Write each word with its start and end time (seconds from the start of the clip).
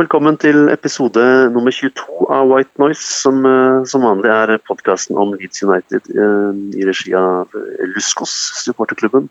velkommen 0.00 0.38
til 0.40 0.70
episode 0.72 1.22
nummer 1.52 1.74
22 1.74 2.28
av 2.32 2.48
White 2.48 2.80
Noise, 2.80 3.02
som 3.04 3.42
eh, 3.44 3.82
som 3.90 4.04
vanlig 4.06 4.30
er 4.32 4.52
podkasten 4.64 5.18
om 5.20 5.34
Leeds 5.36 5.60
United 5.66 6.08
eh, 6.14 6.60
i 6.80 6.86
regi 6.88 7.12
av 7.18 7.50
eh, 7.58 7.82
Luskos, 7.90 8.32
supporterklubben. 8.62 9.28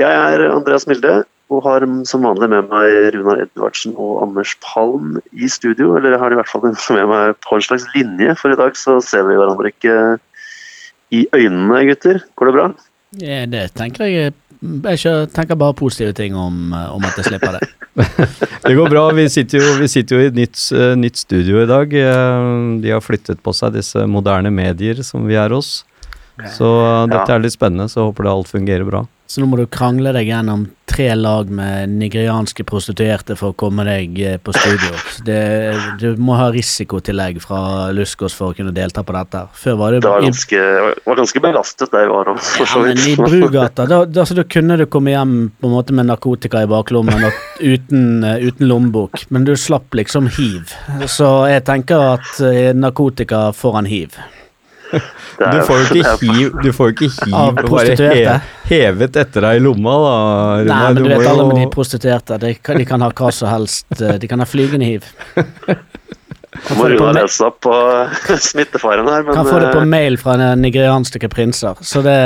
Jeg 0.00 0.08
er 0.08 0.46
Andreas 0.48 0.86
Milde, 0.88 1.22
og 1.52 1.64
har 1.66 1.84
som 2.08 2.24
vanlig 2.24 2.48
med 2.54 2.70
meg 2.70 3.12
Runar 3.16 3.42
Edvardsen 3.44 3.92
og 4.00 4.22
Anders 4.24 4.54
Palm 4.64 5.18
i 5.36 5.50
studio. 5.52 5.92
Eller 5.98 6.14
jeg 6.14 6.22
har 6.22 6.32
i 6.32 6.38
hvert 6.40 6.52
fall 6.52 6.64
med 6.96 7.10
meg 7.12 7.36
på 7.44 7.58
en 7.58 7.66
slags 7.68 7.84
linje, 7.92 8.38
for 8.40 8.54
i 8.54 8.60
dag 8.62 8.78
så 8.78 8.96
ser 9.04 9.26
vi 9.28 9.36
hverandre 9.36 9.74
ikke 9.74 9.98
i 11.12 11.26
øynene, 11.36 11.84
gutter. 11.90 12.22
Går 12.40 12.48
det 12.48 12.56
bra? 12.56 12.70
Ja, 13.20 13.42
det 13.44 13.66
tenker 13.76 14.08
jeg 14.08 14.32
Jeg 14.62 15.28
tenker 15.34 15.58
bare 15.58 15.74
positive 15.74 16.14
ting 16.14 16.36
om, 16.38 16.70
om 16.72 17.02
at 17.08 17.16
jeg 17.18 17.32
slipper 17.32 17.56
det. 17.58 17.68
Det 18.62 18.74
går 18.78 18.88
bra. 18.92 19.08
Vi 19.12 19.24
sitter 19.28 19.58
jo, 19.58 19.70
vi 19.80 19.88
sitter 19.90 20.16
jo 20.16 20.22
i 20.22 20.28
et 20.30 20.36
nytt, 20.38 20.60
eh, 20.72 20.92
nytt 20.96 21.18
studio 21.18 21.64
i 21.64 21.66
dag. 21.68 21.90
Eh, 21.92 22.44
De 22.84 22.92
har 22.94 23.02
flyttet 23.02 23.42
på 23.42 23.52
seg 23.58 23.74
disse 23.74 24.04
moderne 24.08 24.52
medier 24.54 25.02
som 25.04 25.26
vi 25.26 25.34
er 25.36 25.50
hos. 25.52 25.82
Så 26.54 26.68
eh, 26.86 27.06
dette 27.10 27.34
er 27.34 27.42
litt 27.42 27.56
spennende, 27.56 27.90
så 27.92 28.06
håper 28.06 28.24
det 28.28 28.32
alt 28.36 28.52
fungerer 28.54 28.86
bra. 28.88 29.02
Så 29.26 29.40
nå 29.40 29.46
må 29.48 29.56
du 29.56 29.64
krangle 29.72 30.12
deg 30.12 30.28
gjennom 30.28 30.66
tre 30.92 31.06
lag 31.16 31.48
med 31.48 31.88
nigerianske 31.96 32.66
prostituerte 32.68 33.32
for 33.38 33.54
å 33.54 33.56
komme 33.56 33.84
deg 33.86 34.18
eh, 34.20 34.34
på 34.36 34.52
studio. 34.52 34.90
Det, 35.24 35.38
du 36.02 36.18
må 36.20 36.36
ha 36.36 36.50
risikotillegg 36.52 37.38
fra 37.40 37.88
Luskos 37.96 38.36
for 38.36 38.52
å 38.52 38.56
kunne 38.58 38.74
delta 38.76 39.00
på 39.06 39.14
dette. 39.16 39.46
Før 39.56 39.78
var 39.80 39.96
det 39.96 40.02
Det 40.04 40.12
var 40.12 40.26
ganske, 40.26 40.60
var 41.06 41.20
ganske 41.22 41.42
belastet 41.46 41.94
der 41.94 42.04
jeg 42.04 42.12
var. 42.12 42.32
òg, 42.34 42.42
for 42.44 42.66
ja, 42.66 42.68
så 42.74 42.82
men 42.84 43.00
i. 43.00 43.14
Brugata. 43.22 43.86
Da, 43.88 44.02
da, 44.04 44.26
så 44.28 44.36
da 44.36 44.44
kunne 44.44 44.76
du 44.82 44.84
komme 44.92 45.14
hjem 45.14 45.34
på 45.56 45.70
en 45.70 45.76
måte 45.78 45.96
med 45.96 46.10
narkotika 46.10 46.66
i 46.66 46.68
baklommen 46.68 47.24
og 47.30 47.40
uten, 47.62 48.04
eh, 48.28 48.44
uten 48.44 48.68
lommebok, 48.68 49.24
men 49.32 49.48
du 49.48 49.54
slapp 49.56 49.96
liksom 49.96 50.28
hiv. 50.36 50.76
Så 51.08 51.32
jeg 51.48 51.64
tenker 51.70 52.04
at 52.18 52.36
eh, 52.52 52.74
narkotika 52.76 53.46
foran 53.56 53.88
hiv. 53.88 54.20
Du 54.92 55.58
får 55.66 55.78
jo 55.80 55.84
ikke 56.00 56.14
hiv, 56.20 56.56
du 56.62 56.68
får 56.76 56.90
ikke 56.92 57.08
hiv 57.10 57.34
Av 57.38 57.60
bare 57.64 57.94
he, 57.96 58.34
hevet 58.68 59.16
etter 59.22 59.46
deg 59.46 59.60
i 59.60 59.62
lomma, 59.64 59.94
da. 60.04 60.16
Nei, 60.68 60.80
men 60.92 60.98
du 60.98 61.02
du 61.06 61.08
vet 61.14 61.26
alle 61.30 61.46
med 61.48 61.60
de 61.62 61.66
prostituerte. 61.72 62.38
De 62.42 62.52
kan, 62.60 62.76
de 62.78 62.86
kan 62.88 63.04
ha 63.04 63.08
hva 63.10 63.32
som 63.32 63.48
helst. 63.50 63.86
eh, 64.00 64.18
De 64.22 64.28
kan 64.30 64.42
ha 64.44 64.46
flygende 64.48 64.88
hiv. 64.90 65.08
Kan 66.62 66.76
Må 66.76 66.84
på, 66.98 67.06
lese 67.16 67.46
opp 67.48 67.60
på 67.64 67.74
smittefaren 68.52 69.08
her, 69.08 69.22
men 69.24 69.34
kan 69.34 69.48
få 69.48 69.58
det 69.62 69.70
på 69.72 69.80
eh, 69.80 69.88
mail 69.88 70.18
fra 70.20 70.34
en 70.36 70.60
nigerianske 70.62 71.30
prinser, 71.32 71.80
så 71.80 72.02
det, 72.04 72.16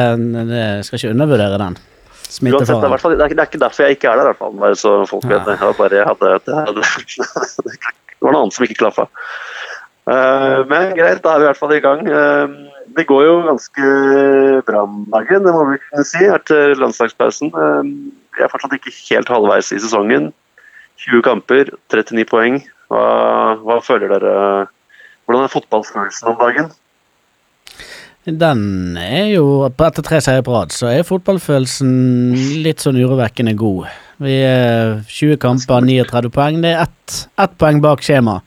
det 0.50 0.64
skal 0.88 0.98
ikke 0.98 1.12
undervurdere 1.14 1.60
den. 1.62 1.76
uansett, 1.78 2.74
det, 2.82 2.90
er, 2.90 2.98
fall, 2.98 3.14
det, 3.16 3.22
er, 3.22 3.30
ikke- 3.46 3.60
er 3.60 3.62
derfor 3.68 3.86
jeg 3.86 3.96
ikke 3.96 4.10
er 4.10 4.18
der, 4.18 4.26
i 4.26 4.30
hvert 4.32 4.40
fall. 4.42 4.56
Bare 4.60 4.76
så 4.76 4.96
folk 5.08 5.24
vet 5.30 5.46
det. 5.46 5.54
Jeg 5.62 5.78
bare 5.78 6.02
hadde, 6.10 6.32
det, 6.42 6.56
det 7.70 8.26
var 8.26 8.34
noe 8.34 8.42
annet 8.42 8.56
som 8.58 8.66
ikke 8.66 8.80
klaffa. 8.82 9.06
Eh, 10.06 10.60
men 10.70 10.94
greit, 10.94 11.22
da 11.24 11.34
er 11.34 11.40
vi 11.40 11.46
i 11.46 11.50
hvert 11.50 11.58
fall 11.58 11.74
i 11.74 11.82
gang. 11.82 12.06
Eh, 12.06 12.54
det 12.96 13.08
går 13.08 13.24
jo 13.26 13.34
ganske 13.48 13.90
bra 14.68 14.84
om 14.86 15.02
dagen, 15.12 15.42
det 15.44 15.54
må 15.54 15.64
vi 15.72 15.80
kunne 15.82 16.06
si, 16.06 16.22
etter 16.30 16.76
landslagspausen. 16.78 17.50
Eh, 17.50 17.90
vi 18.36 18.44
er 18.44 18.52
fortsatt 18.52 18.76
ikke 18.78 18.94
helt 19.10 19.32
halvveis 19.32 19.72
i 19.74 19.82
sesongen. 19.82 20.30
20 21.02 21.26
kamper, 21.26 21.74
39 21.92 22.26
poeng. 22.30 22.62
Hva, 22.88 23.04
hva 23.66 23.80
føler 23.82 24.14
dere? 24.14 24.34
Hvordan 25.26 25.44
er 25.44 25.52
fotballfølelsen 25.52 26.30
om 26.30 26.38
dagen? 26.38 26.70
Den 28.26 28.96
er 28.98 29.28
jo 29.30 29.66
Etter 29.68 30.02
tre 30.02 30.18
seier 30.22 30.42
på 30.46 30.54
rad, 30.54 30.72
så 30.74 30.88
er 30.90 31.06
fotballfølelsen 31.06 31.90
litt 32.64 32.82
sånn 32.82 32.98
urovekkende 32.98 33.54
god. 33.58 33.90
Vi 34.22 34.38
er 34.42 34.96
20 35.10 35.38
kamper, 35.42 35.84
39 35.86 36.32
poeng. 36.34 36.62
Det 36.62 36.72
er 36.72 36.86
ett, 36.86 37.18
ett 37.42 37.58
poeng 37.60 37.82
bak 37.84 38.02
skjema. 38.06 38.40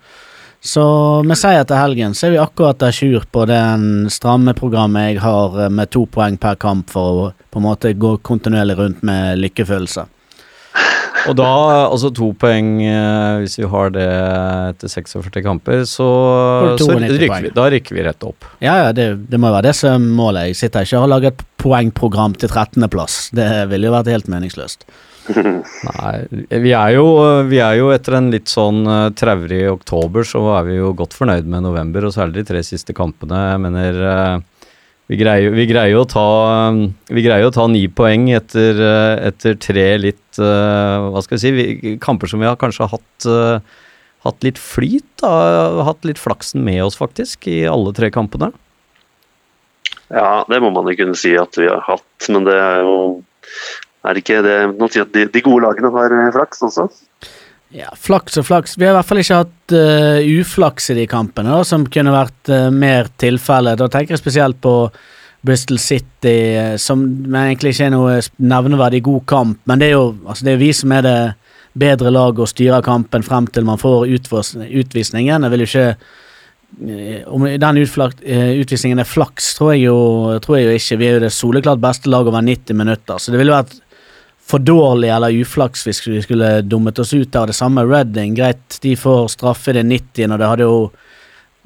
Så 0.62 0.84
med 1.24 1.40
sier 1.40 1.64
til 1.64 1.80
helgen 1.80 2.16
så 2.18 2.28
er 2.28 2.34
vi 2.36 2.40
akkurat 2.42 2.84
à 2.84 2.92
jour 2.92 3.24
på 3.32 3.46
den 3.48 4.10
stramme 4.12 4.52
programmet 4.58 5.14
jeg 5.14 5.22
har 5.24 5.56
eh, 5.56 5.72
med 5.72 5.92
to 5.96 6.04
poeng 6.12 6.36
per 6.38 6.60
kamp 6.60 6.92
for 6.92 7.24
å 7.24 7.28
på 7.50 7.62
en 7.62 7.66
måte 7.66 7.94
gå 7.96 8.18
kontinuerlig 8.28 8.76
rundt 8.78 9.06
med 9.08 9.40
lykkefølelse. 9.40 10.04
Og 11.28 11.36
da, 11.36 11.48
altså 11.90 12.10
to 12.16 12.30
poeng, 12.40 12.80
eh, 12.86 13.40
hvis 13.44 13.58
vi 13.60 13.68
har 13.72 13.92
det 13.96 14.08
etter 14.10 14.92
46 14.92 15.44
kamper, 15.46 15.84
så, 15.88 16.08
så 16.80 16.96
rykker 16.96 17.48
vi, 17.48 17.52
da 17.56 17.68
rykker 17.72 17.98
vi 17.98 18.06
rett 18.08 18.28
opp. 18.28 18.48
Ja, 18.64 18.78
ja, 18.86 18.94
det, 18.96 19.10
det 19.32 19.40
må 19.40 19.52
jo 19.52 19.58
være 19.58 19.70
det 19.70 19.76
som 19.80 19.96
er 19.96 20.18
målet. 20.20 20.52
Jeg 20.52 20.60
sitter 20.64 20.88
ikke 20.88 21.00
og 21.00 21.08
har 21.08 21.14
laget 21.16 21.36
et 21.36 21.46
poengprogram 21.60 22.36
til 22.40 22.52
13.-plass. 22.52 23.20
Det 23.36 23.50
ville 23.72 23.90
jo 23.90 23.96
vært 23.96 24.12
helt 24.12 24.32
meningsløst. 24.32 24.88
Nei, 25.30 26.14
vi 26.50 26.72
er, 26.74 26.94
jo, 26.96 27.08
vi 27.50 27.60
er 27.64 27.80
jo 27.80 27.90
etter 27.94 28.18
en 28.20 28.30
litt 28.34 28.50
sånn 28.52 28.82
uh, 28.88 29.10
traurig 29.18 29.66
oktober, 29.72 30.26
så 30.28 30.42
er 30.58 30.70
vi 30.70 30.80
jo 30.80 30.94
godt 30.98 31.18
fornøyd 31.18 31.50
med 31.50 31.68
november, 31.68 32.08
og 32.08 32.16
særlig 32.16 32.42
de 32.42 32.50
tre 32.52 32.64
siste 32.66 32.96
kampene. 32.98 33.44
Jeg 33.54 33.62
mener 33.66 34.00
eh, 34.14 34.48
vi, 35.10 35.18
greier, 35.18 35.50
vi, 35.56 35.66
greier 35.70 35.96
jo 35.96 36.04
å 36.04 36.10
ta, 36.10 36.26
um, 36.70 36.82
vi 37.10 37.26
greier 37.26 37.48
å 37.48 37.54
ta 37.54 37.66
ni 37.72 37.88
poeng 37.90 38.28
etter, 38.38 38.78
eh, 38.78 39.14
etter 39.32 39.56
tre 39.58 39.86
litt 39.98 40.38
eh, 40.38 41.06
Hva 41.10 41.24
skal 41.26 41.40
vi 41.40 41.42
si 41.42 41.52
vi, 41.56 41.94
Kamper 42.02 42.30
som 42.30 42.44
vi 42.44 42.46
har 42.46 42.60
kanskje 42.62 42.92
hatt 42.92 43.30
eh, 43.30 43.80
Hatt 44.28 44.44
litt 44.44 44.60
flyt, 44.60 45.08
da. 45.22 45.32
Hatt 45.88 46.04
litt 46.04 46.20
flaksen 46.20 46.60
med 46.68 46.84
oss, 46.84 46.98
faktisk, 47.00 47.48
i 47.48 47.62
alle 47.72 47.94
tre 47.96 48.10
kampene. 48.12 48.50
Ja, 50.12 50.44
det 50.52 50.60
må 50.60 50.74
man 50.76 50.90
jo 50.92 50.98
kunne 51.00 51.16
si 51.16 51.32
at 51.40 51.56
vi 51.56 51.70
har 51.70 51.80
hatt, 51.86 52.28
men 52.28 52.44
det 52.44 52.58
er 52.60 52.84
jo 52.84 52.98
er 54.06 54.16
det 54.16 54.24
ikke 54.24 54.42
det 54.46 54.58
Noen 54.72 54.92
sier 54.94 55.06
at 55.08 55.14
de, 55.16 55.26
de 55.32 55.44
gode 55.44 55.66
lagene 55.66 55.92
har 55.94 56.16
eh, 56.16 56.32
flaks 56.36 56.64
også. 56.70 56.88
Ja, 57.76 57.92
flaks 57.94 58.40
og 58.42 58.48
flaks. 58.48 58.78
Vi 58.80 58.88
har 58.88 58.96
i 58.96 58.98
hvert 58.98 59.06
fall 59.06 59.22
ikke 59.22 59.44
hatt 59.44 59.74
uh, 59.78 60.40
uflaks 60.42 60.90
i 60.90 60.96
de 60.98 61.06
kampene, 61.10 61.52
da, 61.54 61.62
som 61.68 61.86
kunne 61.86 62.16
vært 62.16 62.50
uh, 62.50 62.70
mer 62.74 63.12
tilfelle. 63.22 63.76
Da 63.78 63.86
tenker 63.92 64.16
jeg 64.16 64.24
spesielt 64.24 64.58
på 64.64 64.74
Bristol 65.46 65.78
City, 65.78 66.34
uh, 66.58 66.80
som 66.82 67.04
egentlig 67.30 67.76
ikke 67.76 67.92
er 67.92 67.94
noe 67.94 68.16
nevneverdig 68.42 69.04
god 69.06 69.28
kamp. 69.30 69.60
Men 69.70 69.84
det 69.84 69.92
er 69.92 70.00
jo 70.00 70.08
altså 70.26 70.48
det 70.48 70.56
er 70.56 70.64
vi 70.64 70.72
som 70.74 70.96
er 70.98 71.06
det 71.06 71.20
bedre 71.80 72.10
laget 72.10 72.42
og 72.42 72.50
styrer 72.50 72.82
kampen 72.82 73.22
frem 73.24 73.46
til 73.54 73.68
man 73.68 73.78
får 73.78 74.10
utvisningen. 74.10 75.46
Jeg 75.46 75.54
vil 75.54 75.64
jo 75.64 75.70
ikke 75.70 75.92
om 77.30 77.46
den 77.46 77.80
utvisningen 77.82 79.02
er 79.02 79.08
flaks, 79.08 79.54
tror 79.58 79.72
jeg, 79.74 79.88
jo, 79.88 79.96
tror 80.42 80.58
jeg 80.58 80.66
jo 80.66 80.74
ikke. 80.78 80.98
Vi 81.02 81.08
er 81.08 81.16
jo 81.18 81.22
det 81.24 81.32
soleklart 81.34 81.82
beste 81.82 82.10
laget 82.10 82.34
over 82.34 82.46
90 82.46 82.78
minutter, 82.78 83.22
så 83.22 83.34
det 83.34 83.42
ville 83.42 83.56
vært 83.56 83.78
for 84.50 84.60
dårlig 84.66 85.12
eller 85.14 85.36
uflaks 85.42 85.86
hvis 85.86 86.02
vi 86.08 86.22
skulle 86.26 86.62
dummet 86.66 87.00
oss 87.00 87.14
ut 87.14 87.36
av 87.36 87.48
det 87.48 87.58
samme 87.58 87.86
Redding. 87.86 88.34
Greit, 88.36 88.80
de 88.82 88.96
får 88.98 89.28
straffe 89.36 89.76
det 89.78 89.86
90, 89.86 90.32
og 90.34 90.40
det 90.40 90.52
hadde 90.54 90.70
jo 90.70 90.82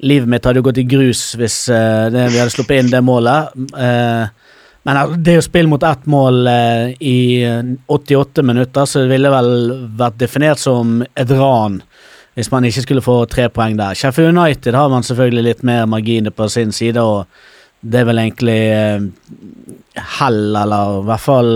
Livet 0.04 0.28
mitt 0.28 0.44
hadde 0.44 0.58
jo 0.58 0.64
gått 0.66 0.80
i 0.82 0.88
grus 0.90 1.20
hvis 1.38 1.54
uh, 1.70 2.10
det, 2.12 2.26
vi 2.34 2.40
hadde 2.40 2.52
sluppet 2.52 2.82
inn 2.82 2.90
det 2.92 3.00
målet. 3.06 3.54
Uh, 3.72 4.26
men 4.84 5.14
det 5.22 5.32
er 5.32 5.38
jo 5.38 5.44
spill 5.46 5.70
mot 5.70 5.86
ett 5.86 6.02
mål 6.10 6.40
uh, 6.50 6.90
i 6.98 7.40
eh, 7.46 7.70
88 7.86 8.42
minutter, 8.44 8.84
så 8.90 9.04
det 9.04 9.14
ville 9.14 9.30
vel 9.32 9.54
vært 9.96 10.18
definert 10.20 10.60
som 10.60 10.98
et 11.06 11.30
ran 11.38 11.78
hvis 12.34 12.50
man 12.52 12.66
ikke 12.68 12.82
skulle 12.84 13.06
få 13.06 13.16
tre 13.30 13.46
poeng 13.54 13.78
der. 13.78 13.96
Sheffield 13.96 14.34
United 14.34 14.76
har 14.76 14.90
man 14.92 15.06
selvfølgelig 15.06 15.46
litt 15.46 15.64
mer 15.64 15.86
marginer 15.88 16.34
på 16.34 16.50
sin 16.52 16.74
side, 16.74 17.00
og 17.00 17.24
det 17.80 18.02
er 18.02 18.10
vel 18.10 18.20
egentlig 18.26 18.60
hell, 20.18 20.42
eller 20.50 20.98
i 20.98 21.06
hvert 21.08 21.24
fall 21.30 21.52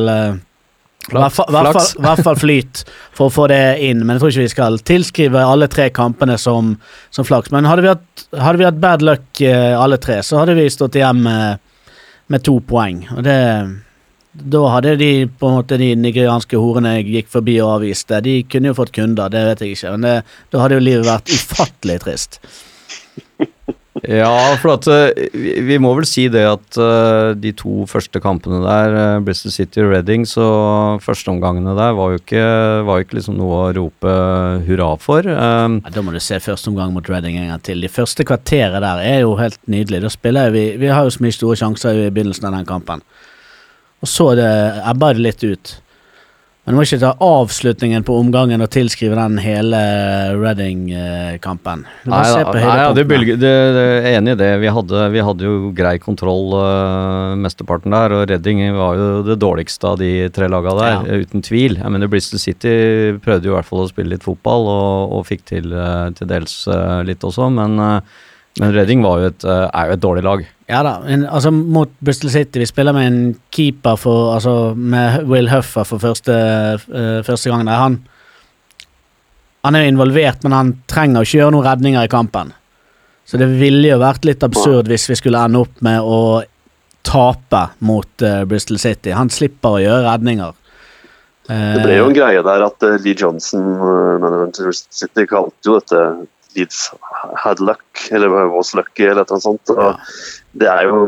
eh, 1.16 1.99
i 1.99 2.02
hvert 2.05 2.25
fall- 2.25 2.37
flyt 2.38 2.84
for 3.16 3.28
å 3.28 3.32
få 3.32 3.49
det 3.49 3.60
inn, 3.87 4.05
men 4.05 4.16
jeg 4.16 4.20
tror 4.20 4.31
ikke 4.34 4.44
vi 4.46 4.52
skal 4.55 4.78
tilskrive 4.78 5.43
alle 5.44 5.69
tre 5.72 5.88
kampene 5.90 6.37
som, 6.38 6.75
som 7.10 7.25
flaks. 7.25 7.50
Men 7.55 7.64
hadde 7.64 7.82
vi 7.87 7.88
hatt, 7.88 8.26
hadde 8.37 8.58
vi 8.60 8.64
hatt 8.69 8.81
bad 8.82 9.02
luck 9.02 9.40
eh, 9.40 9.72
alle 9.81 9.96
tre, 9.99 10.20
så 10.22 10.38
hadde 10.43 10.55
vi 10.58 10.69
stått 10.70 10.99
igjen 11.00 11.22
med, 11.25 11.58
med 12.28 12.44
to 12.44 12.58
poeng. 12.60 13.06
Og 13.16 13.22
det 13.25 13.38
Da 14.38 14.60
hadde 14.70 14.93
de 15.00 15.26
på 15.26 15.49
en 15.49 15.56
måte 15.56 15.78
de 15.81 15.94
nigerianske 15.99 16.58
horene 16.60 16.93
jeg 16.99 17.06
gikk 17.11 17.31
forbi 17.32 17.56
og 17.64 17.81
avviste, 17.81 18.20
de 18.22 18.43
kunne 18.44 18.70
jo 18.70 18.76
fått 18.76 18.93
kunder, 18.94 19.28
det 19.32 19.40
vet 19.49 19.61
jeg 19.64 19.75
ikke, 19.75 19.90
men 19.96 20.04
det, 20.06 20.12
da 20.52 20.61
hadde 20.62 20.76
jo 20.78 20.84
livet 20.84 21.08
vært 21.08 21.32
ufattelig 21.32 21.96
trist. 22.04 22.38
Ja, 24.06 24.30
for 24.60 24.74
at 24.76 24.86
eh, 24.92 25.28
vi, 25.32 25.78
må 25.82 25.90
vel 25.96 26.06
si 26.08 26.26
det 26.32 26.44
at 26.46 26.78
eh, 26.78 27.32
de 27.38 27.52
to 27.56 27.86
første 27.90 28.20
kampene 28.22 28.60
der, 28.62 28.96
eh, 28.98 29.22
Bristol 29.24 29.54
City 29.54 29.82
og 29.82 29.92
Reading, 29.92 30.26
så 30.28 30.46
førsteomgangene 31.04 31.74
der 31.78 31.96
var 31.98 32.12
jo 32.12 32.20
ikke, 32.20 32.44
var 32.88 33.02
ikke 33.02 33.18
liksom 33.18 33.38
noe 33.40 33.58
å 33.58 33.72
rope 33.78 34.14
hurra 34.68 34.92
for. 35.02 35.26
Um, 35.26 35.80
Ja, 35.84 35.94
da 35.94 36.04
må 36.04 36.14
du 36.14 36.20
se 36.22 36.38
første 36.42 36.70
omgang 36.70 36.92
mot 36.94 37.08
Reading 37.10 37.38
en 37.40 37.50
gang 37.52 37.64
til. 37.64 37.82
De 37.82 37.90
første 37.92 38.26
kvarteret 38.28 38.78
der 38.84 39.02
er 39.02 39.20
jo 39.24 39.34
helt 39.40 39.60
nydelig. 39.70 40.02
Da 40.04 40.12
spiller 40.12 40.54
vi 40.54 40.64
Vi 40.78 40.90
har 40.92 41.06
jo 41.06 41.14
så 41.14 41.24
mye 41.24 41.34
store 41.34 41.58
sjanser 41.58 42.06
i 42.06 42.10
begynnelsen 42.10 42.48
av 42.48 42.58
den 42.58 42.68
kampen. 42.68 43.02
Og 44.02 44.10
så 44.10 44.30
det 44.38 44.48
ebba 44.86 45.12
det 45.16 45.24
litt 45.24 45.44
ut. 45.44 45.74
Men 46.68 46.74
du 46.76 46.80
må 46.82 46.84
ikke 46.84 46.98
ta 47.00 47.14
avslutningen 47.24 48.02
på 48.04 48.12
omgangen 48.20 48.60
og 48.60 48.68
tilskrive 48.74 49.16
den 49.16 49.38
hele 49.40 49.78
Reading-kampen. 50.36 51.86
Nei, 52.04 52.18
nei 52.44 52.60
ja, 52.60 52.90
det, 52.92 53.04
bølge- 53.08 53.38
det, 53.40 53.52
det 53.72 53.84
er 54.02 54.08
enig 54.18 54.34
i 54.34 54.38
det. 54.42 54.50
Vi 54.60 54.68
hadde, 54.76 55.06
vi 55.14 55.22
hadde 55.24 55.46
jo 55.48 55.70
grei 55.76 55.94
kontroll 56.02 56.52
uh, 56.52 57.32
mesteparten 57.40 57.96
der, 57.96 58.12
og 58.18 58.26
Reading 58.28 58.60
var 58.76 59.00
jo 59.00 59.08
det 59.30 59.38
dårligste 59.40 59.94
av 59.94 59.96
de 60.02 60.10
tre 60.36 60.50
laga 60.52 60.76
der, 60.76 60.98
Ja. 61.08 61.22
uten 61.24 61.40
tvil. 61.48 61.78
Jeg 61.80 61.94
mener 61.94 62.12
Bristol 62.12 62.42
City 62.42 62.74
prøvde 63.24 63.48
jo 63.48 63.54
i 63.54 63.56
hvert 63.56 63.70
fall 63.70 63.86
å 63.86 63.88
spille 63.88 64.12
litt 64.12 64.28
fotball, 64.28 64.68
og, 64.68 65.16
og 65.18 65.26
fikk 65.30 65.46
til 65.48 65.72
uh, 65.72 66.12
til 66.20 66.28
dels 66.28 66.60
uh, 66.68 67.00
litt 67.08 67.24
også, 67.24 67.48
men, 67.48 67.80
men 68.60 68.76
Reading 68.76 69.00
var 69.08 69.24
jo 69.24 69.32
et, 69.32 69.48
er 69.48 69.88
jo 69.88 69.96
et 69.96 70.04
dårlig 70.04 70.28
lag. 70.28 70.44
Ja 70.68 70.82
da, 70.84 70.98
men, 71.00 71.24
altså 71.24 71.50
mot 71.54 71.88
Bristol 72.04 72.28
City 72.28 72.60
Vi 72.60 72.66
spiller 72.68 72.92
med 72.92 73.06
en 73.08 73.20
keeper 73.54 73.96
for 73.96 74.34
Altså 74.34 74.74
med 74.76 75.22
Will 75.30 75.48
Huffer 75.48 75.86
for 75.88 76.02
første, 76.02 76.34
uh, 76.92 77.20
første 77.24 77.50
gang 77.50 77.64
der. 77.64 77.80
Han 77.80 77.98
Han 79.64 79.74
er 79.74 79.86
jo 79.86 79.94
involvert, 79.94 80.44
men 80.44 80.52
han 80.52 80.76
trenger 80.88 81.24
ikke 81.24 81.40
gjøre 81.40 81.52
noen 81.52 81.66
redninger 81.66 82.06
i 82.06 82.10
kampen. 82.12 82.52
Så 83.26 83.36
det 83.36 83.48
ville 83.58 83.90
jo 83.90 83.98
vært 84.00 84.24
litt 84.24 84.44
absurd 84.46 84.86
hvis 84.88 85.08
vi 85.10 85.16
skulle 85.18 85.40
ende 85.44 85.60
opp 85.60 85.82
med 85.84 85.98
å 86.00 86.20
tape 87.04 87.64
mot 87.84 88.24
uh, 88.24 88.44
Bristol 88.48 88.78
City. 88.78 89.10
Han 89.12 89.32
slipper 89.34 89.76
å 89.76 89.82
gjøre 89.82 90.06
redninger. 90.06 90.54
Det 91.48 91.80
ble 91.80 91.94
jo 91.96 92.08
en 92.10 92.16
greie 92.16 92.40
der 92.44 92.62
at 92.66 92.84
eh, 92.84 92.98
Lee 93.00 93.16
Johnson, 93.16 93.62
eh, 93.64 94.16
manageren 94.20 94.50
til 94.52 94.66
Bristol 94.68 94.98
City, 94.98 95.24
kalte 95.30 95.70
jo 95.70 95.78
dette 95.78 96.02
Leeds 96.56 96.90
had 97.40 97.60
luck, 97.60 98.02
eller 98.12 98.28
was 98.52 98.74
lucky, 98.76 99.06
eller 99.06 99.22
et 99.22 99.30
eller 99.30 99.38
annet 99.38 99.46
sånt. 99.46 99.72
Og 99.72 100.38
det 100.56 100.68
er 100.68 100.88
jo, 100.88 101.00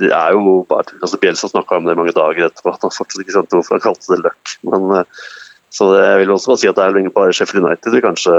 det 0.00 0.10
er 0.10 0.34
jo 0.34 0.54
bare 0.68 0.96
altså 0.98 1.18
Bjelsa 1.22 1.50
snakka 1.50 1.78
om 1.78 1.86
det 1.86 1.96
mange 1.98 2.14
dager 2.16 2.48
etterpå, 2.48 2.74
at 2.74 2.86
han 2.86 2.94
fortsatt 2.94 3.22
ikke 3.22 3.36
skjønte 3.36 3.58
hvorfor 3.58 3.78
han 3.78 3.84
kalte 3.84 4.14
det 4.14 4.22
løkk. 4.24 4.54
Men, 4.68 4.88
eh, 4.98 5.26
så 5.74 5.90
det, 5.92 6.06
jeg 6.06 6.22
vil 6.22 6.32
også 6.34 6.52
bare 6.52 6.62
si 6.62 6.70
at 6.70 6.78
det 6.78 6.86
er 6.86 6.96
lenge 6.96 7.14
bare 7.14 7.34
Sheffield 7.36 7.68
United 7.68 7.94
vi 7.94 8.04
kanskje 8.04 8.36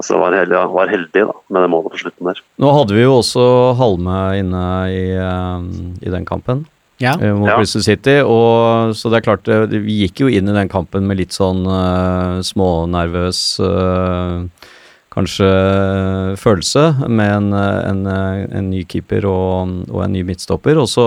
altså, 0.00 0.20
var, 0.20 0.36
heldige, 0.36 0.62
var 0.74 0.92
heldige 0.92 1.26
da, 1.28 1.36
med 1.52 1.66
det 1.66 1.72
målet 1.72 1.94
på 1.94 2.02
slutten 2.04 2.30
der. 2.32 2.40
Nå 2.62 2.72
hadde 2.78 2.96
vi 2.96 3.04
jo 3.04 3.18
også 3.20 3.44
Halme 3.78 4.22
inne 4.40 4.64
i, 4.90 5.04
eh, 5.20 5.68
i 6.02 6.16
den 6.16 6.26
kampen. 6.28 6.64
Ja. 6.98 7.12
eh, 7.20 7.34
mot 7.34 7.48
Ja. 7.48 7.56
Bristol 7.56 7.82
City. 7.82 8.20
Og, 8.24 8.96
så 8.96 9.10
det 9.12 9.20
er 9.20 9.26
klart, 9.28 9.48
vi 9.70 10.00
gikk 10.04 10.24
jo 10.24 10.28
inn 10.32 10.48
i 10.48 10.56
den 10.56 10.68
kampen 10.72 11.06
med 11.06 11.20
litt 11.20 11.36
sånn 11.36 11.66
uh, 11.68 12.40
smånervøs 12.44 13.60
eh, 13.60 14.70
kanskje 15.16 15.48
følelse, 16.40 17.08
med 17.08 17.32
en, 17.32 17.50
eh, 17.56 17.80
en, 17.90 18.06
eh, 18.06 18.46
en 18.58 18.70
ny 18.70 18.84
keeper 18.84 19.26
og, 19.30 19.82
og 19.90 20.04
en 20.04 20.12
ny 20.12 20.22
midtstopper. 20.28 20.76
Og 20.76 20.88
så, 20.92 21.06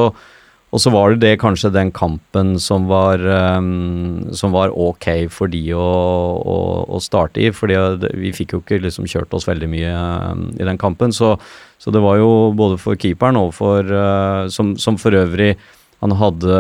og 0.70 0.82
så 0.82 0.92
var 0.94 1.14
det 1.14 1.22
det 1.22 1.40
kanskje 1.42 1.72
den 1.74 1.92
kampen 1.92 2.58
som 2.62 2.88
var, 2.90 3.22
um, 3.58 4.30
som 4.34 4.54
var 4.54 4.74
ok 4.74 5.30
for 5.34 5.50
de 5.50 5.64
å, 5.74 5.82
å, 6.42 6.58
å 6.90 7.02
starte 7.02 7.42
i. 7.42 7.50
For 7.54 7.70
vi 8.14 8.34
fikk 8.36 8.54
jo 8.54 8.62
ikke 8.62 8.82
liksom 8.84 9.10
kjørt 9.10 9.34
oss 9.34 9.48
veldig 9.50 9.70
mye 9.70 9.96
um, 10.30 10.46
i 10.58 10.66
den 10.66 10.78
kampen. 10.78 11.14
Så, 11.14 11.36
så 11.82 11.94
det 11.94 12.02
var 12.06 12.22
jo 12.22 12.52
både 12.58 12.78
for 12.82 12.98
keeperen 13.02 13.40
og 13.42 13.54
for 13.58 13.86
uh, 13.86 14.46
som, 14.54 14.76
som 14.78 14.98
for 15.02 15.18
øvrig 15.18 15.56
han 16.00 16.14
hadde 16.16 16.52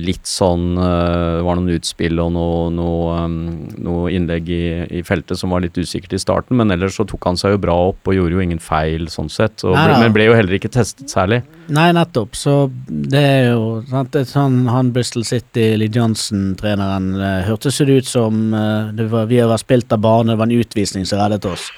litt 0.00 0.24
sånn 0.24 0.78
eh, 0.80 1.36
Det 1.36 1.44
var 1.44 1.58
noen 1.58 1.74
utspill 1.74 2.20
og 2.22 2.30
noe, 2.32 2.60
noe, 2.72 3.16
um, 3.26 3.34
noe 3.76 4.12
innlegg 4.16 4.48
i, 4.48 4.62
i 5.00 5.02
feltet 5.04 5.36
som 5.36 5.52
var 5.52 5.60
litt 5.64 5.76
usikkert 5.76 6.14
i 6.16 6.20
starten, 6.22 6.56
men 6.56 6.72
ellers 6.72 6.96
så 6.96 7.04
tok 7.08 7.28
han 7.28 7.36
seg 7.36 7.54
jo 7.54 7.60
bra 7.66 7.74
opp 7.90 8.08
og 8.08 8.16
gjorde 8.16 8.38
jo 8.38 8.44
ingen 8.44 8.62
feil 8.62 9.10
sånn 9.12 9.28
sett. 9.32 9.60
Ble, 9.60 9.98
men 10.00 10.14
ble 10.16 10.30
jo 10.30 10.36
heller 10.38 10.56
ikke 10.56 10.72
testet 10.72 11.12
særlig. 11.12 11.42
Nei, 11.68 11.90
nettopp. 11.96 12.38
Så 12.38 12.54
det 12.88 13.20
er 13.20 13.44
jo 13.50 13.82
sant, 13.90 14.16
sånn 14.30 14.62
Han 14.72 14.94
Bristol 14.94 15.26
City, 15.28 15.74
Lee 15.76 15.92
Johnson-treneren, 15.92 17.10
eh, 17.20 17.42
hørtes 17.50 17.82
det 17.84 17.98
ut 18.00 18.08
som 18.08 18.54
eh, 18.56 18.94
det 18.96 19.10
var, 19.12 19.28
vi 19.28 19.42
vært 19.44 19.66
spilt 19.66 19.92
av 19.92 20.00
bane, 20.06 20.32
det 20.32 20.40
var 20.40 20.48
en 20.48 20.64
utvisning 20.64 21.04
som 21.04 21.20
reddet 21.20 21.44
oss. 21.50 21.68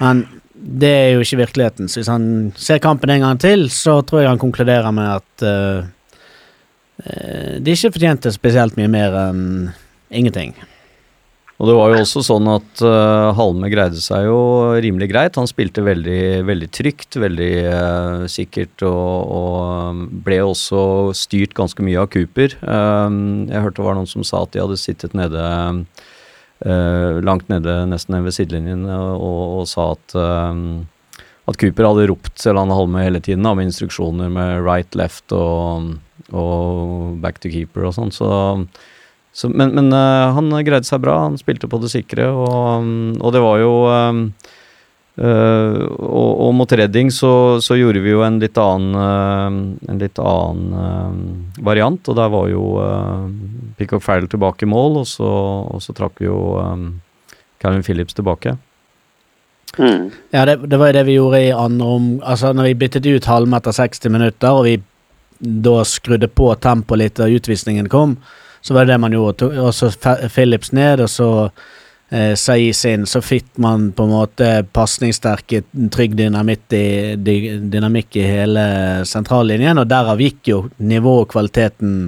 Men 0.00 0.24
det 0.54 0.88
er 0.88 1.10
jo 1.12 1.24
ikke 1.24 1.42
virkeligheten. 1.42 1.90
Så 1.90 2.00
hvis 2.00 2.08
han 2.08 2.24
ser 2.56 2.80
kampen 2.80 3.12
en 3.12 3.26
gang 3.26 3.40
til, 3.42 3.66
så 3.68 3.98
tror 4.06 4.22
jeg 4.22 4.32
han 4.32 4.40
konkluderer 4.40 4.94
med 4.96 5.18
at 5.18 5.44
eh, 5.44 5.92
de 6.98 7.72
ikke 7.74 7.90
fortjente 7.96 8.30
spesielt 8.30 8.76
mye 8.78 8.90
mer 8.92 9.16
enn 9.18 9.42
ingenting. 10.14 10.54
Og 11.62 11.68
det 11.68 11.74
var 11.78 11.92
jo 11.92 12.00
også 12.02 12.22
sånn 12.26 12.48
at 12.50 12.80
uh, 12.82 13.30
Halme 13.38 13.68
greide 13.70 14.00
seg 14.02 14.26
jo 14.26 14.38
rimelig 14.82 15.06
greit. 15.12 15.36
Han 15.38 15.46
spilte 15.46 15.84
veldig, 15.86 16.42
veldig 16.48 16.68
trygt, 16.74 17.18
veldig 17.22 17.52
uh, 17.70 18.24
sikkert, 18.30 18.82
og, 18.88 19.34
og 19.38 20.00
ble 20.26 20.40
også 20.42 20.80
styrt 21.14 21.54
ganske 21.54 21.86
mye 21.86 22.00
av 22.02 22.10
Cooper. 22.14 22.56
Uh, 22.58 23.46
jeg 23.46 23.62
hørte 23.62 23.78
det 23.78 23.86
var 23.86 23.98
noen 24.00 24.10
som 24.10 24.26
sa 24.26 24.42
at 24.42 24.54
de 24.54 24.64
hadde 24.64 24.80
sittet 24.80 25.14
nede 25.14 25.44
eh, 26.64 27.20
langt 27.24 27.48
nede, 27.52 27.72
nesten 27.90 28.16
ved 28.24 28.34
sidelinjen, 28.34 28.84
og, 28.88 29.60
og 29.60 29.64
sa 29.68 29.90
at 29.94 30.14
um, 30.16 30.84
at 31.44 31.60
Cooper 31.60 31.90
hadde 31.90 32.08
ropt 32.08 32.40
selv 32.40 32.62
han 32.62 32.72
Halme 32.72 33.04
hele 33.04 33.20
tiden 33.20 33.44
da, 33.44 33.52
med 33.56 33.68
instruksjoner 33.68 34.32
med 34.32 34.64
right, 34.64 34.96
left 34.96 35.34
og, 35.36 35.94
og 36.32 37.18
back 37.24 37.42
to 37.42 37.52
keeper 37.52 37.88
og 37.88 37.96
sånn. 37.98 38.12
Så 38.14 38.28
så, 39.34 39.48
men 39.50 39.72
men 39.74 39.90
eh, 39.90 40.32
han 40.36 40.52
greide 40.62 40.86
seg 40.86 41.00
bra, 41.02 41.24
han 41.24 41.34
spilte 41.40 41.66
på 41.66 41.80
det 41.82 41.90
sikre, 41.90 42.28
og, 42.30 42.84
og 43.18 43.34
det 43.34 43.42
var 43.42 43.62
jo 43.64 43.72
Uh, 45.14 45.78
og, 45.94 46.30
og 46.42 46.48
mot 46.58 46.72
Redding 46.74 47.06
så, 47.14 47.60
så 47.62 47.76
gjorde 47.78 48.00
vi 48.02 48.10
jo 48.10 48.24
en 48.26 48.40
litt 48.42 48.56
annen 48.58 48.96
uh, 48.98 49.92
En 49.92 50.00
litt 50.02 50.18
annen 50.18 50.72
uh, 50.74 51.60
variant, 51.62 52.10
og 52.10 52.16
der 52.18 52.32
var 52.32 52.48
jo 52.50 52.64
uh, 52.82 53.28
Pickhock 53.78 54.02
Farrell 54.02 54.26
tilbake 54.26 54.66
i 54.66 54.70
mål, 54.72 55.04
og 55.04 55.06
så, 55.06 55.30
og 55.70 55.84
så 55.86 55.94
trakk 55.94 56.18
vi 56.18 56.26
jo 56.26 56.58
um, 56.58 56.88
Calvin 57.62 57.86
Phillips 57.86 58.18
tilbake. 58.18 58.56
Mm. 59.78 60.10
Ja, 60.30 60.44
det, 60.44 60.56
det 60.66 60.78
var 60.80 60.90
jo 60.90 60.96
det 60.98 61.04
vi 61.08 61.18
gjorde 61.18 61.42
i 61.42 61.52
andre 61.52 61.86
om... 61.86 62.08
Altså, 62.22 62.52
når 62.52 62.70
vi 62.70 62.80
byttet 62.84 63.06
ut 63.06 63.28
Halme 63.30 63.58
etter 63.58 63.74
60 63.76 64.12
minutter, 64.14 64.50
og 64.50 64.66
vi 64.68 64.78
da 65.38 65.84
skrudde 65.84 66.28
på 66.28 66.54
tempoet 66.62 67.00
litt 67.00 67.16
da 67.20 67.28
utvisningen 67.28 67.88
kom, 67.92 68.16
så 68.64 68.74
var 68.74 68.86
det 68.86 68.94
det 68.94 69.00
man 69.02 69.12
gjorde. 69.12 69.50
Og 69.60 69.74
så 69.74 69.90
Phillips 70.32 70.72
ned, 70.72 71.02
og 71.04 71.10
så 71.12 71.30
eh, 72.08 72.32
Saiz 72.38 72.84
inn. 72.88 73.06
Så 73.06 73.20
fikk 73.20 73.50
man 73.60 73.90
på 73.92 74.06
en 74.06 74.14
måte 74.14 74.50
pasningssterke, 74.72 75.64
trygg 75.92 76.16
dynamitt 76.16 76.72
i, 76.72 76.86
dynamikk 77.18 78.16
i 78.16 78.28
hele 78.28 78.66
sentrallinjen, 79.08 79.82
og 79.82 79.90
derav 79.90 80.22
gikk 80.22 80.52
jo 80.54 80.62
nivået 80.78 81.26
og 81.26 81.32
kvaliteten 81.34 81.98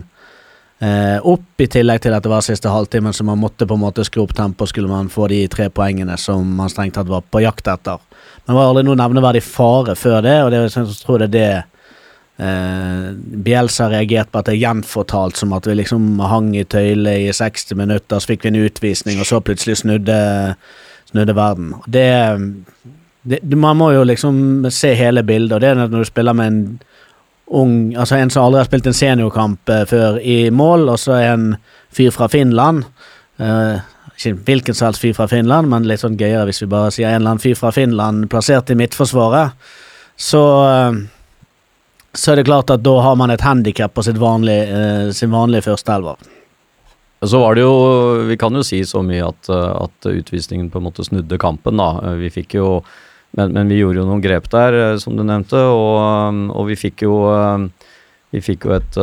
eh, 0.78 1.18
opp, 1.22 1.60
i 1.60 1.68
tillegg 1.70 2.02
til 2.04 2.16
at 2.16 2.24
det 2.24 2.32
var 2.32 2.44
siste 2.44 2.72
halvtimen, 2.72 3.14
så 3.16 3.24
man 3.24 3.40
måtte 3.40 3.68
på 3.68 3.76
en 3.76 3.84
måte 3.86 4.04
skru 4.06 4.24
opp 4.24 4.34
tempoet 4.36 4.72
skulle 4.72 4.90
man 4.90 5.12
få 5.12 5.28
de 5.32 5.44
tre 5.52 5.68
poengene 5.70 6.18
som 6.20 6.56
man 6.58 6.72
strengt 6.72 6.96
tatt 6.98 7.10
var 7.10 7.24
på 7.30 7.44
jakt 7.44 7.68
etter. 7.72 8.02
Men 8.46 8.58
var 8.58 8.70
aldri 8.70 8.84
noe 8.86 8.98
nevneverdig 8.98 9.42
fare 9.44 9.96
før 9.98 10.20
det, 10.26 10.36
og 10.44 10.52
det, 10.52 10.66
jeg 10.68 11.00
tror 11.02 11.22
det 11.22 11.30
er 11.30 11.34
det 11.36 11.48
eh, 12.38 13.68
har 13.78 13.90
reagert 13.90 14.30
på 14.30 14.38
at 14.40 14.48
det 14.48 14.56
er 14.56 14.64
gjenfortalt 14.66 15.38
som 15.40 15.54
at 15.56 15.66
vi 15.66 15.78
liksom 15.78 16.20
hang 16.20 16.52
i 16.56 16.64
tøylet 16.64 17.26
i 17.26 17.32
60 17.32 17.78
minutter, 17.80 18.20
så 18.20 18.32
fikk 18.32 18.44
vi 18.44 18.52
en 18.52 18.60
utvisning, 18.66 19.20
og 19.20 19.26
så 19.28 19.40
plutselig 19.40 19.80
snudde, 19.82 20.18
snudde 21.10 21.36
verden. 21.36 21.72
Det, 21.86 22.08
det, 23.22 23.40
Man 23.56 23.80
må 23.80 23.92
jo 23.94 24.04
liksom 24.04 24.68
se 24.70 24.94
hele 24.94 25.24
bildet, 25.24 25.56
og 25.56 25.60
det 25.64 25.72
er 25.72 25.80
når 25.80 25.96
du 25.96 26.04
spiller 26.04 26.36
med 26.36 26.52
en 26.52 26.62
ung 27.46 27.94
Altså 27.96 28.16
en 28.16 28.30
som 28.30 28.44
aldri 28.46 28.58
har 28.62 28.68
spilt 28.68 28.86
en 28.90 28.96
seniorkamp 28.96 29.70
eh, 29.70 29.84
før 29.86 30.18
i 30.18 30.50
mål, 30.50 30.88
og 30.90 30.98
så 30.98 31.18
en 31.20 31.50
fyr 31.94 32.10
fra 32.14 32.28
Finland. 32.28 32.84
Uh, 33.40 33.78
ikke 34.16 34.32
hvilken 34.46 34.74
som 34.74 34.96
fyr 34.96 35.12
fra 35.16 35.26
Finland, 35.28 35.68
men 35.68 35.84
litt 35.84 36.00
sånn 36.00 36.16
gøyere 36.16 36.46
hvis 36.48 36.62
vi 36.64 36.70
bare 36.72 36.92
sier 36.94 37.10
en 37.10 37.20
eller 37.20 37.34
annen 37.34 37.42
fyr 37.42 37.56
fra 37.58 37.70
Finland 37.74 38.30
plassert 38.32 38.72
i 38.72 38.76
midtforsvaret. 38.78 39.52
Så 40.16 40.42
eh, 40.64 41.04
så 42.16 42.32
er 42.32 42.40
det 42.40 42.46
klart 42.48 42.72
at 42.72 42.80
da 42.80 42.94
har 43.04 43.16
man 43.20 43.28
et 43.28 43.44
handikap 43.44 43.92
på 43.92 44.04
vanlige, 44.16 45.12
sin 45.12 45.28
vanlige 45.28 45.66
førsteelver. 45.66 46.16
Så 47.26 47.40
var 47.40 47.56
det 47.56 47.64
jo 47.64 48.24
Vi 48.28 48.36
kan 48.40 48.54
jo 48.54 48.62
si 48.64 48.82
så 48.84 49.02
mye 49.04 49.24
at, 49.28 49.50
at 49.50 50.08
utvisningen 50.08 50.70
på 50.70 50.80
en 50.80 50.86
måte 50.88 51.04
snudde 51.04 51.38
kampen, 51.38 51.76
da. 51.76 52.16
Vi 52.16 52.30
fikk 52.32 52.56
jo 52.56 52.80
Men, 53.36 53.52
men 53.52 53.68
vi 53.68 53.82
gjorde 53.82 54.00
jo 54.00 54.06
noen 54.08 54.24
grep 54.24 54.48
der, 54.52 54.78
uh, 54.80 54.96
som 55.00 55.16
du 55.16 55.24
nevnte, 55.26 55.60
og, 55.60 55.98
um, 56.00 56.46
og 56.56 56.70
vi 56.70 56.78
fikk 56.86 57.04
jo 57.06 57.20
um, 57.30 57.70
vi 58.34 58.40
fikk 58.42 58.66
jo 58.66 58.72
et, 58.74 58.96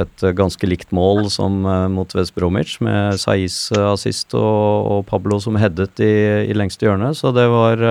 et 0.00 0.22
ganske 0.34 0.66
likt 0.66 0.94
mål 0.96 1.28
som 1.30 1.60
mot 1.92 2.14
West 2.16 2.32
Bromwich, 2.34 2.78
med 2.82 3.20
Saiz 3.20 3.68
assist 3.76 4.32
og, 4.34 4.88
og 4.88 5.04
Pablo 5.06 5.36
som 5.44 5.58
headet 5.60 6.00
i, 6.02 6.14
i 6.48 6.56
lengste 6.56 6.88
hjørne, 6.88 7.12
så 7.14 7.30
det 7.36 7.44
var 7.52 7.84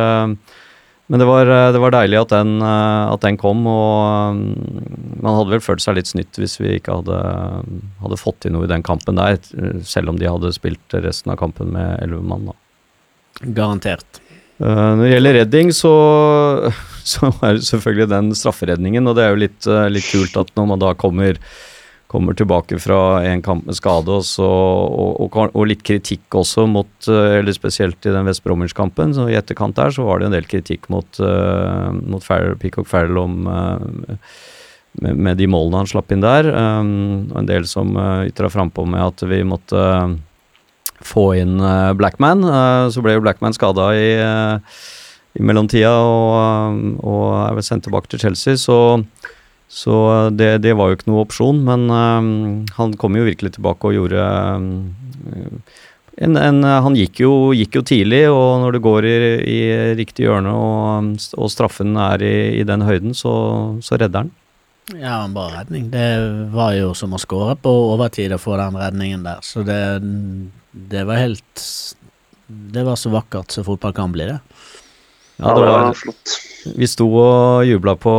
Men 1.11 1.19
det 1.19 1.25
var, 1.27 1.43
eh, 1.43 1.71
det 1.75 1.79
var 1.83 1.91
deilig 1.91 2.19
at 2.21 2.31
den, 2.31 2.51
eh, 2.63 3.11
at 3.11 3.23
den 3.25 3.35
kom, 3.35 3.65
og 3.67 4.37
man 5.19 5.35
hadde 5.35 5.51
vel 5.51 5.63
følt 5.63 5.83
seg 5.83 5.97
litt 5.97 6.07
snytt 6.07 6.37
hvis 6.39 6.55
vi 6.61 6.77
ikke 6.77 7.01
hadde, 7.01 7.17
hadde 7.99 8.19
fått 8.19 8.39
til 8.45 8.53
noe 8.55 8.63
i 8.63 8.71
den 8.71 8.85
kampen 8.87 9.19
der, 9.19 9.35
eh, 9.59 9.81
selv 9.83 10.13
om 10.13 10.19
de 10.21 10.29
hadde 10.31 10.53
spilt 10.55 10.95
resten 10.95 11.33
av 11.33 11.41
kampen 11.41 11.73
med 11.75 11.99
elleve 11.99 12.23
mann. 12.23 12.47
da. 12.47 12.55
Garantert. 13.43 14.20
Eh, 14.61 14.93
når 14.95 15.03
det 15.03 15.11
gjelder 15.15 15.37
redding, 15.39 15.73
så, 15.73 15.91
så 17.13 17.33
er 17.41 17.57
det 17.57 17.67
selvfølgelig 17.67 18.09
den 18.13 18.31
strafferedningen, 18.37 19.09
og 19.09 19.17
det 19.17 19.25
er 19.25 19.33
jo 19.33 19.43
litt, 19.47 19.67
eh, 19.67 19.89
litt 19.91 20.07
kult 20.11 20.37
at 20.43 20.53
når 20.57 20.69
man 20.73 20.83
da 20.83 20.93
kommer, 21.01 21.39
kommer 22.11 22.37
tilbake 22.37 22.77
fra 22.83 23.23
en 23.25 23.41
kamp 23.45 23.65
med 23.65 23.77
skade, 23.79 24.13
også, 24.21 24.45
og, 24.45 25.17
og, 25.25 25.41
og 25.49 25.67
litt 25.71 25.83
kritikk 25.87 26.37
også 26.43 26.67
mot 26.69 27.09
eh, 27.09 27.39
Eller 27.39 27.57
spesielt 27.57 28.05
i 28.05 28.13
den 28.13 28.29
West 28.29 28.45
Bromwich-kampen, 28.45 29.17
i 29.25 29.39
etterkant 29.39 29.79
der 29.79 29.95
så 29.95 30.05
var 30.05 30.21
det 30.21 30.29
en 30.29 30.37
del 30.37 30.49
kritikk 30.49 30.89
mot, 30.93 31.21
mot 32.01 32.25
Farrell, 32.25 32.57
Peacock 32.61 32.89
Farrell 32.91 33.17
om 33.21 33.45
med, 34.99 35.15
med 35.15 35.37
de 35.39 35.45
målene 35.47 35.79
han 35.79 35.87
slapp 35.87 36.11
inn 36.11 36.21
der, 36.21 36.49
og 36.51 37.37
en 37.39 37.47
del 37.47 37.63
som 37.63 37.95
ytra 38.27 38.49
frampå 38.51 38.83
med 38.83 39.05
at 39.05 39.23
vi 39.23 39.39
måtte 39.47 39.79
få 41.07 41.31
inn 41.41 41.59
eh, 41.59 41.91
Blackman. 41.97 42.43
eh, 42.45 42.87
så 42.93 43.03
ble 43.03 43.17
jo 43.17 43.23
Blackman 43.25 43.55
skada 43.55 43.91
i, 43.97 44.09
eh, 44.21 44.81
i 45.39 45.45
mellomtida 45.47 45.91
og, 45.91 46.81
og 46.99 47.25
er 47.45 47.55
vel 47.57 47.65
sendt 47.65 47.87
tilbake 47.87 48.11
til 48.11 48.21
Chelsea, 48.25 48.57
så, 48.59 48.79
så 49.71 49.95
det, 50.35 50.57
det 50.65 50.75
var 50.77 50.91
jo 50.91 50.99
ikke 50.99 51.11
noe 51.11 51.23
opsjon. 51.25 51.63
Men 51.67 51.87
han 52.75 52.97
kom 52.99 53.15
jo 53.15 53.27
virkelig 53.27 53.55
tilbake 53.55 53.87
og 53.87 53.95
gjorde 53.95 54.25
en, 56.21 56.35
en, 56.35 56.59
han 56.67 56.97
gikk 56.99 57.23
jo, 57.23 57.31
gikk 57.55 57.79
jo 57.79 57.85
tidlig, 57.87 58.25
og 58.29 58.59
når 58.65 58.75
det 58.75 58.83
går 58.83 59.07
i, 59.07 59.15
i 59.47 59.61
riktig 59.97 60.27
hjørne 60.27 60.51
og, 60.51 61.15
og 61.39 61.49
straffen 61.53 61.95
er 61.95 62.27
i, 62.27 62.35
i 62.59 62.67
den 62.67 62.83
høyden, 62.85 63.15
så, 63.17 63.33
så 63.81 63.97
redder 63.97 64.25
han. 64.25 64.35
Ja, 64.99 65.23
en 65.23 65.33
bra 65.33 65.47
redning. 65.53 65.89
Det 65.91 66.07
var 66.53 66.73
jo 66.75 66.91
som 66.97 67.13
å 67.15 67.19
skåre 67.21 67.55
på 67.59 67.71
overtid 67.93 68.33
å 68.35 68.39
få 68.41 68.57
den 68.59 68.77
redningen 68.79 69.23
der, 69.25 69.39
så 69.45 69.63
det, 69.67 69.79
det 70.71 71.05
var 71.07 71.21
helt 71.21 71.65
Det 72.47 72.83
var 72.83 72.99
så 72.99 73.11
vakkert 73.13 73.53
som 73.53 73.63
fotball 73.67 73.93
kan 73.95 74.11
bli, 74.11 74.27
det. 74.27 74.39
Ja, 75.41 75.53
det 75.55 75.69
var, 75.69 75.93
flott. 75.97 76.35
vi 76.77 76.87
sto 76.89 77.07
og 77.17 77.65
jubla 77.65 77.95
på 77.97 78.11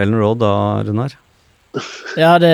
Ellen 0.00 0.16
Road 0.16 0.40
da, 0.40 0.54
Runar. 0.86 1.18
Ja, 2.16 2.38
det 2.40 2.52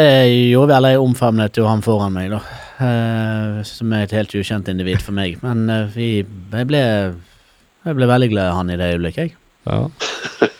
gjorde 0.51 0.73
vi, 0.73 0.77
eller 0.77 0.95
jeg 0.95 1.03
omfavnet 1.03 1.59
jo 1.59 1.67
han 1.69 1.83
foran 1.85 2.15
meg, 2.15 2.33
da. 2.33 2.41
Eh, 2.79 3.61
som 3.67 3.93
er 3.95 4.07
et 4.07 4.15
helt 4.15 4.35
ukjent 4.39 4.71
individ 4.71 5.03
for 5.03 5.15
meg. 5.17 5.41
Men 5.43 5.65
eh, 5.71 5.89
vi 5.95 6.09
Jeg 6.23 6.69
ble 6.71 6.83
Jeg 6.83 7.97
ble 7.99 8.07
veldig 8.11 8.29
glad 8.31 8.51
i 8.51 8.57
han 8.59 8.71
i 8.71 8.79
det 8.79 8.93
øyeblikket, 8.95 9.29
jeg. 9.29 9.37
Ja. 9.67 9.81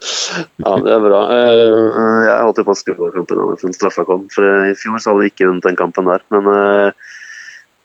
Ja, 0.00 0.76
det 0.80 0.92
er 0.94 1.02
bra. 1.04 1.20
Eh, 1.34 2.26
Jeg 2.26 2.44
holdt 2.46 2.60
jo 2.60 2.66
på 2.66 2.74
å 2.74 2.78
skru 2.78 2.94
over 2.96 3.16
kampen 3.18 3.40
da 3.40 3.72
straffa 3.76 4.06
kom, 4.08 4.26
for 4.32 4.46
eh, 4.48 4.70
i 4.72 4.76
fjor 4.78 5.00
så 5.00 5.12
hadde 5.12 5.26
vi 5.26 5.32
ikke 5.32 5.48
vunnet 5.50 5.66
den 5.68 5.78
kampen 5.78 6.08
der. 6.08 6.24
Men 6.32 6.48
eh, 6.54 7.08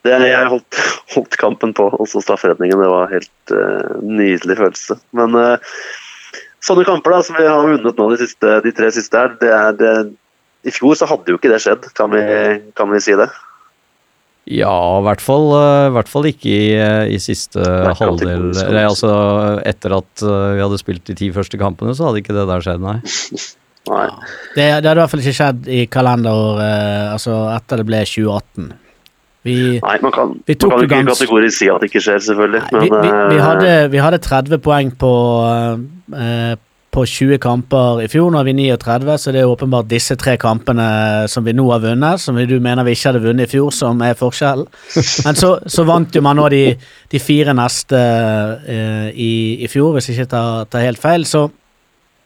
det, 0.08 0.16
jeg 0.30 0.52
holdt, 0.52 0.82
holdt 1.16 1.40
kampen 1.42 1.74
på, 1.76 1.90
også 2.00 2.24
strafferedningen. 2.24 2.80
Det 2.80 2.92
var 2.92 3.08
en 3.08 3.18
helt 3.18 3.56
nydelig 4.06 4.60
følelse. 4.62 5.00
Men 5.18 5.36
sånne 6.66 6.86
kamper 6.88 7.18
da, 7.18 7.24
som 7.26 7.40
vi 7.40 7.48
har 7.50 7.66
vunnet 7.66 8.00
nå 8.00 8.12
de, 8.14 8.22
siste, 8.22 8.60
de 8.64 8.76
tre 8.76 8.92
siste 8.96 9.20
her, 9.20 9.36
det 9.42 9.52
er 9.52 9.76
det, 9.82 9.96
I 10.66 10.74
fjor 10.74 10.96
så 10.98 11.10
hadde 11.10 11.34
jo 11.34 11.40
ikke 11.40 11.52
det 11.52 11.62
skjedd, 11.66 11.90
kan 11.98 12.14
vi, 12.14 12.24
kan 12.78 12.90
vi 12.94 13.02
si 13.04 13.18
det? 13.18 13.28
Ja, 14.46 15.00
i 15.00 15.04
hvert 15.08 15.24
fall, 15.26 15.48
eh, 15.58 15.88
i 15.90 15.94
hvert 15.96 16.10
fall 16.12 16.28
ikke 16.30 16.50
i, 16.54 16.66
eh, 16.78 17.08
i 17.16 17.18
siste 17.24 17.64
halvdel. 17.98 18.52
Eller, 18.54 18.84
altså, 18.92 19.10
etter 19.66 19.96
at 19.98 20.22
eh, 20.22 20.52
vi 20.60 20.62
hadde 20.62 20.78
spilt 20.82 21.06
de 21.10 21.16
ti 21.18 21.32
første 21.34 21.58
kampene, 21.58 21.96
så 21.98 22.10
hadde 22.12 22.22
ikke 22.22 22.36
det 22.38 22.46
der 22.52 22.66
skjedd, 22.66 22.84
nei. 22.86 23.00
Nei. 23.86 24.06
Det, 24.56 24.64
det 24.82 24.88
hadde 24.90 24.96
i 24.98 25.02
hvert 25.04 25.12
fall 25.12 25.22
ikke 25.22 25.36
skjedd 25.38 25.68
i 25.70 25.84
kalenderår 25.94 26.62
eh, 26.64 27.12
Altså 27.14 27.36
etter 27.54 27.78
det 27.78 27.86
ble 27.86 28.00
2018. 28.02 28.72
Vi, 29.46 29.56
Nei, 29.78 29.98
man 30.02 30.14
kan, 30.16 30.32
Vi 30.50 30.56
man 30.58 30.72
kan 30.72 30.80
ikke 30.88 30.90
gans- 30.96 31.12
kategorisk 31.20 31.60
si 31.60 31.68
at 31.70 31.84
det 31.84 31.92
ikke 31.92 32.02
skjer, 32.02 32.24
selvfølgelig. 32.26 32.62
vi, 32.72 32.80
vi, 32.82 32.90
vi, 33.04 33.36
eh, 33.38 33.44
hadde, 33.46 33.74
vi 33.94 34.02
hadde 34.02 34.18
30 34.26 34.58
poeng 34.66 34.90
på, 34.98 35.12
eh, 36.18 36.56
på 36.96 37.04
20 37.04 37.40
kamper 37.44 38.00
i 38.06 38.08
fjor. 38.12 38.30
Nå 38.32 38.40
har 38.40 38.48
vi 38.48 38.54
39, 38.56 39.18
så 39.20 39.34
det 39.36 39.42
er 39.42 39.52
åpenbart 39.52 39.90
disse 39.92 40.16
tre 40.20 40.38
kampene 40.40 40.86
som 41.32 41.44
vi 41.44 41.54
nå 41.56 41.66
har 41.74 41.84
vunnet, 41.84 42.22
som 42.24 42.38
du 42.40 42.56
mener 42.64 42.88
vi 42.88 42.96
ikke 42.96 43.12
hadde 43.12 43.24
vunnet 43.26 43.50
i 43.50 43.52
fjor, 43.52 43.74
som 43.76 44.00
er 44.06 44.16
forskjellen. 44.16 44.70
Men 45.28 45.40
så, 45.40 45.52
så 45.68 45.86
vant 45.88 46.16
jo 46.16 46.24
man 46.24 46.40
nå 46.40 46.48
de, 46.54 46.64
de 47.12 47.22
fire 47.22 47.56
neste 47.58 48.00
eh, 48.00 49.10
i, 49.12 49.34
i 49.66 49.72
fjor, 49.72 49.98
hvis 49.98 50.10
jeg 50.10 50.22
ikke 50.22 50.32
tar, 50.38 50.70
tar 50.72 50.88
helt 50.88 51.04
feil. 51.04 51.28
Så 51.28 51.44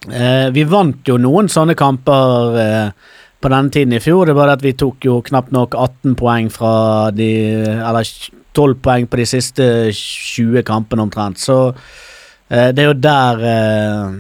eh, 0.06 0.48
vi 0.54 0.68
vant 0.70 1.02
jo 1.10 1.18
noen 1.18 1.50
sånne 1.50 1.78
kamper 1.80 2.62
eh, 2.62 3.14
på 3.42 3.54
denne 3.56 3.74
tiden 3.74 3.98
i 3.98 4.04
fjor. 4.04 4.28
Det 4.28 4.36
er 4.36 4.42
bare 4.44 4.58
at 4.60 4.66
vi 4.66 4.78
tok 4.78 5.10
jo 5.10 5.22
knapt 5.26 5.54
nok 5.56 5.78
18 5.78 6.18
poeng 6.20 6.54
fra 6.54 6.74
de 7.16 7.32
Eller 7.80 8.18
12 8.54 8.82
poeng 8.84 9.10
på 9.10 9.18
de 9.18 9.30
siste 9.30 9.66
20 9.96 10.62
kampene 10.68 11.10
omtrent. 11.10 11.42
Så 11.42 11.72
eh, 11.72 12.70
det 12.70 12.84
er 12.84 12.94
jo 12.94 13.00
der 13.02 13.50
eh, 13.50 14.20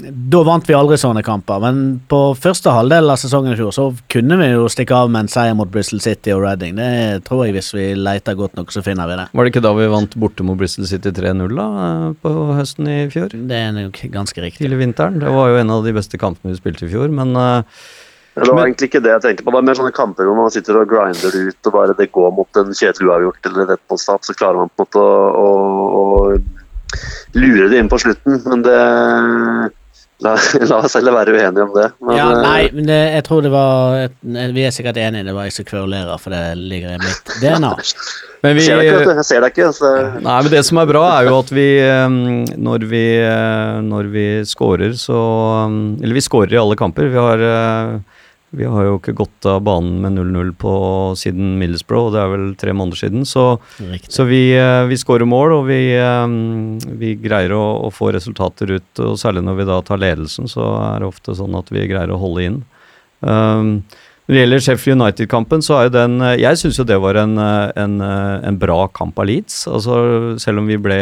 Da 0.00 0.40
vant 0.46 0.64
vi 0.68 0.74
aldri 0.76 0.96
sånne 1.00 1.22
kamper. 1.26 1.60
Men 1.62 1.80
på 2.08 2.18
første 2.40 2.72
halvdel 2.72 3.12
av 3.12 3.18
sesongen 3.20 3.52
i 3.52 3.58
fjor 3.58 3.72
så 3.76 3.84
kunne 4.12 4.38
vi 4.40 4.48
jo 4.52 4.66
stikke 4.72 4.96
av 4.96 5.10
med 5.12 5.26
en 5.26 5.30
seier 5.32 5.56
mot 5.58 5.68
Bristol 5.70 6.00
City 6.04 6.32
og 6.34 6.42
Reading. 6.44 6.76
Det 6.78 7.24
tror 7.26 7.44
jeg 7.46 7.56
hvis 7.58 7.70
vi 7.76 7.86
leter 7.98 8.38
godt 8.38 8.56
nok, 8.58 8.72
så 8.72 8.82
finner 8.86 9.10
vi 9.10 9.18
det. 9.20 9.26
Var 9.36 9.44
det 9.46 9.52
ikke 9.52 9.64
da 9.66 9.72
vi 9.76 9.88
vant 9.92 10.16
borte 10.22 10.46
mot 10.46 10.58
Bristol 10.60 10.88
City 10.88 11.12
3-0 11.16 11.56
da, 11.58 11.66
på 12.22 12.34
høsten 12.56 12.88
i 12.90 12.98
fjor? 13.12 13.34
Det 13.34 13.58
er 13.58 13.74
nok 13.76 14.00
ganske 14.14 14.44
riktig. 14.44 14.64
Tidlig 14.64 14.80
vinteren. 14.86 15.18
Det 15.20 15.32
var 15.34 15.50
jo 15.52 15.58
en 15.60 15.74
av 15.76 15.84
de 15.84 15.96
beste 15.96 16.20
kampene 16.20 16.54
vi 16.54 16.60
spilte 16.62 16.86
i 16.88 16.92
fjor, 16.92 17.10
men 17.12 17.34
eh, 17.36 17.82
Det 18.34 18.46
var 18.46 18.54
Men- 18.60 18.70
egentlig 18.70 18.88
ikke 18.92 19.02
det 19.04 19.10
jeg 19.10 19.22
tenkte 19.26 19.44
på. 19.44 19.50
Det 19.52 19.58
er 19.58 19.66
mer 19.68 19.78
sånne 19.82 19.92
kamper 19.96 20.24
hvor 20.30 20.36
man 20.38 20.50
sitter 20.54 20.78
og 20.80 20.88
grinder 20.88 21.34
ut, 21.34 21.66
og 21.66 21.72
bare 21.74 21.96
det 21.98 22.12
går 22.14 22.30
mot 22.36 22.56
en 22.62 22.70
kjedelig 22.72 23.10
uavgjort 23.10 23.50
eller 23.50 23.72
et 23.74 23.98
start, 23.98 24.24
så 24.24 24.36
klarer 24.38 24.62
man 24.62 24.70
på 24.70 24.86
en 24.86 24.86
måte 24.86 25.02
å, 25.02 25.44
å, 25.44 26.02
å 26.30 27.38
lure 27.38 27.68
det 27.68 27.78
inn 27.82 27.90
på 27.90 27.98
slutten. 28.00 28.38
Men 28.46 28.62
det 28.62 28.78
La, 30.20 30.34
la 30.68 30.78
oss 30.84 30.96
heller 30.98 31.14
være 31.16 31.32
uenige 31.32 31.64
om 31.64 31.70
det. 31.74 31.86
Men, 32.04 32.16
Ja, 32.18 32.26
eh, 32.34 32.40
nei, 32.44 32.62
men 32.76 32.88
det, 32.90 32.98
jeg 33.14 33.24
tror 33.24 33.44
det 33.46 33.52
var 33.54 34.10
Vi 34.20 34.64
er 34.66 34.74
sikkert 34.74 34.98
enige, 35.00 35.24
det 35.30 35.34
var 35.36 35.46
jeg 35.48 35.54
som 35.56 35.68
kverulerer, 35.70 36.20
for 36.20 36.34
det 36.34 36.42
ligger 36.60 36.96
i 36.96 37.00
mitt 37.00 37.32
DNA. 37.40 37.72
Men 38.40 38.54
vi 38.56 38.62
jeg 38.64 38.70
ser 38.72 38.78
deg 38.80 38.88
ikke. 38.88 39.14
Jeg 39.18 39.26
ser 39.28 39.42
deg 39.44 39.50
ikke. 39.52 39.66
Så, 39.76 39.88
Nei, 40.24 40.36
men 40.40 40.48
det 40.48 40.62
som 40.64 40.78
er 40.80 40.86
bra, 40.88 41.02
er 41.18 41.26
jo 41.28 41.34
at 41.42 41.50
vi 41.52 41.66
eh, 41.84 42.14
Når 42.56 42.86
vi, 42.88 43.02
eh, 43.20 43.80
når 43.84 44.08
vi 44.14 44.24
scorer, 44.48 44.94
så 44.96 45.18
eh, 45.66 45.74
Eller 46.00 46.16
vi 46.16 46.22
scorer 46.24 46.54
i 46.56 46.60
alle 46.62 46.78
kamper. 46.80 47.10
Vi 47.12 47.20
har, 47.20 47.44
eh, 47.44 48.19
vi 48.50 48.66
har 48.66 48.82
jo 48.82 48.96
ikke 48.98 49.14
gått 49.14 49.46
av 49.46 49.60
banen 49.62 50.00
med 50.02 50.16
0-0 50.18 50.48
på 50.58 50.72
siden 51.18 51.52
Middlesbrough, 51.60 52.08
og 52.08 52.14
det 52.16 52.22
er 52.22 52.32
vel 52.32 52.48
tre 52.58 52.74
måneder 52.74 52.98
siden. 52.98 53.22
Så, 53.28 53.44
så 54.10 54.26
vi, 54.26 54.40
eh, 54.58 54.82
vi 54.90 54.98
skårer 54.98 55.28
mål, 55.30 55.54
og 55.60 55.68
vi, 55.68 55.78
eh, 55.94 56.32
vi 56.98 57.12
greier 57.22 57.54
å, 57.54 57.62
å 57.86 57.92
få 57.94 58.10
resultater 58.16 58.74
ut. 58.74 59.02
Og 59.06 59.14
særlig 59.22 59.44
når 59.46 59.60
vi 59.60 59.68
da 59.70 59.78
tar 59.86 60.02
ledelsen, 60.02 60.50
så 60.50 60.66
er 60.82 60.98
det 60.98 61.10
ofte 61.12 61.36
sånn 61.38 61.54
at 61.60 61.70
vi 61.70 61.86
greier 61.92 62.10
å 62.10 62.18
holde 62.18 62.48
inn. 62.48 62.58
Um, 63.20 63.70
når 64.26 64.34
det 64.34 64.42
gjelder 64.42 64.66
Sheffield 64.66 64.98
United-kampen, 64.98 65.62
så 65.62 65.76
er 65.76 65.86
jo 65.86 65.94
den 66.00 66.20
eh, 66.24 66.38
Jeg 66.40 66.58
syns 66.58 66.78
jo 66.80 66.88
det 66.88 66.98
var 67.04 67.20
en, 67.20 67.38
en, 67.38 67.96
en 68.02 68.58
bra 68.58 68.82
kamp 68.96 69.18
av 69.22 69.30
Leeds. 69.30 69.62
Altså, 69.70 70.02
selv 70.42 70.64
om 70.64 70.70
vi 70.70 70.80
ble 70.80 71.00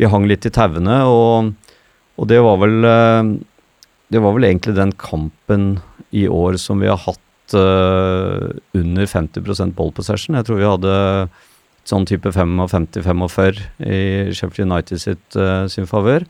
Vi 0.00 0.10
hang 0.10 0.26
litt 0.26 0.50
i 0.50 0.54
tauene, 0.54 1.04
og, 1.06 1.54
og 2.18 2.30
det 2.30 2.42
var 2.42 2.58
vel 2.58 2.78
Det 4.10 4.22
var 4.22 4.34
vel 4.34 4.50
egentlig 4.50 4.74
den 4.74 4.98
kampen 4.98 5.76
i 6.14 6.26
år 6.30 6.58
som 6.62 6.82
vi 6.82 6.90
har 6.90 7.00
hatt 7.02 7.56
uh, 7.58 8.54
under 8.76 9.10
50 9.10 9.74
ball 9.74 9.92
possession. 9.92 10.38
Jeg 10.38 10.46
tror 10.48 10.60
vi 10.60 10.70
hadde 10.70 10.94
sånn 11.84 12.06
type 12.08 12.30
55-45 12.32 13.60
i 13.84 14.00
Sheffield 14.32 14.70
United 14.70 15.02
sitt, 15.02 15.26
uh, 15.36 15.66
sin 15.68 15.90
favør. 15.90 16.26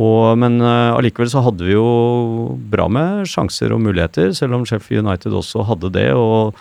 Men 0.00 0.60
eh, 0.62 0.94
allikevel 0.94 1.28
så 1.28 1.42
hadde 1.44 1.66
vi 1.66 1.74
jo 1.74 2.56
bra 2.72 2.86
med 2.88 3.26
sjanser 3.28 3.74
og 3.74 3.82
muligheter, 3.82 4.30
selv 4.32 4.54
om 4.56 4.62
Sheffield 4.64 5.04
United 5.04 5.34
også 5.34 5.64
hadde 5.66 5.90
det. 5.92 6.06
og 6.14 6.54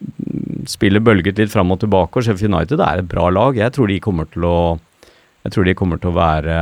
mm, 0.00 0.64
Spillet 0.70 1.02
bølget 1.04 1.42
litt 1.42 1.52
fram 1.52 1.74
og 1.74 1.80
tilbake, 1.82 2.16
og 2.16 2.24
Sheffield 2.24 2.54
United 2.54 2.80
er 2.80 3.02
et 3.02 3.10
bra 3.10 3.26
lag. 3.28 3.58
Jeg 3.58 3.74
tror 3.74 3.90
de 3.90 3.98
kommer 4.00 4.30
til 4.30 4.46
å, 4.46 4.78
jeg 5.44 5.52
tror 5.52 5.66
de 5.66 5.76
kommer 5.76 6.00
til 6.00 6.12
å 6.12 6.16
være 6.16 6.56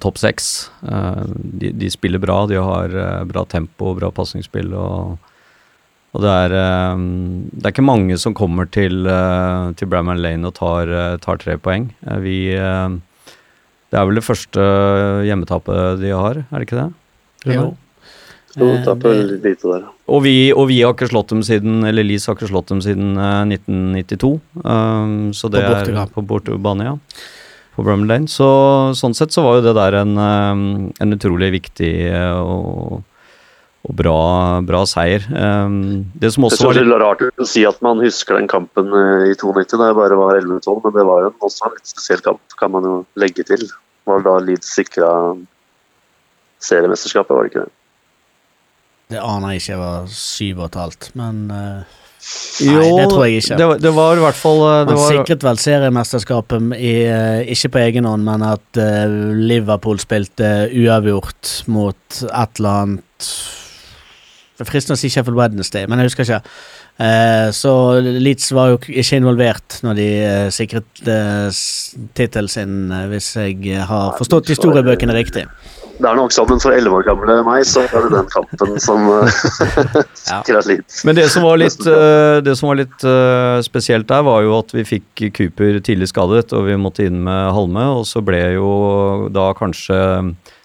topp 0.00 0.18
seks. 0.20 0.70
Eh, 0.86 1.22
de, 1.60 1.70
de 1.72 1.90
spiller 1.90 2.18
bra, 2.22 2.46
de 2.46 2.58
har 2.60 2.92
eh, 2.94 3.22
bra 3.24 3.44
tempo, 3.48 3.94
bra 3.98 4.10
pasningsspill. 4.14 4.74
og 4.74 5.18
og 6.14 6.22
det 6.22 6.30
er, 6.30 6.52
eh, 6.54 6.98
det 7.58 7.64
er 7.66 7.72
ikke 7.74 7.82
mange 7.82 8.14
som 8.22 8.36
kommer 8.38 8.68
til, 8.70 9.02
til 9.74 9.88
Bramman 9.90 10.20
Lane 10.22 10.46
og 10.46 10.54
tar, 10.54 10.86
eh, 10.86 11.16
tar 11.18 11.40
tre 11.42 11.56
poeng. 11.58 11.88
Eh, 12.06 12.20
vi 12.22 12.36
eh, 12.54 12.88
Det 13.90 13.98
er 14.00 14.06
vel 14.06 14.14
det 14.20 14.26
første 14.26 14.62
hjemmetapet 15.26 15.98
de 16.00 16.10
har, 16.14 16.44
er 16.46 16.58
det 16.58 16.68
ikke 16.68 16.78
det? 16.84 16.92
Jo. 17.54 17.64
jo, 17.64 17.74
Eh, 18.56 18.84
det- 18.84 19.26
litt 19.26 19.42
lite 19.42 19.62
der. 19.66 19.88
Og 20.06 20.22
vi, 20.22 20.52
og 20.52 20.68
vi 20.68 20.82
har 20.82 20.94
ikke 20.94 21.08
slått 21.10 21.28
dem 21.28 21.40
siden 21.42 21.82
Eller 21.84 22.04
Leeds 22.04 22.26
har 22.26 22.36
ikke 22.36 22.50
slått 22.52 22.68
dem 22.68 22.80
siden 22.80 23.16
eh, 23.18 23.44
1992. 23.50 24.40
Um, 24.62 25.32
så 25.32 25.50
det 25.50 25.64
På 25.64 25.90
er 25.90 26.06
på 26.14 26.22
bortebane, 26.22 26.84
ja. 26.84 26.96
På 27.74 27.84
Brummer 27.86 28.08
Lane. 28.10 28.30
Så 28.30 28.46
sånn 28.98 29.16
sett 29.16 29.34
så 29.34 29.44
var 29.44 29.58
jo 29.58 29.66
det 29.66 29.74
der 29.78 29.98
en, 30.02 30.14
eh, 30.18 30.92
en 31.02 31.16
utrolig 31.16 31.50
viktig 31.56 31.92
eh, 32.10 32.38
og, 32.38 33.02
og 33.84 33.96
bra, 34.00 34.18
bra 34.66 34.84
seier. 34.88 35.26
Eh, 35.28 35.78
det 36.14 36.32
som 36.34 36.46
Det 36.46 36.52
også 36.52 36.70
var 36.70 36.80
er 36.80 36.88
litt 36.88 37.02
rart 37.04 37.24
å 37.28 37.48
si 37.48 37.64
at 37.68 37.80
man 37.84 38.02
husker 38.04 38.38
den 38.38 38.50
kampen 38.50 38.92
i 38.94 39.34
92 39.34 39.80
da 39.80 39.90
jeg 39.90 39.98
bare 40.00 40.20
var 40.20 40.40
11-12, 40.40 40.84
men 40.86 40.98
det 40.98 41.08
var 41.10 41.26
jo 41.26 41.32
også 41.50 41.70
en 41.70 41.78
litt 41.78 41.94
spesiell 41.94 42.24
kamp, 42.26 42.58
kan 42.60 42.74
man 42.74 42.86
jo 42.88 42.98
legge 43.20 43.46
til. 43.46 43.66
Det 43.66 44.12
var 44.12 44.24
da 44.26 44.38
Leeds 44.44 44.70
sikra 44.76 45.10
seriemesterskapet, 46.64 47.34
var 47.34 47.44
det 47.44 47.52
ikke 47.52 47.66
det? 47.66 47.74
Det 49.12 49.20
aner 49.20 49.52
jeg 49.52 49.60
ikke, 49.60 49.72
jeg 49.74 49.82
var 49.82 50.06
syv 50.16 50.60
og 50.62 50.66
et 50.70 50.78
halvt, 50.80 51.10
men 51.18 51.42
eh, 51.52 52.00
Jo, 52.64 52.78
Nei, 52.78 52.90
det 53.00 53.06
tror 53.10 53.24
jeg 53.26 53.40
ikke. 53.42 53.56
Det, 53.58 53.66
var- 53.68 53.80
det 53.82 53.92
var 53.96 54.16
i 54.20 54.22
hvert 54.24 54.38
fall 54.38 54.60
eh, 54.68 54.76
det 54.88 54.94
Man 54.94 55.00
var, 55.02 55.16
sikret 55.16 55.42
vel 55.44 55.58
seriemesterskapet 55.64 56.70
i, 56.78 56.92
eh, 57.10 57.40
ikke 57.56 57.72
på 57.74 57.82
egen 57.82 58.06
hånd, 58.08 58.24
men 58.28 58.44
at 58.46 58.80
uh, 58.80 59.16
Liverpool 59.34 59.98
spilte 60.02 60.52
uavgjort 60.70 61.50
mot 61.74 62.20
et 62.30 62.62
eller 62.62 62.80
annet 62.84 63.28
Det 64.54 64.62
er 64.62 64.70
fristende 64.70 64.94
å 64.96 65.02
si 65.02 65.10
Sheffield 65.10 65.36
Wednesday, 65.40 65.88
men 65.90 65.98
jeg 65.98 66.12
husker 66.12 66.28
ikke. 66.28 66.42
Uh, 66.94 67.48
så 67.50 67.70
Leeds 68.06 68.52
var 68.54 68.70
jo 68.70 68.76
ikke 68.86 69.18
involvert 69.18 69.80
når 69.82 69.96
de 69.98 70.04
uh, 70.22 70.50
sikret 70.54 70.86
tittelen 72.14 72.48
sin, 72.52 72.76
eh, 72.94 73.08
hvis 73.10 73.32
jeg 73.34 73.82
har 73.88 74.14
forstått 74.18 74.52
historiebøkene 74.54 75.16
riktig. 75.16 75.42
Det 75.94 76.08
er 76.10 76.16
nok 76.18 76.32
sånn 76.34 76.58
for 76.58 76.74
11 76.74 76.90
år 76.98 77.04
gamle 77.06 77.36
meg, 77.46 77.62
så 77.68 77.84
er 77.86 78.06
det 78.06 78.10
den 78.16 78.30
kampen 78.32 78.72
som 78.82 79.04
eh, 79.14 79.36
sikra 80.18 80.62
litt. 80.66 80.96
Men 81.06 81.18
det 81.18 81.28
som 81.30 81.46
var 81.46 81.60
litt, 81.60 81.78
eh, 81.86 82.40
det 82.44 82.56
som 82.58 82.70
var 82.72 82.80
litt 82.80 83.04
eh, 83.06 83.58
spesielt 83.66 84.08
der, 84.10 84.24
var 84.26 84.42
jo 84.42 84.56
at 84.58 84.74
vi 84.74 84.84
fikk 84.88 85.24
Cooper 85.36 85.78
tidlig 85.86 86.10
skadet, 86.10 86.50
og 86.56 86.66
vi 86.66 86.76
måtte 86.80 87.06
inn 87.06 87.22
med 87.26 87.52
Halme. 87.54 87.86
Og 88.00 88.08
så 88.10 88.24
ble 88.26 88.42
jo 88.56 88.72
da 89.34 89.52
kanskje 89.58 90.00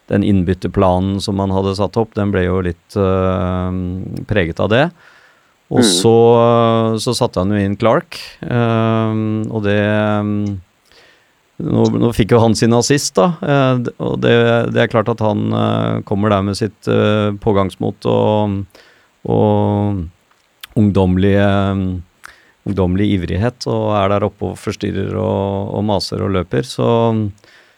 den 0.10 0.26
innbytterplanen 0.26 1.20
som 1.22 1.38
man 1.38 1.54
hadde 1.54 1.76
satt 1.78 1.98
opp, 2.02 2.16
den 2.18 2.32
ble 2.34 2.48
jo 2.48 2.64
litt 2.66 2.96
uh, 2.98 3.70
preget 4.26 4.58
av 4.66 4.72
det. 4.74 4.88
Og 5.70 5.84
Mm. 5.84 5.86
så, 5.86 6.16
så 6.98 7.14
satte 7.14 7.44
han 7.44 7.52
jo 7.54 7.60
inn 7.62 7.76
Clark, 7.78 8.18
eh, 8.42 9.20
og 9.54 9.62
det 9.68 9.78
nå, 11.60 11.86
nå 12.00 12.12
fikk 12.16 12.36
jo 12.36 12.42
han 12.44 12.56
sin 12.58 12.76
assist, 12.78 13.16
da. 13.20 13.32
eh, 13.44 13.82
og 14.00 14.20
det, 14.24 14.36
det 14.76 14.84
er 14.84 14.92
klart 14.92 15.12
at 15.12 15.24
han 15.24 15.48
eh, 15.52 16.02
kommer 16.08 16.34
der 16.34 16.46
med 16.48 16.60
sitt 16.60 16.90
eh, 16.92 17.32
pågangsmot 17.44 18.08
og, 18.10 18.60
og 19.30 20.78
ungdommelige 20.80 21.50
ungdommelig 22.70 23.08
ivrighet, 23.16 23.66
og 23.72 23.94
er 23.98 24.12
der 24.14 24.26
oppe 24.28 24.52
og 24.52 24.60
forstyrrer 24.60 25.16
og, 25.18 25.72
og 25.78 25.86
maser 25.88 26.22
og 26.26 26.34
løper. 26.36 26.66
Så, 26.68 26.88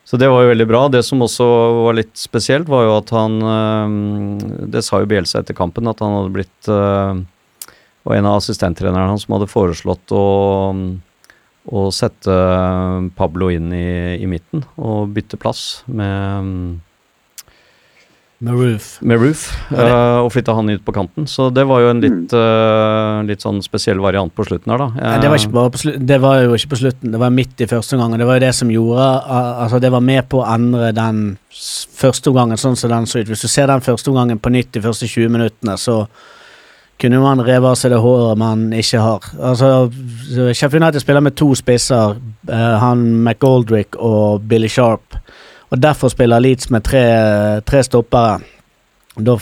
så 0.08 0.20
det 0.20 0.30
var 0.32 0.44
jo 0.44 0.52
veldig 0.52 0.68
bra. 0.70 0.82
Det 0.92 1.04
som 1.08 1.22
også 1.24 1.48
var 1.86 1.98
litt 2.00 2.16
spesielt, 2.20 2.70
var 2.72 2.88
jo 2.88 2.98
at 2.98 3.14
han 3.16 3.38
eh, 3.54 4.66
Det 4.74 4.84
sa 4.86 5.02
jo 5.02 5.10
Bielsa 5.12 5.42
etter 5.42 5.58
kampen, 5.58 5.90
at 5.90 6.02
han 6.04 6.18
hadde 6.18 6.36
blitt 6.36 6.72
eh, 6.72 7.22
Og 8.08 8.18
en 8.18 8.28
av 8.28 8.42
assistenttrenerne 8.42 9.10
hans 9.14 9.28
som 9.28 9.38
hadde 9.38 9.52
foreslått 9.52 10.16
å 10.16 10.26
å 11.70 11.89
sette 11.94 12.36
Pablo 13.18 13.51
inn 13.53 13.70
i, 13.75 14.18
i 14.18 14.30
midten 14.30 14.63
og 14.82 15.12
bytte 15.13 15.38
plass 15.41 15.84
med, 15.86 16.80
Med 18.41 18.58
Roof. 18.58 18.88
med 19.06 19.22
Roof. 19.22 19.44
uh, 19.70 19.77
eh, 19.84 20.18
og 20.24 20.32
flytte 20.34 20.56
han 20.58 20.74
ut 20.74 20.82
på 20.86 20.96
kanten. 20.96 21.27
Så 21.30 21.51
det 21.53 21.68
var 21.70 21.84
jo 21.84 21.91
en 21.91 22.01
litt, 22.01 22.34
uh, 22.34 23.22
litt 23.27 23.46
sånn 23.46 23.62
spesiell 23.62 24.01
variant 24.01 24.34
på 24.34 24.48
slutten 24.48 24.74
her, 24.74 24.82
da. 24.82 24.89
Nei, 24.98 25.13
det, 25.22 25.30
var 25.30 25.44
slutten, 25.77 26.10
det 26.10 26.20
var 26.24 26.41
jo 26.41 26.58
ikke 26.58 26.74
på 26.74 26.82
slutten, 26.82 27.13
det 27.13 27.22
var 27.22 27.38
midt 27.38 27.62
i 27.62 27.70
første 27.70 28.00
omgang. 28.00 28.18
Det 28.18 28.30
var 28.32 28.39
jo 28.39 28.46
det 28.48 28.53
som 28.58 28.74
gjorde 28.74 29.08
uh, 29.30 29.63
Altså, 29.68 29.84
det 29.84 29.94
var 29.94 30.06
med 30.10 30.25
på 30.34 30.41
å 30.41 30.50
endre 30.50 30.89
den 30.98 31.24
første 32.01 32.34
omgangen 32.34 32.58
sånn 32.58 32.80
som 32.80 32.89
den 32.89 33.06
så 33.06 33.22
ut. 33.22 33.30
Hvis 33.30 33.46
du 33.46 33.51
ser 33.51 33.70
den 33.70 33.86
første 33.86 34.10
omgangen 34.10 34.41
på 34.41 34.53
nytt 34.53 34.74
de 34.74 34.82
første 34.82 35.06
20 35.06 35.36
minuttene, 35.38 35.77
så 35.77 36.08
kunne 37.01 37.20
man 37.24 37.41
reve 37.41 37.72
av 37.72 37.77
seg 37.79 37.93
det 37.93 38.00
håret 38.03 38.38
man 38.38 38.67
ikke 38.77 39.01
har. 39.01 39.27
Altså, 39.41 39.89
Sheffield 40.53 40.84
United 40.84 41.01
spiller 41.01 41.25
med 41.25 41.36
to 41.39 41.50
spisser, 41.58 42.17
eh, 42.48 42.74
han 42.84 43.05
McGoldrick 43.24 43.98
og 43.98 44.46
Billy 44.48 44.70
Sharp. 44.70 45.18
Og 45.72 45.81
derfor 45.81 46.11
spiller 46.14 46.44
Leeds 46.44 46.70
med 46.70 46.83
tre, 46.85 47.05
tre 47.66 47.83
stoppere. 47.83 48.42
Da 49.18 49.37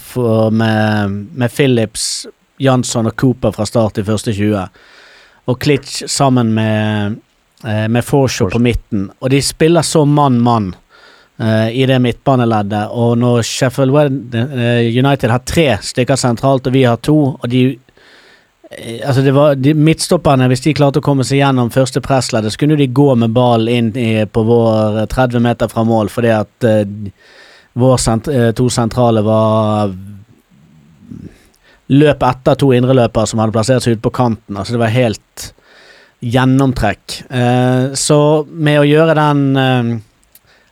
med, 0.49 1.17
med 1.33 1.49
Phillips, 1.53 2.27
Jansson 2.59 3.07
og 3.09 3.15
Cooper 3.15 3.51
fra 3.55 3.65
start 3.65 3.99
i 3.99 4.05
første 4.07 4.33
20 4.33 4.63
og 5.49 5.59
Klitsch 5.59 6.07
sammen 6.07 6.53
med, 6.53 7.15
eh, 7.65 7.87
med 7.87 8.05
Forshaw 8.05 8.49
på 8.49 8.59
midten. 8.59 9.09
Og 9.19 9.29
de 9.29 9.41
spiller 9.41 9.81
så 9.81 10.05
mann-mann 10.05 10.75
i 11.39 11.85
det 11.87 11.99
midtbaneleddet. 12.03 12.89
Og 12.91 13.13
når 13.19 13.45
Sheffield 13.47 13.95
eh, 14.35 14.89
United 14.91 15.31
har 15.31 15.45
tre 15.47 15.67
stykker 15.83 16.19
sentralt, 16.19 16.67
og 16.67 16.75
vi 16.75 16.83
har 16.83 16.99
to, 16.99 17.15
og 17.39 17.45
de 17.47 17.61
eh, 17.69 18.99
Altså 19.07 19.23
det 19.23 19.31
var 19.33 19.55
de 19.55 19.73
Midtstopperne, 19.73 20.49
hvis 20.51 20.65
de 20.65 20.75
klarte 20.75 20.99
å 20.99 21.05
komme 21.05 21.23
seg 21.23 21.39
gjennom 21.39 21.71
første 21.71 22.03
pressleddet, 22.03 22.53
så 22.53 22.59
kunne 22.59 22.77
de 22.79 22.89
gå 22.91 23.07
med 23.15 23.31
ball 23.33 23.71
inn 23.71 23.93
i, 23.95 24.25
på 24.27 24.43
vår 24.45 25.05
eh, 25.05 25.07
30 25.09 25.45
meter 25.47 25.71
fra 25.71 25.85
mål, 25.87 26.11
fordi 26.11 26.33
at 26.35 26.67
uh, 26.67 26.83
vår 27.79 27.97
sent, 28.03 28.27
uh, 28.27 28.51
to 28.53 28.67
sentrale 28.73 29.23
var 29.23 29.95
løp 31.89 32.23
etter 32.25 32.59
to 32.59 32.69
indreløpere 32.75 33.29
som 33.29 33.41
hadde 33.41 33.55
plassert 33.55 33.85
seg 33.85 33.97
ute 33.97 34.05
på 34.05 34.13
kanten. 34.13 34.57
Altså 34.57 34.75
det 34.75 34.83
var 34.83 34.93
helt 34.93 35.49
gjennomtrekk. 36.19 37.21
Uh, 37.31 37.95
så 37.97 38.19
med 38.49 38.81
å 38.81 38.87
gjøre 38.87 39.15
den 39.17 39.43
eh, 39.57 39.91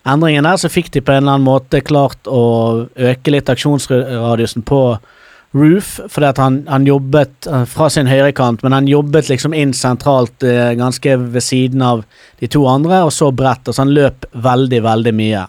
endringen 0.08 0.48
der, 0.48 0.58
så 0.60 0.72
fikk 0.72 0.92
de 0.94 1.04
på 1.04 1.14
en 1.14 1.24
eller 1.24 1.38
annen 1.38 1.48
måte 1.48 1.84
klart 1.86 2.30
å 2.30 2.88
øke 2.96 3.34
litt 3.34 3.50
aksjonsradiusen 3.52 4.66
på 4.68 4.82
Roof, 5.56 5.94
fordi 6.12 6.28
at 6.28 6.40
han, 6.42 6.58
han 6.68 6.86
jobbet 6.88 7.48
eh, 7.48 7.64
fra 7.70 7.88
sin 7.90 8.10
høyrekant, 8.10 8.64
men 8.66 8.76
han 8.76 8.90
jobbet 8.90 9.30
liksom 9.32 9.56
inn 9.56 9.72
sentralt 9.76 10.44
eh, 10.44 10.74
ganske 10.78 11.16
ved 11.24 11.44
siden 11.44 11.84
av 11.86 12.04
de 12.42 12.50
to 12.52 12.66
andre, 12.70 13.06
og 13.08 13.14
så 13.16 13.32
bredt, 13.32 13.68
og 13.68 13.76
så 13.76 13.86
han 13.86 13.94
løp 13.96 14.28
veldig, 14.44 14.82
veldig 14.86 15.14
mye. 15.18 15.46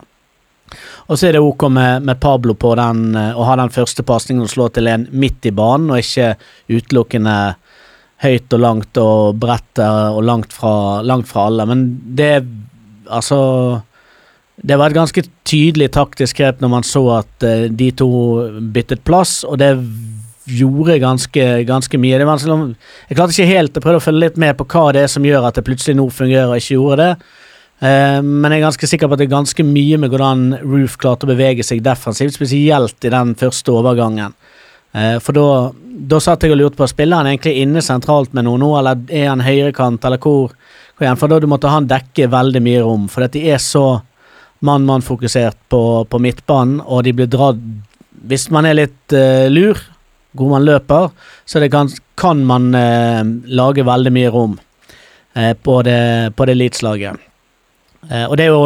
Og 1.09 1.17
så 1.19 1.29
er 1.29 1.37
det 1.37 1.43
ok 1.43 1.67
med, 1.73 2.07
med 2.07 2.21
Pablo 2.23 2.55
på 2.55 2.75
den, 2.79 3.09
eh, 3.19 3.35
å 3.35 3.49
ha 3.49 3.57
den 3.59 3.75
første 3.75 4.07
pasningen 4.07 4.47
og 4.47 4.53
slå 4.53 4.69
til 4.73 4.91
en 4.93 5.09
midt 5.11 5.51
i 5.51 5.55
banen, 5.57 5.91
og 5.91 6.05
ikke 6.05 6.37
utelukkende 6.71 7.39
høyt 8.23 8.55
og 8.55 8.63
langt 8.63 9.03
og 9.03 9.43
bredt 9.43 9.83
og 9.83 10.23
langt 10.27 10.55
fra, 10.55 11.03
langt 11.07 11.29
fra 11.31 11.51
alle. 11.51 11.69
Men 11.71 11.85
det 12.19 12.33
Altså 13.09 13.39
Det 14.59 14.77
var 14.79 14.91
et 14.91 14.99
ganske 14.99 15.23
tydelig 15.47 15.93
taktisk 15.95 16.41
grep 16.41 16.63
når 16.63 16.71
man 16.73 16.87
så 16.87 17.03
at 17.21 17.47
eh, 17.47 17.67
de 17.71 17.91
to 17.95 18.11
byttet 18.75 19.05
plass, 19.07 19.45
og 19.47 19.61
det 19.63 19.77
gjorde 20.49 20.99
ganske, 21.03 21.45
ganske 21.69 22.01
mye. 22.01 22.19
Vanskelig 22.27 22.57
jeg 23.09 23.19
klarte 23.19 23.35
ikke 23.35 23.51
helt 23.51 23.77
Jeg 23.77 23.85
prøvde 23.85 24.01
å 24.01 24.07
følge 24.07 24.25
litt 24.25 24.41
med 24.41 24.57
på 24.59 24.67
hva 24.73 24.89
det 24.97 25.05
er 25.05 25.13
som 25.13 25.27
gjør 25.27 25.47
at 25.49 25.59
det 25.59 25.67
plutselig 25.67 25.99
nå 25.99 26.09
fungerer 26.11 26.51
og 26.51 26.63
ikke 26.63 26.79
gjorde 26.79 27.05
det. 27.05 27.11
Eh, 27.79 28.21
men 28.25 28.51
jeg 28.51 28.59
er 28.59 28.67
ganske 28.67 28.91
sikker 28.91 29.11
på 29.11 29.15
at 29.15 29.23
det 29.23 29.29
er 29.29 29.37
ganske 29.37 29.67
mye 29.67 30.01
med 30.03 30.11
hvordan 30.11 30.47
Roof 30.65 30.97
klarte 30.99 31.29
å 31.29 31.31
bevege 31.31 31.67
seg 31.67 31.85
defensivt, 31.85 32.35
spesielt 32.35 33.07
i 33.07 33.13
den 33.15 33.37
første 33.39 33.75
overgangen. 33.77 34.35
Eh, 34.97 35.19
for 35.23 35.37
da, 35.37 36.19
satt 36.25 36.43
jeg 36.43 36.57
og 36.57 36.63
lurte 36.63 36.81
på 36.81 36.89
Spiller 36.91 37.23
han 37.23 37.31
egentlig 37.31 37.61
inne 37.63 37.85
sentralt 37.85 38.35
med 38.35 38.49
noe 38.49 38.59
nå, 38.61 38.73
eller 38.81 39.07
er 39.07 39.31
han 39.31 39.45
høyrekant, 39.45 40.05
eller 40.09 40.19
hvor, 40.23 40.55
hvor 40.97 41.07
igjen? 41.07 41.21
For 41.21 41.31
da 41.31 41.51
måtte 41.51 41.73
han 41.73 41.91
dekke 41.91 42.31
veldig 42.33 42.65
mye 42.65 42.85
rom, 42.87 43.07
for 43.13 43.29
de 43.31 43.45
er 43.53 43.63
så 43.63 44.01
mann-mann-fokusert 44.65 45.57
på, 45.71 45.83
på 46.11 46.21
midtbanen, 46.23 46.81
og 46.85 47.05
de 47.07 47.15
blir 47.15 47.31
dratt 47.31 47.61
Hvis 48.29 48.49
man 48.51 48.67
er 48.67 48.75
litt 48.75 49.15
uh, 49.15 49.47
lur, 49.47 49.79
hvor 50.35 50.51
man 50.51 50.65
løper, 50.67 51.13
så 51.47 51.63
kan, 51.71 51.91
kan 52.19 52.41
man 52.45 52.75
uh, 52.75 53.23
lage 53.47 53.87
veldig 53.87 54.13
mye 54.13 54.33
rom 54.35 54.57
uh, 54.59 55.55
på 55.55 55.83
det, 55.87 56.35
på 56.37 56.45
det 56.45 56.57
Leeds-laget. 56.57 57.25
Og 58.09 58.37
det 58.39 58.45
jo 58.47 58.59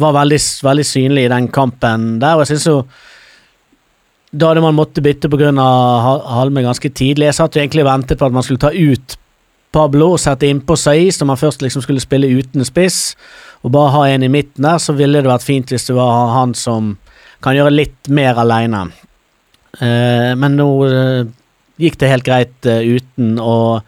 var 0.00 0.12
veldig, 0.14 0.38
veldig 0.62 0.84
synlig 0.86 1.24
i 1.26 1.30
den 1.32 1.48
kampen 1.52 2.20
der, 2.22 2.38
og 2.38 2.44
jeg 2.44 2.52
synes 2.54 2.66
jo 2.70 2.76
da 4.30 4.52
hadde 4.52 4.62
man 4.62 4.76
måttet 4.78 5.02
bytte 5.02 5.28
pga. 5.28 5.50
Halme 6.30 6.62
ganske 6.62 6.88
tidlig. 6.94 7.26
Jeg 7.26 7.34
satt 7.34 7.56
jo 7.56 7.62
egentlig 7.64 7.82
og 7.82 7.90
ventet 7.90 8.18
på 8.18 8.28
at 8.28 8.36
man 8.36 8.46
skulle 8.46 8.62
ta 8.62 8.70
ut 8.70 9.16
Pablo 9.74 10.12
og 10.14 10.20
sette 10.22 10.48
innpå 10.50 10.76
Saiz 10.78 11.20
når 11.20 11.30
man 11.32 11.40
først 11.40 11.62
liksom 11.62 11.82
skulle 11.84 12.02
spille 12.02 12.30
uten 12.30 12.66
spiss, 12.66 13.14
og 13.60 13.72
bare 13.74 13.92
ha 13.94 14.02
en 14.08 14.24
i 14.24 14.32
midten 14.32 14.64
der, 14.64 14.80
så 14.80 14.94
ville 14.96 15.20
det 15.20 15.30
vært 15.30 15.46
fint 15.46 15.72
hvis 15.72 15.88
det 15.90 15.96
var 15.96 16.34
han 16.34 16.54
som 16.56 16.94
kan 17.44 17.56
gjøre 17.56 17.72
litt 17.74 18.10
mer 18.12 18.40
aleine. 18.40 18.86
Eh, 19.80 20.32
men 20.36 20.56
nå 20.58 20.68
eh, 20.86 21.24
gikk 21.80 21.98
det 22.00 22.12
helt 22.12 22.26
greit 22.26 22.68
eh, 22.68 22.96
uten, 22.96 23.34
og 23.40 23.80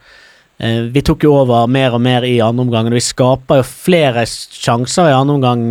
eh, 0.63 0.89
vi 0.93 1.05
tok 1.05 1.25
jo 1.27 1.35
over 1.41 1.71
mer 1.73 1.97
og 1.97 2.05
mer 2.05 2.27
i 2.29 2.39
andre 2.45 2.67
omgang. 2.67 2.89
og 2.89 2.97
Vi 2.97 3.05
skaper 3.05 3.63
jo 3.63 3.69
flere 3.69 4.27
sjanser 4.29 5.11
i 5.11 5.17
andre 5.17 5.39
omgang. 5.41 5.65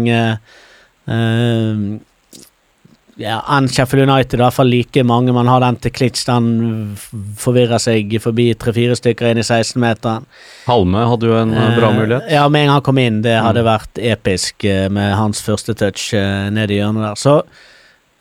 Eh, 3.16 3.22
eh, 3.24 3.28
ja, 3.28 3.40
enn 3.56 3.68
Sheffield 3.72 4.10
United, 4.10 4.40
i 4.40 4.44
hvert 4.44 4.56
fall 4.56 4.70
like 4.72 5.04
mange. 5.08 5.34
Man 5.36 5.50
har 5.52 5.64
den 5.64 5.80
til 5.84 5.94
Klitsch, 5.96 6.26
den 6.28 6.98
forvirrer 7.40 7.82
seg 7.82 8.14
forbi 8.24 8.52
tre-fire 8.60 8.96
stykker 8.98 9.32
inn 9.32 9.42
i 9.42 9.46
16-meteren. 9.46 10.28
Halme 10.68 11.08
hadde 11.12 11.32
jo 11.32 11.40
en 11.40 11.56
eh, 11.56 11.74
bra 11.78 11.92
mulighet. 11.96 12.30
Ja, 12.32 12.46
med 12.50 12.66
en 12.66 12.72
gang 12.72 12.80
han 12.80 12.86
kom 12.88 13.02
inn, 13.02 13.20
det 13.26 13.36
hadde 13.40 13.66
vært 13.68 14.02
episk 14.14 14.66
eh, 14.68 14.88
med 14.94 15.16
hans 15.20 15.44
første 15.46 15.76
touch 15.78 16.12
eh, 16.18 16.48
ned 16.54 16.72
i 16.72 16.80
hjørnet 16.80 17.10
der. 17.10 17.20
Så, 17.20 17.36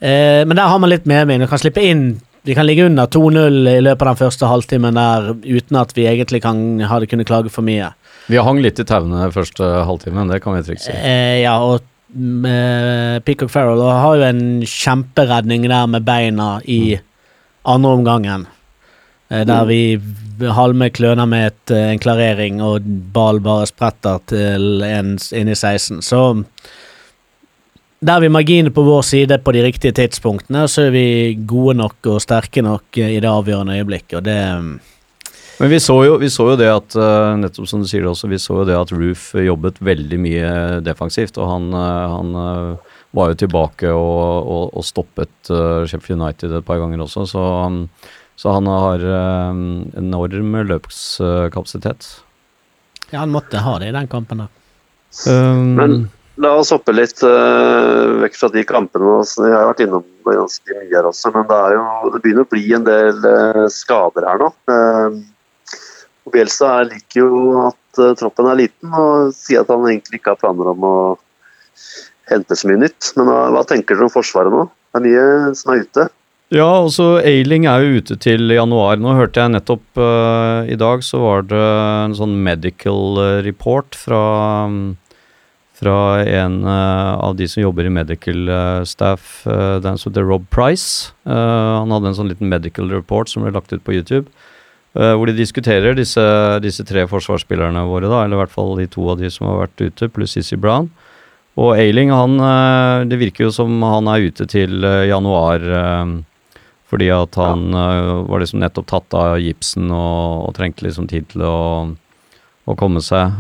eh, 0.01 0.43
men 0.47 0.57
der 0.59 0.73
har 0.73 0.83
man 0.83 0.93
litt 0.93 1.09
medvind. 1.11 1.47
Vi 1.47 1.53
kan 1.55 1.63
slippe 1.63 1.87
inn 1.87 2.11
Vi 2.43 2.55
kan 2.57 2.65
ligge 2.65 2.87
under 2.89 3.05
2-0 3.05 3.69
i 3.69 3.81
løpet 3.85 4.01
av 4.01 4.15
den 4.15 4.17
første 4.17 4.49
halvtimen 4.49 4.97
der 4.97 5.27
uten 5.45 5.77
at 5.77 5.91
vi 5.93 6.07
egentlig 6.09 6.41
kan 6.41 6.81
hadde 6.89 7.05
kunnet 7.11 7.29
klage 7.29 7.53
for 7.53 7.61
mye. 7.61 7.91
Vi 8.31 8.41
hang 8.41 8.61
litt 8.63 8.81
i 8.81 8.87
tauene 8.87 9.27
første 9.35 9.67
halvtimen, 9.85 10.31
det 10.31 10.39
kan 10.41 10.55
vi 10.57 10.63
trygt 10.65 10.87
si. 10.87 10.95
Eh, 10.95 11.43
ja, 11.43 11.59
og 11.61 11.83
mm, 11.83 11.87
Peacock 12.11 13.53
Farrell 13.53 13.81
og 13.85 13.93
har 13.95 14.17
jo 14.19 14.25
en 14.27 14.43
kjemperedning 14.67 15.69
der 15.71 15.87
med 15.91 16.07
beina 16.07 16.57
i 16.67 16.99
andre 17.69 17.93
omgangen. 17.99 18.47
Eh, 19.31 19.45
der 19.47 19.65
vi 19.69 20.01
Halme 20.41 20.89
kløner 20.91 21.27
med 21.29 21.47
et, 21.47 21.71
eh, 21.71 21.91
en 21.93 21.99
klarering, 21.99 22.63
og 22.63 22.83
ball 23.13 23.41
bare 23.41 23.67
spretter 23.67 24.21
til 24.27 24.83
en 24.83 25.19
inn 25.33 25.49
i 25.49 25.55
16. 25.55 26.01
Så 26.03 26.45
der 28.01 28.15
er 28.17 28.21
vi 28.21 28.29
marginene 28.29 28.73
på 28.73 28.83
vår 28.83 29.03
side 29.03 29.39
på 29.45 29.53
de 29.53 29.63
riktige 29.63 29.93
tidspunktene, 29.93 30.67
så 30.69 30.87
er 30.87 30.91
vi 30.91 31.35
gode 31.47 31.77
nok 31.77 32.07
og 32.07 32.23
sterke 32.23 32.63
nok 32.63 32.97
eh, 32.97 33.17
i 33.17 33.21
det 33.21 33.29
avgjørende 33.29 33.77
øyeblikket, 33.77 34.17
og 34.17 34.25
det 34.25 34.39
mm, 34.59 34.81
Men 35.61 35.69
vi 35.69 35.79
så 35.85 35.95
jo, 36.07 36.15
vi 36.21 36.31
så 36.33 36.47
jo 36.53 36.57
det 36.57 36.69
at 36.73 36.95
eh, 36.97 37.35
nettopp 37.43 37.67
som 37.69 37.83
du 37.83 37.89
sier 37.89 38.01
det 38.07 38.09
også, 38.11 38.31
vi 38.33 38.39
så 38.41 38.55
jo 38.63 38.69
det 38.69 38.79
at 38.79 38.93
Roof 38.97 39.27
jobbet 39.37 39.81
veldig 39.85 40.19
mye 40.23 40.53
defensivt. 40.87 41.37
Og 41.37 41.51
han, 41.51 41.67
eh, 41.77 42.15
han 42.15 42.31
eh, 42.41 42.95
var 43.19 43.33
jo 43.35 43.41
tilbake 43.43 43.91
og, 43.93 44.49
og, 44.57 44.65
og 44.81 44.87
stoppet 44.87 45.51
Sheffield 45.91 46.17
United 46.23 46.55
et 46.61 46.65
par 46.69 46.81
ganger 46.81 47.03
også. 47.05 47.27
Så, 47.29 47.43
han- 47.65 47.85
så 48.41 48.55
han 48.57 48.69
har 48.73 49.03
enorm 50.01 50.55
løpskapasitet. 50.65 52.07
Ja, 53.11 53.19
han 53.25 53.35
måtte 53.35 53.59
ha 53.61 53.75
det 53.83 53.91
i 53.91 53.97
den 53.99 54.07
kampen 54.09 54.41
der. 54.45 54.49
Um, 55.27 55.75
Men 55.77 55.97
la 56.41 56.53
oss 56.61 56.71
hoppe 56.73 56.95
litt 56.95 57.19
uh, 57.27 58.23
vekk 58.23 58.39
fra 58.39 58.49
de 58.55 58.63
kampene. 58.65 59.11
Altså, 59.21 59.43
Jeg 59.51 59.57
har 59.59 59.67
vært 59.73 59.83
innom 59.85 60.07
det 60.25 60.37
ganske 60.39 60.77
mye 60.79 60.95
her 60.95 61.09
også, 61.11 61.33
men 61.35 61.49
det, 61.51 61.59
er 61.67 61.75
jo, 61.77 61.85
det 62.15 62.23
begynner 62.25 62.47
å 62.47 62.51
bli 62.55 62.65
en 62.79 62.87
del 62.87 63.19
uh, 63.27 63.67
skader 63.75 64.29
her 64.31 64.41
nå. 64.47 64.53
Uh, 64.71 65.19
Bielsa 66.33 66.81
liker 66.89 67.25
jo 67.25 67.67
at 67.67 68.01
eh, 68.03 68.15
troppen 68.19 68.49
er 68.51 68.63
liten, 68.65 68.95
og 68.95 69.35
sier 69.37 69.65
at 69.65 69.73
han 69.73 69.89
egentlig 69.89 70.21
ikke 70.21 70.35
har 70.35 70.41
planer 70.41 70.73
om 70.73 70.87
å 70.87 70.97
hente 72.31 72.57
så 72.57 72.71
mye 72.71 72.85
nytt. 72.87 73.13
Men 73.19 73.31
hva, 73.31 73.43
hva 73.57 73.67
tenker 73.69 73.99
dere 73.99 74.09
om 74.09 74.15
Forsvaret 74.15 74.55
nå? 74.55 74.67
Det 74.91 75.01
er 75.01 75.07
mye 75.07 75.55
som 75.59 75.75
er 75.75 75.85
ute. 75.85 76.09
Ja, 76.51 76.67
også 76.83 77.21
Ailing 77.23 77.69
er 77.71 77.85
jo 77.85 78.01
ute 78.03 78.17
til 78.19 78.51
januar. 78.51 78.99
Nå 78.99 79.13
hørte 79.15 79.39
jeg 79.39 79.53
nettopp 79.55 80.01
uh, 80.03 80.67
i 80.67 80.75
dag 80.79 81.05
så 81.07 81.21
var 81.23 81.45
det 81.47 81.61
en 81.61 82.17
sånn 82.19 82.35
medical 82.43 83.21
eh, 83.23 83.37
report 83.47 83.95
fra, 83.95 84.23
fra 85.79 85.95
en 86.25 86.57
uh, 86.67 87.23
av 87.23 87.39
de 87.39 87.47
som 87.47 87.63
jobber 87.63 87.87
i 87.87 87.95
medical 87.95 88.51
eh, 88.51 88.83
staff, 88.83 89.45
uh, 89.47 89.79
som 89.79 90.11
heter 90.11 90.27
Rob 90.27 90.49
Price. 90.51 91.15
Eh, 91.23 91.71
han 91.79 91.95
hadde 91.95 92.11
en 92.11 92.19
sånn 92.19 92.33
liten 92.33 92.51
medical 92.51 92.91
report 92.91 93.31
som 93.31 93.47
ble 93.47 93.55
lagt 93.55 93.71
ut 93.71 93.87
på 93.87 93.95
YouTube. 93.95 94.27
Eh, 94.99 95.13
hvor 95.15 95.31
de 95.31 95.37
diskuterer 95.37 95.97
disse, 95.99 96.25
disse 96.65 96.85
tre 96.87 97.07
forsvarsspillerne 97.11 97.85
våre, 97.89 98.11
da, 98.11 98.25
eller 98.25 98.39
i 98.39 98.43
hvert 98.45 98.55
fall 98.55 98.75
de 98.79 98.89
to 98.91 99.07
av 99.13 99.21
de 99.21 99.31
som 99.33 99.49
har 99.51 99.65
vært 99.65 99.85
ute, 99.87 100.11
pluss 100.15 100.37
Sissy 100.37 100.59
Brown. 100.61 100.91
Og 101.61 101.75
Ailing, 101.77 102.13
han, 102.15 102.39
eh, 102.41 103.07
det 103.11 103.21
virker 103.21 103.49
jo 103.49 103.55
som 103.55 103.75
han 103.85 104.11
er 104.11 104.31
ute 104.31 104.47
til 104.51 104.85
eh, 104.85 105.09
januar. 105.11 105.65
fordi 106.91 107.07
at 107.15 107.37
han 107.39 107.71
ja. 107.71 108.15
var 108.27 108.41
liksom 108.43 108.59
nettopp 108.59 108.87
tatt 108.91 109.15
av 109.15 109.37
gipsen 109.39 109.93
og, 109.95 110.49
og 110.49 110.55
trengte 110.57 110.83
liksom 110.83 111.07
tid 111.07 111.29
til 111.31 111.45
å, 111.47 111.87
å 112.67 112.75
komme 112.75 112.99
seg. 112.99 113.37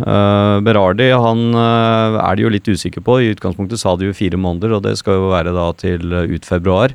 Berardi 0.62 1.08
han 1.10 1.58
er 1.58 2.38
de 2.38 2.44
jo 2.44 2.52
litt 2.54 2.70
usikker 2.70 3.02
på. 3.02 3.18
I 3.18 3.32
utgangspunktet 3.34 3.82
sa 3.82 3.96
de 3.98 4.06
jo 4.06 4.14
fire 4.14 4.38
måneder, 4.38 4.76
og 4.76 4.84
det 4.86 4.94
skal 5.02 5.18
jo 5.18 5.32
være 5.32 5.50
da 5.50 5.66
til 5.74 6.14
ut 6.14 6.46
februar. 6.46 6.94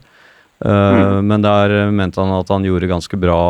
Mm. 0.64 1.28
Men 1.28 1.44
der 1.44 1.76
mente 1.92 2.24
han 2.24 2.32
at 2.40 2.56
han 2.56 2.64
gjorde 2.64 2.88
ganske 2.88 3.20
bra 3.20 3.42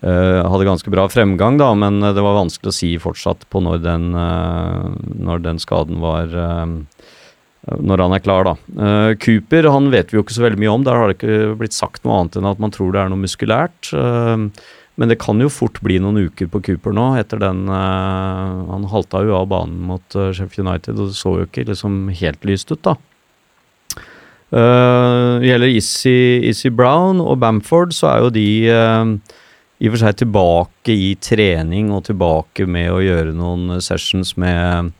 Hadde 0.00 0.66
ganske 0.66 0.90
bra 0.90 1.04
fremgang, 1.12 1.58
da, 1.60 1.68
men 1.76 2.00
øh, 2.02 2.14
det 2.16 2.22
var 2.24 2.38
vanskelig 2.40 2.72
å 2.72 2.74
si 2.74 2.94
fortsatt 2.98 3.44
på 3.52 3.60
når 3.62 3.82
den, 3.84 4.08
øh, 4.16 4.86
når 5.28 5.44
den 5.44 5.60
skaden 5.62 6.00
var 6.02 6.32
når 7.62 8.00
han 8.02 8.14
er 8.16 8.22
klar, 8.24 8.42
da. 8.42 8.52
Uh, 8.74 9.12
Cooper 9.22 9.68
han 9.70 9.84
vet 9.92 10.10
vi 10.10 10.16
jo 10.16 10.24
ikke 10.24 10.34
så 10.34 10.42
veldig 10.42 10.58
mye 10.58 10.72
om. 10.72 10.82
Der 10.82 10.96
har 10.98 11.06
det 11.06 11.14
ikke 11.20 11.52
blitt 11.60 11.76
sagt 11.76 12.02
noe 12.02 12.16
annet 12.18 12.40
enn 12.40 12.48
at 12.50 12.58
man 12.58 12.72
tror 12.74 12.90
det 12.90 12.98
er 13.04 13.12
noe 13.12 13.22
muskulært. 13.22 13.92
Uh, 13.94 14.50
men 15.00 15.08
det 15.08 15.20
kan 15.22 15.40
jo 15.40 15.48
fort 15.52 15.78
bli 15.84 15.96
noen 16.02 16.26
uker 16.26 16.50
på 16.52 16.60
Cooper 16.66 16.92
nå, 16.96 17.06
etter 17.20 17.40
den 17.40 17.64
uh, 17.70 18.66
Han 18.68 18.88
halta 18.92 19.22
jo 19.24 19.38
av 19.38 19.48
banen 19.48 19.78
mot 19.88 20.18
eh, 20.18 20.32
Sheffield 20.36 20.66
United, 20.66 20.98
og 20.98 21.12
det 21.12 21.16
så 21.16 21.32
jo 21.38 21.46
ikke 21.46 21.64
liksom 21.70 22.10
helt 22.18 22.44
lyst 22.48 22.74
ut, 22.74 22.82
da. 22.84 22.96
Eh, 24.52 25.30
Det 25.40 25.48
gjelder 25.48 25.72
Issy, 25.72 26.72
Brown 26.76 27.22
og 27.24 27.38
Bamford, 27.40 27.94
så 27.96 28.10
er 28.10 28.26
jo 28.26 28.34
de 28.36 28.46
eh, 28.68 29.38
i 29.82 29.88
og 29.88 29.96
for 29.96 30.04
seg 30.04 30.20
tilbake 30.20 30.94
i 30.94 31.12
trening 31.18 31.90
og 31.90 32.04
tilbake 32.06 32.68
med 32.70 32.92
å 32.94 33.00
gjøre 33.02 33.34
noen 33.34 33.80
sessions 33.82 34.36
med 34.38 34.92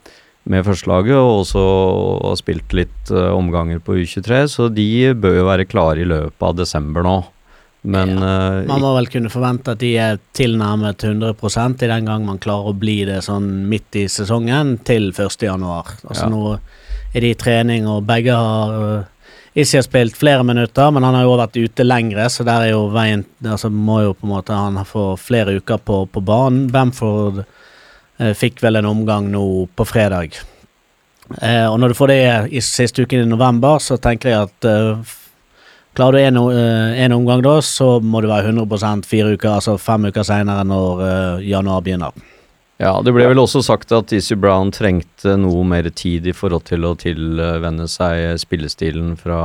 med 0.43 0.65
førstelaget, 0.67 1.15
og 1.15 1.43
også 1.45 1.61
har 2.19 2.39
spilt 2.39 2.73
litt 2.75 3.11
uh, 3.15 3.31
omganger 3.31 3.79
på 3.79 3.95
U23, 4.01 4.41
så 4.51 4.67
de 4.67 5.13
bør 5.15 5.37
jo 5.37 5.45
være 5.47 5.67
klare 5.69 6.03
i 6.03 6.07
løpet 6.09 6.43
av 6.43 6.57
desember 6.57 7.05
nå. 7.05 7.21
Men 7.83 8.13
eh, 8.15 8.61
Man 8.63 8.79
må 8.79 8.93
vel 8.95 9.09
kunne 9.11 9.27
forvente 9.27 9.73
at 9.73 9.81
de 9.81 9.89
er 9.99 10.19
tilnærmet 10.31 11.03
100% 11.03 11.81
i 11.83 11.89
den 11.91 12.05
gang 12.07 12.23
man 12.23 12.39
klarer 12.39 12.71
å 12.71 12.77
bli 12.79 13.01
det 13.09 13.17
sånn 13.25 13.49
midt 13.67 13.97
i 13.99 14.05
sesongen 14.07 14.77
til 14.87 15.09
1. 15.11 15.43
januar. 15.43 15.91
Altså 16.07 16.29
Ja. 16.29 16.31
nå 16.31 16.53
er 17.13 17.25
de 17.25 17.33
i 17.33 17.35
trening, 17.35 17.83
og 17.91 18.05
begge 18.07 18.31
har 18.39 18.77
uh, 18.79 19.09
Issi 19.53 19.77
har 19.77 19.83
spilt 19.85 20.17
flere 20.17 20.43
minutter, 20.43 20.91
men 20.91 21.05
han 21.05 21.13
har 21.13 21.27
jo 21.27 21.35
vært 21.37 21.57
ute 21.61 21.85
lengre, 21.85 22.25
så 22.29 22.45
der 22.47 22.67
er 22.67 22.71
jo 22.73 22.87
veien 22.93 23.21
Altså 23.45 23.69
må 23.69 23.99
jo 24.01 24.15
på 24.17 24.25
en 24.25 24.33
måte 24.33 24.55
han 24.57 24.79
få 24.87 25.13
flere 25.21 25.59
uker 25.59 25.77
på, 25.77 25.99
på 26.09 26.23
banen. 26.25 26.71
Bamford 26.73 27.43
eh, 27.43 28.33
fikk 28.33 28.63
vel 28.65 28.81
en 28.81 28.89
omgang 28.89 29.29
nå 29.31 29.43
på 29.77 29.85
fredag. 29.85 30.39
Eh, 31.37 31.67
og 31.69 31.77
når 31.79 31.93
du 31.93 31.99
får 31.99 32.09
det 32.09 32.23
i 32.49 32.63
siste 32.65 33.05
uken 33.05 33.27
i 33.27 33.29
november, 33.29 33.77
så 33.77 33.99
tenker 34.01 34.33
jeg 34.33 34.49
at 34.49 34.69
eh, 34.69 35.19
Klarer 35.93 36.11
du 36.17 36.23
en, 36.25 36.37
eh, 36.57 37.03
en 37.03 37.13
omgang 37.13 37.43
da, 37.45 37.59
så 37.61 37.99
må 38.01 38.21
du 38.21 38.25
være 38.25 38.49
100% 38.49 39.05
fire 39.05 39.35
uker, 39.35 39.51
altså 39.59 39.75
fem 39.77 40.07
uker 40.09 40.25
senere 40.25 40.63
når 40.65 41.03
eh, 41.05 41.43
januar 41.51 41.83
begynner. 41.85 42.17
Ja, 42.81 42.93
det 43.05 43.13
ble 43.13 43.27
vel 43.29 43.41
også 43.41 43.61
sagt 43.65 43.93
at 43.95 44.11
Easy 44.15 44.35
Brown 44.39 44.71
trengte 44.73 45.35
noe 45.39 45.61
mer 45.67 45.89
tid 45.93 46.25
i 46.27 46.35
forhold 46.35 46.65
til 46.71 46.87
å 46.87 46.95
tilvenne 46.99 47.85
seg 47.91 48.39
spillestilen 48.41 49.13
fra 49.19 49.41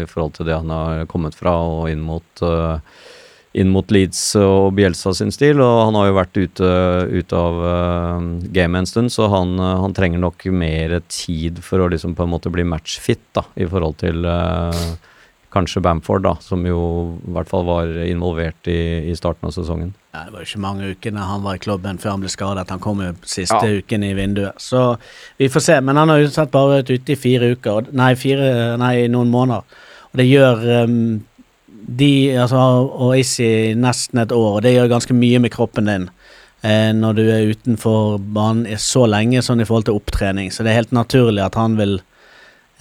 I 0.00 0.06
forhold 0.08 0.38
til 0.38 0.48
det 0.48 0.56
han 0.56 0.72
har 0.72 1.04
kommet 1.12 1.36
fra 1.38 1.58
og 1.60 1.90
inn 1.92 2.00
mot 2.06 2.44
uh, 2.46 2.80
inn 3.52 3.68
mot 3.72 3.90
Leeds 3.92 4.20
og 4.40 4.72
Bielsa 4.78 5.12
sin 5.16 5.32
stil, 5.34 5.60
og 5.60 5.74
han 5.86 5.96
har 5.98 6.08
jo 6.08 6.16
vært 6.16 6.38
ute, 6.40 6.68
ute 7.12 7.36
av 7.36 7.58
uh, 7.60 8.28
gamet 8.54 8.82
en 8.82 8.88
stund, 8.88 9.12
så 9.12 9.28
han, 9.32 9.58
uh, 9.60 9.76
han 9.82 9.92
trenger 9.96 10.22
nok 10.22 10.46
mer 10.56 10.98
tid 11.12 11.60
for 11.64 11.84
å 11.84 11.90
liksom 11.92 12.16
på 12.16 12.24
en 12.24 12.32
måte 12.32 12.52
bli 12.52 12.64
matchfit, 12.64 13.24
da, 13.36 13.44
i 13.60 13.68
forhold 13.68 13.98
til 14.00 14.24
eh, 14.28 14.80
kanskje 15.52 15.82
Bamford, 15.84 16.24
da, 16.24 16.34
som 16.40 16.64
jo 16.66 16.78
i 17.26 17.32
hvert 17.36 17.50
fall 17.50 17.64
var 17.68 17.90
involvert 18.06 18.68
i, 18.70 18.78
i 19.10 19.16
starten 19.18 19.48
av 19.48 19.54
sesongen. 19.56 19.92
Ja, 20.12 20.24
det 20.26 20.34
var 20.34 20.42
jo 20.42 20.48
ikke 20.48 20.62
mange 20.64 20.90
ukene 20.92 21.24
han 21.28 21.44
var 21.44 21.56
i 21.56 21.62
klubben 21.62 22.00
før 22.00 22.14
han 22.14 22.24
ble 22.24 22.32
skadet. 22.32 22.68
Han 22.72 22.82
kom 22.84 23.00
jo 23.04 23.12
siste 23.24 23.60
Ja. 23.60 23.80
uken 23.80 24.04
i 24.04 24.12
vinduet. 24.16 24.60
Så 24.60 24.96
vi 25.40 25.48
får 25.52 25.64
se. 25.64 25.80
Men 25.80 25.96
han 26.00 26.12
har 26.12 26.20
jo 26.20 26.30
sett 26.32 26.52
bare 26.52 26.82
vært 26.82 26.92
ute 26.92 27.14
i 27.14 27.20
fire 27.20 27.52
uker. 27.56 27.92
Nei, 27.96 28.14
fire, 28.20 28.76
nei, 28.80 28.94
noen 29.12 29.32
måneder. 29.32 29.64
Og 30.12 30.20
det 30.20 30.28
gjør 30.28 30.84
um, 30.84 30.98
de 31.88 32.12
altså, 32.36 32.60
Og 32.92 33.16
Issi 33.18 33.74
nesten 33.74 34.20
et 34.22 34.32
år, 34.32 34.58
og 34.58 34.62
det 34.62 34.74
gjør 34.74 34.92
ganske 34.92 35.16
mye 35.16 35.40
med 35.40 35.52
kroppen 35.54 35.88
din. 35.88 36.08
Eh, 36.62 36.92
når 36.94 37.16
du 37.18 37.22
er 37.26 37.48
utenfor 37.50 38.20
banen 38.36 38.68
så 38.78 39.02
lenge 39.10 39.40
sånn 39.42 39.60
i 39.60 39.66
forhold 39.66 39.88
til 39.88 39.96
opptrening. 39.98 40.52
Så 40.52 40.62
det 40.62 40.70
er 40.70 40.82
helt 40.84 40.92
naturlig 40.94 41.42
at 41.42 41.56
han 41.58 41.74
vil 41.80 41.98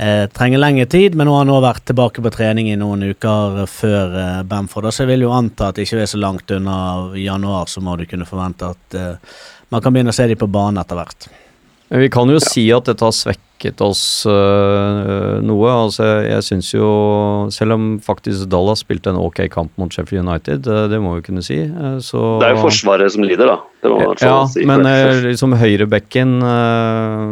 eh, 0.02 0.26
trenger 0.34 0.62
lengre 0.64 0.88
tid, 0.90 1.16
men 1.16 1.30
nå 1.30 1.36
har 1.38 1.46
han 1.46 1.54
også 1.54 1.66
vært 1.68 1.86
tilbake 1.92 2.24
på 2.26 2.34
trening 2.34 2.72
i 2.74 2.78
noen 2.80 3.06
uker 3.14 3.62
før 3.70 4.18
eh, 4.24 4.40
Bamford. 4.50 4.90
Så 4.92 5.06
jeg 5.06 5.14
vil 5.14 5.28
jo 5.28 5.36
anta 5.38 5.70
at 5.70 5.78
det 5.78 5.86
ikke 5.88 6.02
er 6.04 6.10
så 6.12 6.22
langt 6.22 6.52
unna 6.58 6.80
januar, 7.22 7.70
så 7.72 7.84
må 7.86 7.96
du 8.02 8.08
kunne 8.10 8.28
forvente 8.30 8.74
at 8.74 8.98
eh, 8.98 9.38
man 9.72 9.84
kan 9.86 9.94
begynne 9.96 10.12
å 10.12 10.18
se 10.18 10.28
dem 10.28 10.42
på 10.42 10.50
banen 10.52 10.82
etter 10.82 11.00
hvert. 11.00 11.30
Men 11.92 12.06
vi 12.06 12.12
kan 12.12 12.30
jo 12.32 12.40
si 12.40 12.70
at 12.72 12.86
dette 12.88 13.04
har 13.04 13.12
svekket 13.12 13.82
oss 13.84 14.24
øh, 14.32 15.42
noe. 15.44 15.68
Altså, 15.74 16.06
jeg, 16.08 16.30
jeg 16.30 16.46
syns 16.48 16.70
jo 16.72 16.86
Selv 17.52 17.76
om 17.76 17.90
faktisk 18.00 18.46
Dallas 18.52 18.80
spilte 18.86 19.12
en 19.12 19.20
ok 19.20 19.42
kamp 19.52 19.74
mot 19.82 19.92
Sheffield 19.92 20.24
United, 20.24 20.64
det, 20.64 20.78
det 20.94 21.02
må 21.04 21.18
vi 21.18 21.26
kunne 21.26 21.44
si, 21.44 21.58
så 22.08 22.22
Det 22.40 22.48
er 22.48 22.56
jo 22.56 22.64
Forsvaret 22.64 23.12
som 23.12 23.28
lider, 23.28 23.52
da. 23.52 23.58
Det 23.84 23.92
må 23.92 24.00
man 24.06 24.24
Ja, 24.24 24.38
si. 24.48 24.64
men 24.70 24.88
liksom 25.28 25.58
høyrebekken 25.60 26.38
øh, 26.40 27.28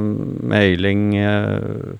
med 0.51 0.59
Eiling 0.59 1.05
øh, 1.23 1.95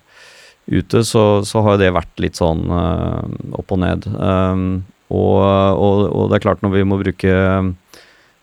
ute, 0.70 1.02
så, 1.06 1.42
så 1.46 1.62
har 1.66 1.80
det 1.80 1.92
vært 1.96 2.22
litt 2.22 2.38
sånn 2.38 2.64
uh, 2.70 3.26
opp 3.58 3.74
og 3.74 3.82
ned. 3.82 4.06
Um, 4.14 4.82
og, 5.10 5.42
og, 5.42 6.04
og 6.06 6.30
det 6.30 6.38
er 6.38 6.44
klart, 6.46 6.62
når 6.62 6.76
vi 6.78 6.86
må 6.86 7.00
bruke 7.00 7.36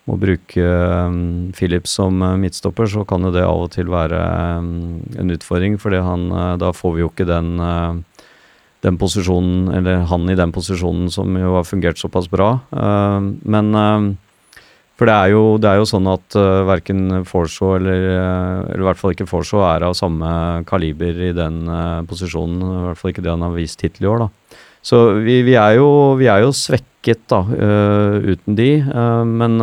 må 0.08 0.16
bruke 0.20 0.64
um, 0.64 1.50
Phillips 1.56 1.98
som 1.98 2.22
uh, 2.24 2.36
midtstopper, 2.40 2.88
så 2.88 3.04
kan 3.08 3.28
jo 3.28 3.34
det 3.36 3.44
av 3.44 3.66
og 3.66 3.74
til 3.76 3.90
være 3.92 4.20
um, 4.60 5.02
en 5.20 5.34
utfordring, 5.36 5.76
fordi 5.82 6.00
uh, 6.00 6.54
da 6.60 6.72
får 6.76 6.96
vi 6.96 7.04
jo 7.04 7.10
ikke 7.12 7.28
den, 7.28 7.60
den 8.86 9.00
posisjonen, 9.00 9.68
eller 9.76 10.06
han 10.08 10.30
i 10.32 10.38
den 10.40 10.54
posisjonen 10.56 11.12
som 11.12 11.36
jo 11.36 11.58
har 11.58 11.68
fungert 11.68 12.00
såpass 12.00 12.32
bra. 12.32 12.54
Uh, 12.72 13.34
men 13.44 13.76
uh, 13.76 14.08
For 14.98 15.06
det 15.06 15.14
er 15.14 15.32
jo, 15.36 15.42
det 15.62 15.70
er 15.70 15.78
jo 15.78 15.86
sånn 15.86 16.08
at 16.10 16.36
uh, 16.40 16.66
verken 16.66 17.22
Forshaw 17.30 17.76
eller, 17.78 18.06
uh, 18.18 18.62
eller 18.66 18.82
i 18.82 18.88
hvert 18.88 19.02
fall 19.02 19.14
ikke 19.14 19.28
Forshaw 19.30 19.62
er 19.70 19.86
av 19.86 19.94
samme 19.98 20.30
kaliber 20.70 21.20
i 21.22 21.34
den 21.38 21.68
uh, 21.70 22.02
posisjonen. 22.10 22.64
I 22.66 22.86
hvert 22.88 23.02
fall 23.02 23.14
ikke 23.14 23.26
det 23.26 23.34
han 23.36 23.46
har 23.46 23.54
vist 23.54 23.86
hittil 23.86 24.08
i 24.08 24.10
år, 24.10 24.26
da. 24.26 24.64
Så 24.88 25.04
vi, 25.22 25.42
vi, 25.46 25.54
er, 25.60 25.76
jo, 25.78 25.90
vi 26.18 26.30
er 26.32 26.42
jo 26.42 26.56
svekket, 26.56 27.28
da, 27.30 27.44
uh, 27.46 28.18
uten 28.26 28.58
de. 28.58 28.72
Uh, 28.90 29.22
men 29.30 29.62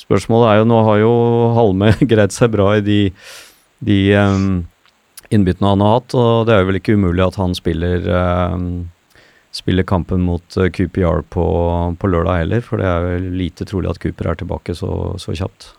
spørsmålet 0.00 0.50
er 0.50 0.60
jo 0.60 0.68
Nå 0.72 0.82
har 0.88 0.98
jo 1.04 1.14
Halme 1.54 1.94
greid 2.12 2.34
seg 2.34 2.50
bra 2.56 2.72
i 2.80 2.82
de, 2.82 3.00
de 3.86 4.00
um, 4.18 4.48
innbyttene 5.30 5.76
han 5.76 5.84
har 5.86 6.00
hatt, 6.00 6.16
og 6.18 6.48
det 6.48 6.56
er 6.56 6.64
jo 6.64 6.72
vel 6.72 6.80
ikke 6.80 6.98
umulig 6.98 7.22
at 7.28 7.38
han 7.38 7.54
spiller 7.54 8.10
Spiller 9.52 9.82
kampen 9.82 10.20
mot 10.22 10.44
QPR 10.54 11.24
på, 11.34 11.44
på 11.98 12.06
lørdag 12.12 12.44
heller, 12.44 12.60
for 12.62 12.78
det 12.78 12.86
er 12.86 13.06
jo 13.18 13.30
lite 13.34 13.64
trolig 13.66 13.90
at 13.90 13.98
Cooper 13.98 14.28
er 14.30 14.38
tilbake 14.38 14.76
så, 14.78 14.90
så 15.18 15.34
kjapt. 15.34 15.72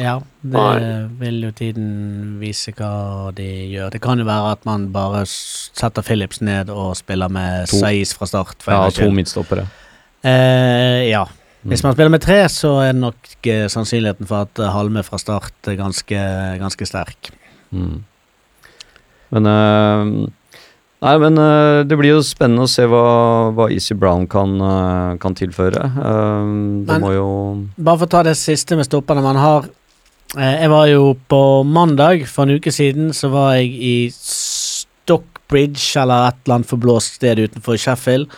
Ja, 0.00 0.14
det 0.40 0.56
Nei. 0.56 1.08
vil 1.20 1.42
jo 1.44 1.50
tiden 1.52 2.38
vise 2.40 2.72
hva 2.78 3.28
de 3.36 3.44
gjør. 3.74 3.90
Det 3.92 4.00
kan 4.00 4.16
jo 4.16 4.24
være 4.24 4.54
at 4.54 4.62
man 4.64 4.86
bare 4.94 5.26
setter 5.28 6.00
Phillips 6.06 6.40
ned 6.40 6.70
og 6.72 6.94
spiller 6.96 7.28
med 7.28 7.66
To. 7.68 7.82
Saiz 7.82 8.14
fra 8.16 8.24
start. 8.30 8.56
For 8.64 8.72
Ja, 8.72 8.88
to 8.96 9.10
midtstoppere. 9.12 9.66
Eh, 10.24 11.10
ja. 11.10 11.26
Hvis 11.62 11.82
Mm. 11.84 11.90
man 11.90 11.92
spiller 11.94 12.10
med 12.16 12.20
tre, 12.24 12.38
så 12.48 12.70
er 12.88 12.92
nok 12.96 13.28
eh, 13.46 13.68
sannsynligheten 13.68 14.26
for 14.26 14.48
at 14.48 14.58
eh, 14.58 14.72
Halme 14.72 15.02
fra 15.04 15.18
start 15.20 15.52
er 15.68 15.76
ganske, 15.76 16.16
ganske 16.58 16.86
sterk. 16.88 17.28
Mm. 17.70 18.00
Men 19.30 19.46
eh, 19.46 20.30
Nei, 21.02 21.16
men 21.18 21.38
uh, 21.40 21.82
det 21.82 21.96
blir 21.98 22.12
jo 22.14 22.22
spennende 22.22 22.68
å 22.68 22.70
se 22.70 22.84
hva, 22.86 23.50
hva 23.56 23.66
Easy 23.74 23.94
Brown 23.98 24.28
kan, 24.30 24.54
uh, 24.62 25.18
kan 25.22 25.34
tilføre. 25.34 25.82
Uh, 25.96 26.84
det 26.86 26.94
Men- 26.94 27.02
må 27.02 27.12
jo 27.16 27.28
Bare 27.76 27.98
for 27.98 28.06
å 28.06 28.14
ta 28.16 28.22
det 28.28 28.36
siste 28.38 28.78
med 28.78 28.86
stopperne 28.86 29.24
man 29.24 29.40
har. 29.42 29.66
Jeg 30.32 30.70
var 30.72 30.86
jo 30.88 31.12
på 31.28 31.40
mandag 31.68 32.22
for 32.30 32.46
en 32.46 32.56
uke 32.56 32.72
siden, 32.72 33.10
så 33.12 33.28
var 33.28 33.58
jeg 33.58 33.74
i 33.74 33.96
Stockbridge, 34.14 35.82
eller 36.00 36.30
et 36.30 36.38
eller 36.46 36.54
annet 36.54 36.70
forblåst 36.70 37.18
sted 37.18 37.42
utenfor 37.42 37.76
Sheffield. 37.76 38.30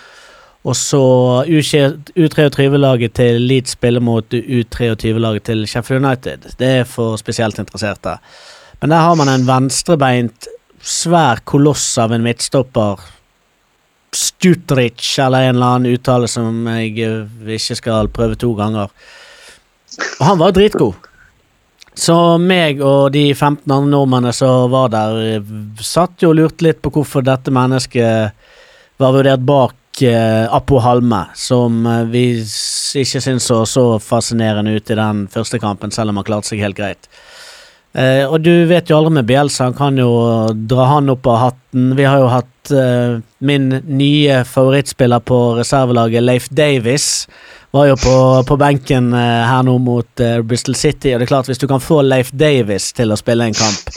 Og 0.64 0.74
så 0.74 1.04
U23-laget 1.44 3.14
til 3.14 3.42
Leeds 3.44 3.76
spiller 3.76 4.00
mot 4.00 4.24
U23-laget 4.32 5.44
til 5.50 5.66
Sheffield 5.68 6.04
United. 6.04 6.48
Det 6.58 6.70
er 6.80 6.88
for 6.88 7.20
spesielt 7.20 7.60
interesserte. 7.60 8.16
Men 8.80 8.90
der 8.90 9.04
har 9.04 9.14
man 9.14 9.28
en 9.28 9.46
venstrebeint, 9.46 10.48
svær 10.84 11.42
koloss 11.48 11.86
av 11.98 12.12
en 12.12 12.24
midtstopper. 12.24 13.00
Stutrich 14.14 15.16
eller 15.18 15.48
en 15.48 15.56
eller 15.56 15.66
annen 15.66 15.96
uttale 15.96 16.28
som 16.30 16.66
jeg 16.70 17.00
eh, 17.02 17.56
ikke 17.56 17.78
skal 17.80 18.12
prøve 18.14 18.38
to 18.38 18.52
ganger. 18.58 18.92
Og 20.20 20.24
han 20.28 20.38
var 20.38 20.54
dritgod. 20.54 21.10
Så 21.94 22.14
meg 22.42 22.80
og 22.82 23.12
de 23.14 23.28
15 23.30 23.70
andre 23.70 23.90
nordmennene 23.92 24.34
som 24.34 24.70
var 24.72 24.90
der, 24.90 25.18
eh, 25.36 25.54
satt 25.78 26.22
jo 26.22 26.32
og 26.32 26.38
lurte 26.40 26.66
litt 26.66 26.82
på 26.82 26.90
hvorfor 26.94 27.22
dette 27.22 27.54
mennesket 27.54 28.34
var 28.98 29.14
vurdert 29.14 29.44
bak 29.46 30.02
eh, 30.02 30.46
Appo 30.50 30.80
Halme, 30.82 31.28
som 31.34 31.86
eh, 31.86 32.02
vi 32.10 32.24
ikke 32.42 33.22
syntes 33.22 33.46
så 33.46 33.62
så 33.66 33.84
fascinerende 34.02 34.74
ut 34.74 34.90
i 34.90 34.98
den 34.98 35.28
første 35.30 35.58
kampen, 35.62 35.94
selv 35.94 36.10
om 36.10 36.18
han 36.18 36.26
klarte 36.26 36.50
seg 36.50 36.62
helt 36.66 36.78
greit. 36.78 37.08
Eh, 37.94 38.24
og 38.26 38.40
du 38.42 38.52
vet 38.66 38.90
jo 38.90 38.98
aldri 38.98 39.12
med 39.20 39.26
Bielsa, 39.28 39.68
han 39.68 39.76
kan 39.78 39.98
jo 39.98 40.10
dra 40.70 40.88
han 40.96 41.12
opp 41.12 41.28
av 41.30 41.40
hatten. 41.44 41.92
Vi 41.94 42.06
har 42.08 42.18
jo 42.18 42.30
hatt 42.32 42.72
eh, 42.74 43.20
min 43.38 43.68
nye 43.86 44.40
favorittspiller 44.48 45.22
på 45.22 45.38
reservelaget, 45.60 46.26
Leif 46.26 46.48
Davis, 46.50 47.28
var 47.74 47.86
jo 47.92 47.96
på, 47.98 48.16
på 48.48 48.58
benken 48.58 49.12
eh, 49.14 49.44
her 49.46 49.62
nå 49.66 49.76
mot 49.82 50.22
eh, 50.22 50.40
Bristol 50.42 50.74
City, 50.78 51.12
og 51.14 51.22
det 51.22 51.28
er 51.28 51.32
klart 51.36 51.50
hvis 51.50 51.62
du 51.62 51.68
kan 51.70 51.82
få 51.82 52.02
Leif 52.02 52.34
Davis 52.34 52.90
til 52.94 53.14
å 53.14 53.18
spille 53.20 53.50
en 53.50 53.56
kamp 53.58 53.96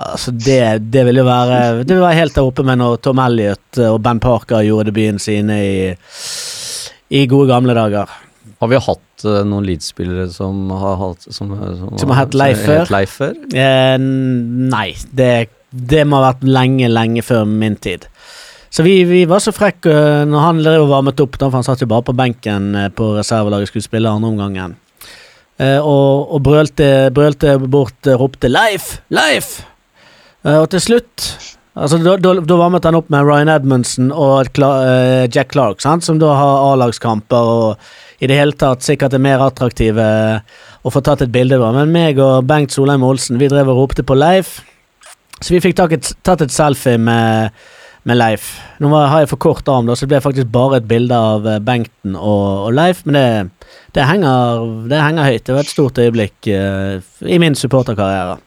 Altså 0.00 0.32
det, 0.32 0.62
det 0.88 1.02
vil 1.04 1.20
jo 1.20 1.26
være 1.26 1.82
Det 1.84 1.92
vil 1.92 2.00
være 2.00 2.16
helt 2.16 2.32
der 2.32 2.46
oppe 2.48 2.64
med 2.64 2.80
når 2.80 3.02
Tom 3.04 3.20
Elliot 3.20 3.80
og 3.84 3.98
Ben 4.00 4.20
Parker 4.22 4.64
gjorde 4.64 4.88
debuten 4.88 5.20
sine 5.20 5.58
i, 5.60 5.74
i 7.12 7.26
gode 7.28 7.50
gamle 7.50 7.76
dager. 7.76 8.08
Har 8.60 8.68
vi 8.68 8.80
hatt 8.84 9.24
uh, 9.24 9.40
noen 9.48 9.64
Leeds-spillere 9.64 10.26
som 10.32 10.68
har 10.76 10.98
hatt 11.00 11.24
Som, 11.32 11.54
Som 12.00 12.12
har 12.12 12.26
hatt 12.26 12.36
Leif 12.36 12.60
før? 12.66 13.38
Eh, 13.56 13.96
nei, 14.00 14.88
det, 15.16 15.32
det 15.70 16.04
må 16.04 16.20
ha 16.20 16.30
vært 16.32 16.44
lenge, 16.44 16.90
lenge 16.92 17.24
før 17.24 17.48
min 17.48 17.78
tid. 17.80 18.04
Så 18.70 18.84
vi, 18.86 19.00
vi 19.08 19.24
var 19.26 19.42
så 19.42 19.50
frekke 19.54 19.90
eh, 19.90 20.26
når 20.30 20.44
han 20.44 20.60
drev 20.62 20.84
og 20.84 20.92
varmet 20.92 21.20
opp, 21.24 21.40
da, 21.40 21.48
for 21.48 21.58
han 21.58 21.66
satt 21.66 21.80
jo 21.82 21.88
bare 21.90 22.06
på 22.06 22.14
benken 22.14 22.70
eh, 22.78 22.90
på 22.94 23.08
reservelaget 23.16 23.72
skulle 23.72 23.88
spille 23.88 24.12
andre 24.12 24.30
omgangen. 24.30 24.76
Eh, 25.60 25.78
og, 25.78 26.30
og 26.30 26.44
brølte, 26.46 27.10
brølte 27.14 27.56
bort, 27.64 27.98
eh, 28.06 28.16
ropte 28.16 28.48
'Leif! 28.48 29.00
Leif!' 29.10 29.56
Eh, 30.44 30.56
og 30.56 30.70
til 30.72 30.80
slutt 30.80 31.26
Altså, 31.78 32.00
da, 32.02 32.16
da, 32.18 32.56
varmet 32.58 32.86
han 32.88 32.96
opp 32.98 33.12
med 33.14 33.28
Ryan 33.28 33.52
Edmundsen 33.52 34.08
og 34.10 34.58
eh, 34.58 35.28
Jack 35.30 35.52
Clark, 35.54 35.78
sant? 35.84 36.02
som 36.02 36.18
da 36.18 36.32
har 36.34 36.64
A-lagskamper 36.72 37.50
og 37.54 38.20
i 38.20 38.28
det 38.28 38.36
hele 38.40 38.56
tatt 38.58 38.82
sikkert 38.82 39.14
er 39.14 39.22
mer 39.22 39.44
attraktive 39.44 40.06
å 40.82 40.90
få 40.92 41.02
tatt 41.04 41.22
et 41.24 41.32
bilde 41.32 41.60
av. 41.60 41.76
Men 41.78 41.94
meg 41.94 42.18
og 42.20 42.48
Bengt 42.48 42.74
Solheim 42.74 43.06
Olsen 43.06 43.38
vi 43.40 43.48
drev 43.52 43.70
og 43.70 43.84
ropte 43.84 44.04
på 44.06 44.18
Leif, 44.18 44.58
så 45.38 45.54
vi 45.54 45.62
fikk 45.62 45.78
tatt 45.78 46.10
tatt 46.26 46.42
et 46.44 46.52
selfie 46.52 46.98
med, 46.98 47.54
med 48.02 48.18
Leif. 48.18 48.50
Nå 48.82 48.90
var, 48.90 49.06
har 49.14 49.22
jeg 49.22 49.30
for 49.30 49.44
kort 49.46 49.70
arm, 49.70 49.86
da, 49.86 49.94
så 49.94 50.08
det 50.08 50.16
ble 50.16 50.22
faktisk 50.26 50.50
bare 50.50 50.82
et 50.82 50.90
bilde 50.90 51.16
av 51.16 51.46
eh, 51.46 51.62
Bengten 51.62 52.18
og, 52.18 52.66
og 52.66 52.76
Leif, 52.76 53.06
men 53.06 53.14
det, 53.14 53.26
det, 53.94 54.10
henger, 54.10 54.66
det 54.90 55.06
henger 55.06 55.30
høyt. 55.30 55.46
Det 55.46 55.54
var 55.54 55.62
et 55.62 55.74
stort 55.78 56.02
øyeblikk 56.02 56.50
uh, 56.50 56.98
i 57.30 57.38
min 57.38 57.54
supporterkarriere. 57.54 58.40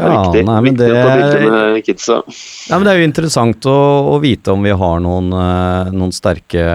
Er 0.00 0.14
viktig, 0.16 0.42
nei, 0.48 0.58
viktig 0.66 0.80
det, 0.80 0.90
å 0.90 1.06
ta 1.06 1.14
bilder 1.20 1.46
med 1.76 1.86
kidsa. 1.86 2.18
ja, 2.26 2.76
men 2.76 2.86
det 2.86 2.92
er 2.92 3.00
jo 3.00 3.08
interessant 3.08 3.70
å, 3.70 3.78
å 4.14 4.18
vite 4.22 4.54
om 4.54 4.64
vi 4.64 4.74
har 4.82 5.02
noen, 5.04 5.32
eh, 5.36 5.94
noen 5.94 6.14
sterke 6.16 6.66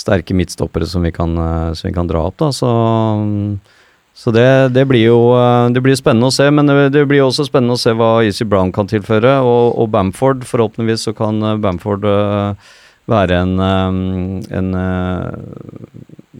Sterke 0.00 0.36
midtstoppere 0.38 0.86
som 0.86 1.02
vi 1.02 1.10
kan, 1.12 1.34
eh, 1.36 1.72
som 1.74 1.88
vi 1.88 1.94
kan 1.94 2.06
dra 2.08 2.22
opp, 2.28 2.36
da. 2.38 2.52
Så, 2.54 2.68
så 4.14 4.32
det, 4.32 4.46
det 4.72 4.84
blir 4.88 5.02
jo 5.08 5.18
eh, 5.34 5.66
Det 5.74 5.82
blir 5.82 5.98
spennende 5.98 6.30
å 6.30 6.34
se, 6.34 6.46
men 6.54 6.70
det, 6.70 7.02
blir 7.10 7.24
også 7.24 7.48
spennende 7.48 7.74
å 7.74 7.80
se 7.80 7.92
hva 7.98 8.12
Easy 8.24 8.46
Brown 8.46 8.70
kan 8.72 8.88
tilføre. 8.88 9.40
Og, 9.42 9.74
og 9.82 9.90
Bamford, 9.90 10.46
forhåpentligvis 10.46 11.08
så 11.08 11.16
kan 11.16 11.42
Bamford 11.60 12.06
eh, 12.06 12.70
være 13.10 13.40
en, 13.44 13.56
eh, 13.60 14.58
en 14.58 14.74
eh, 14.80 15.30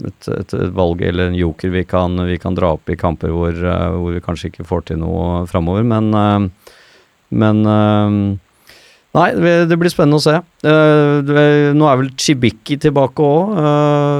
et, 0.01 0.29
et, 0.33 0.55
et 0.57 0.71
valg 0.73 1.03
eller 1.05 1.29
en 1.29 1.37
joker 1.37 1.73
vi 1.75 1.85
kan, 1.85 2.15
vi 2.25 2.39
kan 2.41 2.55
dra 2.57 2.73
opp 2.79 2.89
i 2.89 2.97
kamper 2.97 3.35
hvor, 3.35 3.53
eh, 3.53 3.89
hvor 3.97 4.15
vi 4.17 4.23
kanskje 4.25 4.53
ikke 4.53 4.69
får 4.69 4.87
til 4.91 5.03
noe 5.03 5.43
framover. 5.51 5.85
Men, 5.87 6.15
men 7.31 8.41
Nei, 9.11 9.27
det 9.67 9.75
blir 9.75 9.91
spennende 9.91 10.21
å 10.21 10.23
se. 10.23 10.37
Nå 10.63 11.87
er 11.91 11.97
vel 11.99 12.13
Chibiki 12.15 12.77
tilbake 12.79 13.25
òg, 13.27 13.57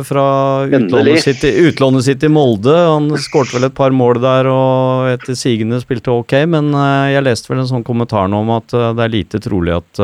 fra 0.09 0.25
utlånet 0.67 1.23
sitt, 1.23 1.45
utlånet 1.47 2.09
sitt 2.09 2.27
i 2.27 2.31
Molde. 2.35 2.75
Han 2.75 3.07
skårte 3.15 3.55
vel 3.55 3.69
et 3.69 3.77
par 3.77 3.95
mål 3.95 4.19
der 4.19 4.51
og 4.51 5.13
etter 5.13 5.39
sigende 5.39 5.79
spilte 5.79 6.11
ok, 6.11 6.35
men 6.51 6.75
jeg 7.15 7.23
leste 7.23 7.53
vel 7.53 7.63
en 7.63 7.71
sånn 7.71 7.87
kommentar 7.87 8.27
nå 8.27 8.43
om 8.43 8.51
at 8.57 8.75
det 8.75 9.07
er 9.07 9.15
lite 9.15 9.39
trolig 9.47 9.79
at, 9.79 10.03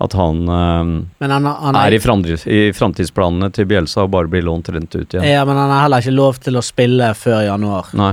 at 0.00 0.12
han 0.14 0.42
eh, 0.48 0.84
Men 1.18 1.30
han, 1.34 1.46
han 1.46 1.76
er 1.80 1.96
i, 1.96 1.98
framtids, 2.02 2.46
i 2.46 2.68
framtidsplanene 2.76 3.50
til 3.54 3.66
Bjelsa 3.70 4.04
og 4.06 4.12
bare 4.14 4.30
blir 4.30 4.44
lånt 4.46 4.68
rent 4.70 4.94
ut 4.94 5.02
igjen. 5.14 5.26
Ja, 5.26 5.44
men 5.48 5.58
han 5.58 5.72
har 5.74 5.86
heller 5.86 6.04
ikke 6.04 6.14
lov 6.14 6.38
til 6.44 6.58
å 6.58 6.62
spille 6.64 7.10
før 7.18 7.42
januar. 7.48 7.90
Nei. 7.98 8.12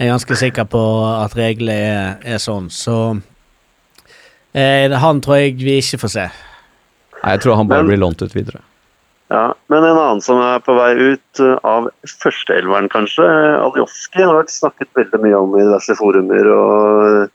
Jeg 0.00 0.08
er 0.08 0.14
ganske 0.14 0.36
sikker 0.40 0.64
på 0.72 0.80
at 1.12 1.34
reglene 1.36 1.76
er, 1.76 2.14
er 2.36 2.40
sånn, 2.40 2.70
så 2.72 2.96
eh, 4.56 4.88
Han 5.02 5.20
tror 5.20 5.42
jeg 5.42 5.58
vi 5.60 5.76
ikke 5.82 6.00
får 6.00 6.14
se. 6.14 6.26
Nei, 7.20 7.34
jeg 7.36 7.42
tror 7.44 7.58
han 7.60 7.68
bare 7.68 7.84
Men- 7.84 7.92
blir 7.92 8.00
lånt 8.06 8.22
ut 8.24 8.34
videre. 8.36 8.62
Ja, 9.30 9.52
men 9.70 9.84
en 9.84 9.94
annen 9.96 10.20
som 10.20 10.40
er 10.42 10.58
på 10.58 10.74
vei 10.74 10.90
ut 11.12 11.38
eh, 11.38 11.58
av 11.62 11.86
førsteelveren, 12.02 12.88
kanskje, 12.90 13.22
Aljoski, 13.62 14.24
har 14.24 14.34
vært 14.40 14.50
snakket 14.50 14.88
veldig 14.98 15.20
mye 15.22 15.36
om 15.38 15.52
i 15.54 15.62
diverse 15.62 15.94
forumer 15.94 16.48
og 16.50 17.04
eh, 17.22 17.28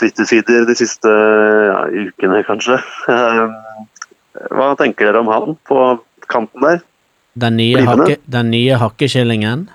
Twitter-sider 0.00 0.66
de 0.68 0.76
siste 0.78 1.10
ja, 1.10 1.80
ukene, 2.08 2.42
kanskje. 2.48 2.78
Eh, 3.12 3.42
Hva 4.54 4.70
tenker 4.78 5.10
dere 5.10 5.20
om 5.24 5.28
han 5.32 5.58
på 5.68 5.80
kanten 6.30 6.64
der? 6.64 6.80
Den 7.40 7.56
nye, 7.60 7.82
hakke, 7.86 8.16
den 8.30 8.50
nye 8.52 8.78
hakkekyllingen, 8.80 9.68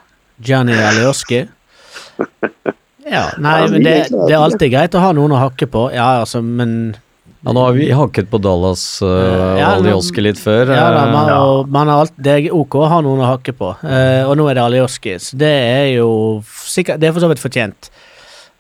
Gianni 0.44 0.76
Alioski. 0.92 1.46
Ja, 3.06 3.28
nei, 3.38 3.68
men 3.70 3.84
det, 3.86 3.92
det 4.10 4.34
er 4.34 4.42
alltid 4.42 4.72
greit 4.74 4.96
å 4.98 5.02
ha 5.04 5.12
noen 5.14 5.36
å 5.36 5.38
hakke 5.38 5.68
på. 5.70 5.90
Ja, 5.94 6.24
altså, 6.24 6.42
men 6.42 6.96
Ja, 7.46 7.54
nå 7.54 7.62
har 7.62 7.76
vi 7.78 7.92
hakket 7.94 8.32
på 8.32 8.40
Dallas 8.42 8.82
uh, 9.06 9.60
Ja, 9.60 9.76
Alioski 9.76 10.24
litt 10.26 10.42
før. 10.42 10.72
Ja 10.74 10.88
da, 10.90 11.04
eh, 11.04 11.12
man, 11.14 11.30
og 11.36 11.70
man 11.70 11.92
har 11.92 12.02
alt, 12.08 12.16
det 12.18 12.34
er 12.34 12.48
ok 12.58 12.80
å 12.82 12.88
ha 12.90 12.98
noen 13.06 13.22
å 13.22 13.28
hakke 13.36 13.54
på. 13.54 13.76
uh, 13.84 14.24
og 14.26 14.34
nå 14.40 14.48
er 14.50 14.58
det 14.58 14.64
Alioski, 14.66 15.20
så 15.22 15.38
det 15.38 15.54
er 15.54 15.92
jo 16.00 16.10
sikkert 16.66 16.98
Det 17.04 17.12
er 17.12 17.14
for 17.14 17.22
så 17.22 17.30
vidt 17.30 17.44
fortjent. 17.44 17.92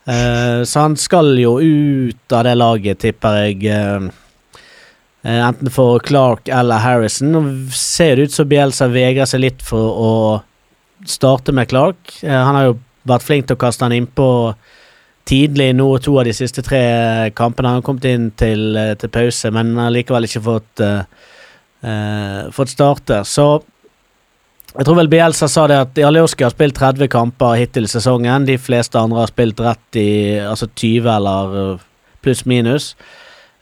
Eh, 0.05 0.63
så 0.63 0.79
han 0.79 0.97
skal 0.97 1.33
jo 1.39 1.57
ut 1.59 2.33
av 2.33 2.45
det 2.45 2.55
laget, 2.55 3.01
tipper 3.01 3.39
jeg. 3.41 3.65
eh, 3.65 4.09
eh, 5.23 5.41
enten 5.47 5.71
for 5.73 5.99
Clark 5.99 6.47
eller 6.47 6.77
Harrison. 6.77 7.31
Nå 7.31 7.71
ser 7.73 8.15
det 8.15 8.29
ut 8.29 8.31
som 8.31 8.49
Bielsa 8.49 8.87
vegrer 8.87 9.25
seg 9.25 9.41
litt 9.41 9.61
for 9.65 9.97
å 9.97 10.13
starte 11.05 11.51
med 11.51 11.69
Clark. 11.69 12.21
Han 12.21 12.55
har 12.55 12.65
jo 12.65 12.79
vært 13.05 13.25
flink 13.25 13.47
til 13.47 13.57
å 13.57 13.63
kaste 13.65 13.85
han 13.85 13.93
innpå 13.93 14.55
tidlig 15.25 15.73
nå 15.75 15.97
to 15.97 16.19
av 16.19 16.25
de 16.25 16.33
siste 16.33 16.61
tre 16.61 17.31
kampene. 17.35 17.67
Han 17.67 17.81
har 17.81 17.85
kommet 17.85 18.05
inn 18.05 18.29
til, 18.37 18.77
til 19.01 19.09
pause, 19.09 19.51
men 19.51 19.75
har 19.77 19.93
likevel 19.93 20.25
ikke 20.25 20.41
fått 20.45 20.81
uh, 20.81 22.49
fått 22.53 22.73
starte. 22.73 23.23
Så 23.25 23.63
jeg 24.75 24.87
tror 24.87 24.97
vel 24.99 25.09
Bielsa 25.11 25.47
sa 25.51 25.65
det 25.71 25.77
at 25.79 25.99
Jalioski 25.99 26.43
har 26.43 26.51
spilt 26.51 26.75
30 26.75 27.07
kamper 27.11 27.55
hittil 27.59 27.87
i 27.87 27.91
sesongen. 27.91 28.47
De 28.47 28.57
fleste 28.59 28.99
andre 28.99 29.21
har 29.23 29.31
spilt 29.31 29.61
rett 29.63 29.99
i 29.99 30.09
altså 30.43 30.67
20 30.67 31.07
eller 31.15 31.55
eh, 31.61 31.85
pluss-minus. 32.25 32.89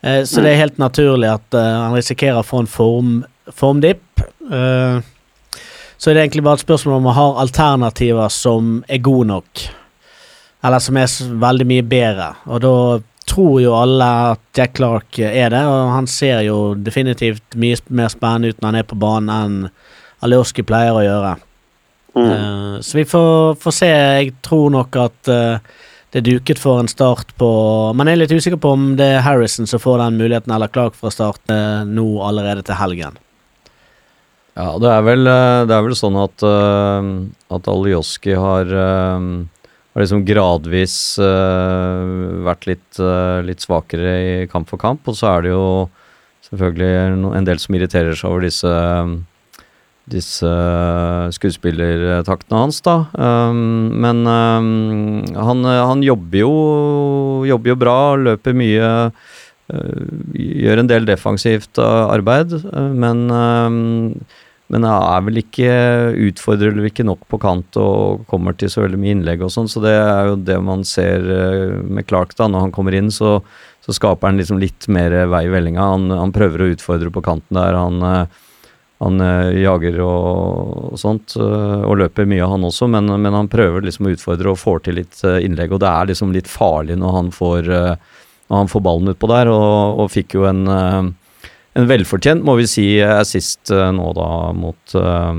Eh, 0.01 0.23
så 0.25 0.41
det 0.41 0.53
er 0.53 0.63
helt 0.63 0.81
naturlig 0.81 1.29
at 1.29 1.57
eh, 1.57 1.69
han 1.83 1.93
risikerer 1.93 2.41
å 2.41 2.47
få 2.47 2.63
en 2.63 2.71
form, 2.71 3.13
formdipp. 3.53 4.25
Eh, 4.49 4.97
så 5.95 6.09
er 6.09 6.17
det 6.17 6.25
egentlig 6.25 6.43
bare 6.43 6.59
et 6.59 6.65
spørsmål 6.65 6.97
om 6.97 7.11
å 7.11 7.15
ha 7.15 7.29
alternativer 7.45 8.33
som 8.33 8.75
er 8.89 9.03
gode 9.05 9.29
nok. 9.29 9.65
Eller 10.65 10.81
som 10.83 10.97
er 10.97 11.13
veldig 11.45 11.69
mye 11.69 11.85
bedre. 11.85 12.33
Og 12.49 12.63
da 12.63 12.75
tror 13.29 13.61
jo 13.63 13.77
alle 13.77 14.09
at 14.33 14.43
Jack 14.57 14.75
Clark 14.81 15.21
er 15.21 15.53
det, 15.53 15.61
og 15.63 15.93
han 15.93 16.09
ser 16.11 16.41
jo 16.47 16.73
definitivt 16.75 17.55
mye 17.59 17.77
mer 17.87 18.11
spennende 18.11 18.51
ut 18.51 18.59
når 18.59 18.71
han 18.71 18.79
er 18.81 18.89
på 18.89 18.99
banen 18.99 19.33
enn 19.37 19.59
Alioski 20.23 20.65
pleier 20.65 20.95
å 20.95 21.03
gjøre. 21.03 21.33
Mm. 22.13 22.27
Eh, 22.29 22.75
så 22.85 22.99
vi 22.99 23.05
får, 23.09 23.55
får 23.61 23.75
se. 23.79 23.89
Jeg 23.89 24.35
tror 24.45 24.69
nok 24.73 24.97
at 25.01 25.31
eh, 25.31 25.73
det 26.13 26.21
er 26.21 26.27
duket 26.27 26.61
for 26.61 26.77
en 26.77 26.89
start 26.91 27.31
på 27.41 27.47
Men 27.97 28.05
jeg 28.05 28.19
er 28.19 28.21
litt 28.21 28.35
usikker 28.37 28.59
på 28.61 28.75
om 28.75 28.91
det 28.99 29.07
er 29.15 29.23
Harrison 29.25 29.69
som 29.69 29.81
får 29.81 29.97
den 30.03 30.19
muligheten, 30.21 30.53
eller 30.53 30.69
Clark 30.69 30.97
fra 30.97 31.09
start 31.13 31.41
starte 31.41 31.59
nå 31.89 32.07
allerede 32.21 32.65
til 32.65 32.77
helgen. 32.77 33.17
Ja, 34.53 34.75
det 34.77 34.91
er 34.91 35.01
vel, 35.01 35.25
eh, 35.25 35.63
det 35.65 35.73
er 35.73 35.87
vel 35.87 35.97
sånn 35.97 36.19
at, 36.21 36.45
at 36.45 37.71
Alioski 37.71 38.35
har, 38.37 38.69
eh, 38.69 39.25
har 39.65 40.03
liksom 40.03 40.21
gradvis 40.27 41.17
eh, 41.17 42.13
vært 42.45 42.69
litt, 42.69 43.01
eh, 43.01 43.41
litt 43.49 43.65
svakere 43.65 44.13
i 44.21 44.47
kamp 44.51 44.69
for 44.69 44.77
kamp, 44.77 45.09
og 45.09 45.17
så 45.17 45.31
er 45.31 45.47
det 45.47 45.55
jo 45.55 45.65
selvfølgelig 46.51 47.33
en 47.39 47.49
del 47.49 47.61
som 47.61 47.73
irriterer 47.73 48.13
seg 48.13 48.29
over 48.29 48.45
disse 48.45 48.69
disse 50.11 50.49
skuespillertaktene 51.37 52.59
hans, 52.65 52.81
da. 52.83 53.05
Um, 53.15 53.93
men 54.03 54.23
um, 54.27 55.23
han, 55.31 55.63
han 55.63 56.03
jobber 56.03 56.43
jo 56.43 56.53
jobber 57.47 57.73
jo 57.73 57.79
bra, 57.79 57.97
løper 58.19 58.57
mye. 58.57 58.89
Uh, 59.71 60.31
gjør 60.35 60.81
en 60.81 60.89
del 60.91 61.07
defensivt 61.07 61.79
arbeid, 61.79 62.57
uh, 62.67 62.89
men 62.91 63.27
um, 63.31 63.83
men 64.73 64.87
er 64.87 65.21
vel 65.21 65.37
ikke 65.37 65.73
utfordrer 66.31 66.71
vel 66.73 66.87
ikke 66.87 67.03
nok 67.05 67.27
på 67.29 67.37
kant 67.37 67.75
og 67.77 68.23
kommer 68.31 68.55
til 68.57 68.71
så 68.71 68.81
veldig 68.81 68.97
mye 68.97 69.13
innlegg 69.13 69.43
og 69.45 69.51
sånn, 69.53 69.67
så 69.69 69.83
det 69.83 69.91
er 69.91 70.31
jo 70.31 70.37
det 70.47 70.55
man 70.65 70.85
ser 70.87 71.27
med 71.85 72.07
Clark 72.09 72.31
da, 72.39 72.47
når 72.49 72.63
han 72.65 72.73
kommer 72.73 72.95
inn, 72.97 73.11
så, 73.13 73.35
så 73.85 73.93
skaper 73.93 74.31
han 74.31 74.39
liksom 74.39 74.57
litt 74.63 74.87
mer 74.89 75.13
vei 75.29 75.43
i 75.45 75.51
vellinga. 75.53 75.91
Han, 75.93 76.07
han 76.15 76.33
prøver 76.33 76.63
å 76.63 76.71
utfordre 76.73 77.11
på 77.13 77.21
kanten 77.27 77.59
der, 77.59 77.77
han, 77.77 78.01
han 79.03 79.23
øh, 79.23 79.61
jager 79.61 79.99
og, 80.05 80.91
og 80.93 80.99
sånt, 81.01 81.37
øh, 81.37 81.81
og 81.83 81.97
løper 82.01 82.29
mye 82.29 82.49
han 82.49 82.67
også, 82.69 82.89
men, 82.91 83.11
men 83.21 83.35
han 83.37 83.51
prøver 83.51 83.85
liksom 83.85 84.09
å 84.09 84.13
utfordre 84.15 84.53
og 84.53 84.61
får 84.61 84.85
til 84.87 84.99
litt 85.01 85.23
øh, 85.27 85.41
innlegg, 85.43 85.75
og 85.75 85.83
det 85.83 85.91
er 85.91 86.13
liksom 86.13 86.31
litt 86.35 86.51
farlig 86.51 86.97
når 87.01 87.17
han 87.19 87.33
får, 87.35 87.73
når 87.73 88.55
han 88.63 88.71
får 88.71 88.85
ballen 88.87 89.13
utpå 89.13 89.29
der, 89.31 89.51
og, 89.51 89.99
og 90.03 90.13
fikk 90.13 90.39
jo 90.39 90.47
en 90.49 90.63
en 91.73 91.89
velfortjent, 91.89 92.45
må 92.45 92.55
vi 92.59 92.69
si, 92.69 92.85
assist 93.01 93.71
eh, 93.73 93.89
nå 93.95 94.13
da 94.17 94.29
mot, 94.57 94.95
eh, 94.99 95.33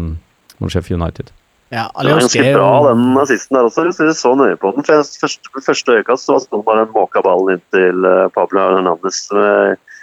mot 0.58 0.72
Sheffield 0.72 1.00
United. 1.00 1.30
Ja, 1.74 1.88
Det 1.90 2.10
var 2.12 2.20
ganske 2.22 2.42
bra, 2.54 2.70
den 2.90 3.18
assisten 3.18 3.56
der 3.56 3.66
også. 3.66 3.86
Hvis 3.88 4.00
vi 4.02 4.12
så 4.14 4.34
nøye 4.38 4.58
på 4.60 4.70
den. 4.74 4.84
For 4.86 5.02
første, 5.24 5.62
første 5.64 5.96
øyekast 5.98 6.28
så 6.28 6.36
var 6.36 6.44
det 6.50 6.66
bare 6.68 6.86
måka 6.94 7.22
ballen 7.24 7.56
inn 7.56 7.64
til 7.74 8.06
eh, 8.06 8.28
Pablo 8.34 8.62
Hernandez. 8.62 9.24
eh, 9.32 9.74
eh, 9.74 9.93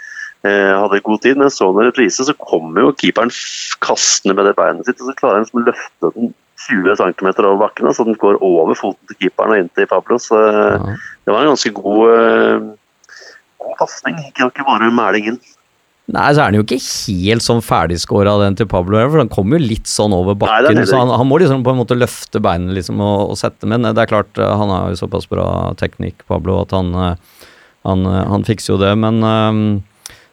hadde 0.42 0.98
god 1.06 1.20
tid, 1.22 1.36
men 1.38 1.52
så 1.54 1.68
den 1.70 1.86
reprise, 1.86 2.24
så 2.26 2.32
kommer 2.34 2.82
jo 2.82 2.94
keeperen 2.98 3.30
kastende 3.84 4.34
med 4.34 4.48
det 4.48 4.56
beinet 4.58 4.88
sitt, 4.88 4.98
og 4.98 5.10
så 5.10 5.14
klarer 5.20 5.38
han 5.38 5.44
liksom 5.44 5.60
å 5.60 5.66
løfte 5.68 6.10
den 6.16 6.32
20 6.68 6.96
cm 7.00 7.30
over 7.44 7.58
bakken, 7.64 7.90
så 7.94 8.04
den 8.06 8.18
går 8.20 8.38
over 8.44 8.76
foten 8.78 9.10
til 9.10 9.18
keeperen 9.24 9.54
og 9.54 9.62
inn 9.62 9.72
til 9.76 9.88
Pablo. 9.90 10.18
Så 10.22 10.38
eh, 10.38 10.92
det 11.24 11.34
var 11.34 11.42
en 11.42 11.52
ganske 11.52 11.72
god, 11.74 12.04
eh, 12.12 13.26
god 13.62 13.74
pasning, 13.80 14.22
ikke, 14.30 14.52
bare 14.66 14.92
mæling 14.94 15.32
inn. 15.32 15.42
Nei, 16.12 16.26
så 16.34 16.42
er 16.42 16.50
han 16.50 16.58
jo 16.58 16.64
ikke 16.64 16.80
helt 16.82 17.44
sånn 17.44 17.62
ferdigskåra 17.64 18.34
den 18.42 18.56
til 18.58 18.66
Pablo, 18.70 18.98
for 19.06 19.22
han 19.22 19.30
kommer 19.32 19.58
jo 19.58 19.70
litt 19.70 19.88
sånn 19.88 20.14
over 20.16 20.36
bakken, 20.38 20.82
er 20.82 20.88
så 20.90 20.98
han, 20.98 21.12
han 21.14 21.28
må 21.30 21.38
liksom 21.40 21.62
på 21.64 21.72
en 21.72 21.78
måte 21.78 21.96
løfte 21.96 22.42
beinet 22.42 22.74
liksom 22.74 23.00
og, 23.00 23.32
og 23.32 23.38
sette, 23.38 23.68
men 23.70 23.86
det 23.86 24.02
er 24.02 24.10
klart, 24.10 24.34
eh, 24.36 24.56
han 24.58 24.72
har 24.72 24.90
jo 24.90 24.98
såpass 25.04 25.30
bra 25.30 25.46
teknikk, 25.80 26.26
Pablo, 26.30 26.60
at 26.66 26.74
han, 26.76 26.92
eh, 26.98 27.46
han, 27.88 28.04
eh, 28.10 28.26
han 28.34 28.46
fikser 28.46 28.74
jo 28.74 28.82
det, 28.82 28.92
men 28.98 29.22
eh, 29.22 29.62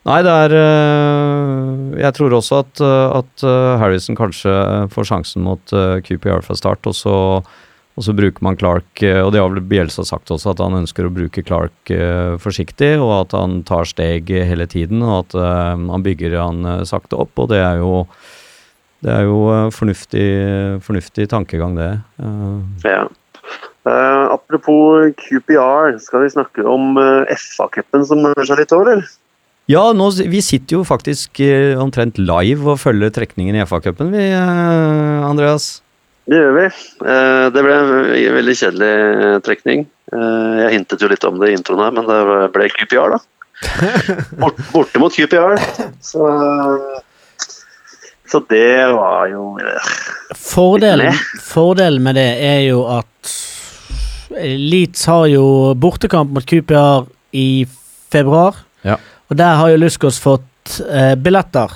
Nei, 0.10 0.20
det 0.26 0.34
er 0.34 0.58
eh, 0.58 2.02
Jeg 2.02 2.16
tror 2.18 2.34
også 2.40 2.64
at, 2.64 2.82
eh, 2.82 3.18
at 3.20 3.46
eh, 3.46 3.78
Harrison 3.82 4.18
kanskje 4.18 4.54
får 4.94 5.10
sjansen 5.12 5.46
mot 5.46 5.74
QPR 6.06 6.42
fra 6.46 6.58
start, 6.58 6.90
og 6.90 6.98
så, 6.98 7.16
og 8.00 8.06
så 8.06 8.16
bruker 8.18 8.46
man 8.46 8.58
Clark, 8.58 8.90
og 9.04 9.32
det 9.36 9.42
har 9.42 9.52
vel 9.52 9.66
Bjelsa 9.70 10.06
sagt 10.08 10.32
også, 10.34 10.56
at 10.56 10.64
han 10.64 10.80
ønsker 10.80 11.06
å 11.06 11.14
bruke 11.14 11.44
Clark 11.46 11.94
forsiktig, 12.42 12.94
og 12.98 13.14
at 13.20 13.38
han 13.38 13.60
tar 13.68 13.90
steg 13.90 14.32
hele 14.32 14.66
tiden, 14.72 15.04
og 15.04 15.28
at 15.28 15.38
han 15.76 16.06
bygger 16.06 16.38
han 16.40 16.64
sakte 16.88 17.20
opp, 17.20 17.36
og 17.38 17.52
det 17.52 17.60
er 17.60 17.84
jo 17.84 18.06
det 19.04 19.14
er 19.16 19.28
jo 19.28 19.44
fornuftig, 19.72 20.30
fornuftig 20.84 21.30
tankegang, 21.32 21.78
det. 21.78 21.92
Ja. 22.84 23.06
Uh, 23.88 24.26
apropos 24.36 25.14
QPR, 25.22 25.96
skal 26.04 26.26
vi 26.26 26.34
snakke 26.34 26.66
om 26.68 27.00
uh, 27.00 27.24
FA-cupen 27.32 28.04
som 28.06 28.20
nærmer 28.26 28.48
seg 28.48 28.60
litt 28.60 28.76
over, 28.76 28.92
eller? 28.92 29.08
Ja, 29.70 29.84
nå, 29.94 30.08
vi 30.32 30.40
sitter 30.42 30.80
jo 30.80 30.86
faktisk 30.88 31.40
eh, 31.46 31.76
omtrent 31.78 32.18
live 32.18 32.72
og 32.74 32.80
følger 32.82 33.12
trekningen 33.14 33.58
i 33.60 33.62
FA-cupen, 33.70 34.10
vi, 34.16 34.24
eh, 34.34 35.28
Andreas. 35.28 35.82
Det 36.30 36.38
gjør 36.40 36.56
vi. 36.58 36.64
Eh, 37.06 37.44
Det 37.54 37.62
ble 37.66 37.76
en 37.78 38.36
veldig 38.40 38.56
kjedelig 38.58 39.44
trekning. 39.46 39.86
Eh, 40.14 40.56
Jeg 40.64 40.72
hintet 40.74 41.02
jo 41.06 41.10
litt 41.12 41.24
om 41.30 41.38
det 41.42 41.52
i 41.52 41.58
introen 41.58 41.84
her, 41.86 41.94
men 41.94 42.10
det 42.10 42.50
ble 42.56 42.70
QPR, 42.74 43.14
da. 43.14 43.20
Bort, 44.42 44.58
borte 44.74 45.02
mot 45.04 45.14
QPR. 45.14 45.58
Så, 46.02 46.26
så 48.30 48.42
det 48.50 48.66
var 48.96 49.30
jo 49.30 49.52
eh, 49.62 49.90
Fordelen, 50.38 51.14
fordelen 51.46 52.02
med 52.06 52.18
det 52.18 52.28
er 52.46 52.62
jo 52.70 52.84
at 52.94 53.36
Leeds 54.40 55.06
har 55.10 55.26
jo 55.30 55.46
bortekamp 55.82 56.30
mot 56.34 56.46
QPR 56.46 57.06
i 57.38 57.66
februar. 58.14 58.58
Ja. 58.86 58.98
Og 59.30 59.38
der 59.38 59.60
har 59.60 59.72
jo 59.72 59.80
Luskos 59.82 60.20
fått 60.22 60.80
eh, 60.90 61.16
billetter. 61.16 61.74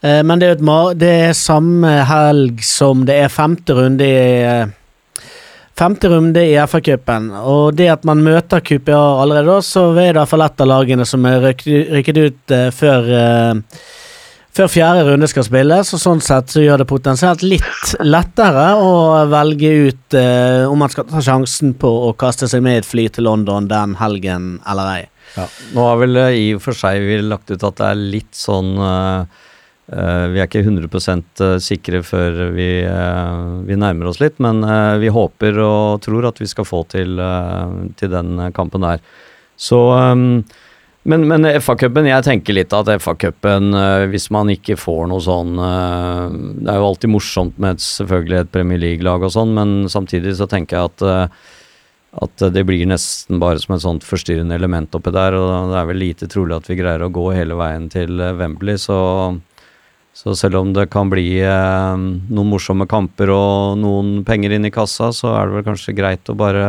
Eh, 0.00 0.22
men 0.22 0.38
det 0.38 0.48
er 0.48 0.58
et 0.58 0.98
det 0.98 1.12
er 1.28 1.38
samme 1.38 1.92
helg 2.06 2.62
som 2.64 3.06
det 3.06 3.18
er 3.24 3.32
femte 3.34 3.74
runde 3.78 4.06
i 4.06 4.42
eh, 4.42 4.74
Femte 5.78 6.08
runde 6.10 6.42
i 6.42 6.56
FA-cupen, 6.66 7.28
og 7.38 7.76
det 7.78 7.84
at 7.92 8.06
man 8.08 8.18
møter 8.26 8.58
QPA 8.66 8.98
allerede 9.22 9.46
da, 9.46 9.60
så 9.62 9.84
er 9.92 10.08
det 10.08 10.18
iallfall 10.18 10.42
ett 10.42 10.62
av 10.64 10.66
lagene 10.66 11.04
som 11.06 11.26
er 11.28 11.44
rykket 11.44 12.18
ut 12.18 12.54
eh, 12.56 12.64
før 12.74 13.06
eh, 13.14 13.84
før 14.58 14.70
fjerde 14.72 15.04
runde 15.06 15.28
skal 15.30 15.46
spilles, 15.46 15.92
og 15.94 16.00
sånn 16.02 16.22
sett 16.24 16.50
så 16.50 16.64
gjør 16.64 16.82
det 16.82 16.88
potensielt 16.90 17.44
litt 17.46 17.92
lettere 18.02 18.64
å 18.82 18.90
velge 19.30 19.70
ut 19.86 20.18
eh, 20.18 20.64
om 20.66 20.82
man 20.82 20.90
skal 20.90 21.06
ta 21.06 21.22
sjansen 21.22 21.76
på 21.78 21.92
å 22.08 22.10
kaste 22.18 22.50
seg 22.50 22.64
med 22.66 22.80
i 22.80 22.82
et 22.82 22.88
fly 22.88 23.06
til 23.14 23.28
London 23.28 23.70
den 23.70 23.94
helgen 24.00 24.56
eller 24.66 24.90
ei. 24.96 25.04
Nå 25.74 25.84
har 25.84 26.00
vel 26.00 26.18
eh, 26.20 26.38
i 26.38 26.46
og 26.56 26.62
for 26.64 26.76
seg 26.76 27.02
vi 27.06 27.20
lagt 27.24 27.50
ut 27.50 27.64
at 27.64 27.80
det 27.80 27.88
er 27.88 28.02
litt 28.16 28.36
sånn 28.36 28.74
eh, 28.82 29.40
eh, 29.92 30.24
Vi 30.34 30.40
er 30.40 30.46
ikke 30.48 30.64
100% 30.64 31.42
sikre 31.64 32.02
før 32.06 32.46
vi, 32.56 32.70
vi 33.68 33.80
nærmer 33.80 34.10
oss 34.10 34.22
litt, 34.22 34.38
men 34.42 34.62
vi 35.02 35.12
håper 35.12 35.60
og 35.64 36.00
tror 36.04 36.30
at 36.30 36.40
vi 36.42 36.48
skal 36.50 36.68
få 36.68 36.84
til, 36.92 37.20
til 37.98 38.14
den 38.14 38.48
kampen 38.56 38.86
der. 38.86 39.04
Så 39.58 39.80
men, 41.08 41.22
men 41.30 41.46
FA-cupen, 41.62 42.04
jeg 42.10 42.24
tenker 42.26 42.56
litt 42.56 42.74
at 42.76 42.90
FA-cupen, 43.00 43.70
hvis 44.12 44.28
man 44.34 44.50
ikke 44.52 44.76
får 44.76 45.06
noe 45.08 45.22
sånn 45.24 45.54
Det 45.56 46.68
er 46.68 46.76
jo 46.82 46.88
alltid 46.90 47.12
morsomt 47.14 47.56
med 47.62 47.80
selvfølgelig 47.80 48.42
et 48.42 48.50
Premier 48.52 48.82
League-lag 48.82 49.24
og 49.24 49.32
sånn, 49.32 49.54
men 49.56 49.78
samtidig 49.88 50.36
så 50.36 50.50
tenker 50.50 50.76
jeg 50.76 50.92
at 50.92 51.38
at 52.16 52.44
det 52.54 52.64
blir 52.64 52.86
nesten 52.88 53.40
bare 53.42 53.60
som 53.60 53.74
et 53.76 53.84
sånt 53.84 54.06
forstyrrende 54.06 54.56
element 54.56 54.94
oppi 54.96 55.12
der, 55.12 55.36
og 55.36 55.72
det 55.72 55.76
er 55.80 55.90
vel 55.90 56.00
lite 56.00 56.28
trolig 56.30 56.56
at 56.56 56.70
vi 56.70 56.78
greier 56.78 57.04
å 57.04 57.12
gå 57.12 57.26
hele 57.36 57.58
veien 57.58 57.90
til 57.92 58.20
eh, 58.24 58.34
Wembley, 58.38 58.80
så, 58.80 58.98
så 60.16 60.34
selv 60.38 60.62
om 60.62 60.72
det 60.76 60.88
kan 60.94 61.12
bli 61.12 61.42
eh, 61.44 62.00
noen 62.00 62.52
morsomme 62.54 62.88
kamper 62.88 63.34
og 63.34 63.78
noen 63.82 64.22
penger 64.28 64.56
inn 64.56 64.68
i 64.70 64.72
kassa, 64.74 65.12
så 65.12 65.34
er 65.36 65.48
det 65.48 65.58
vel 65.58 65.68
kanskje 65.68 65.96
greit 65.98 66.32
å 66.32 66.38
bare 66.38 66.68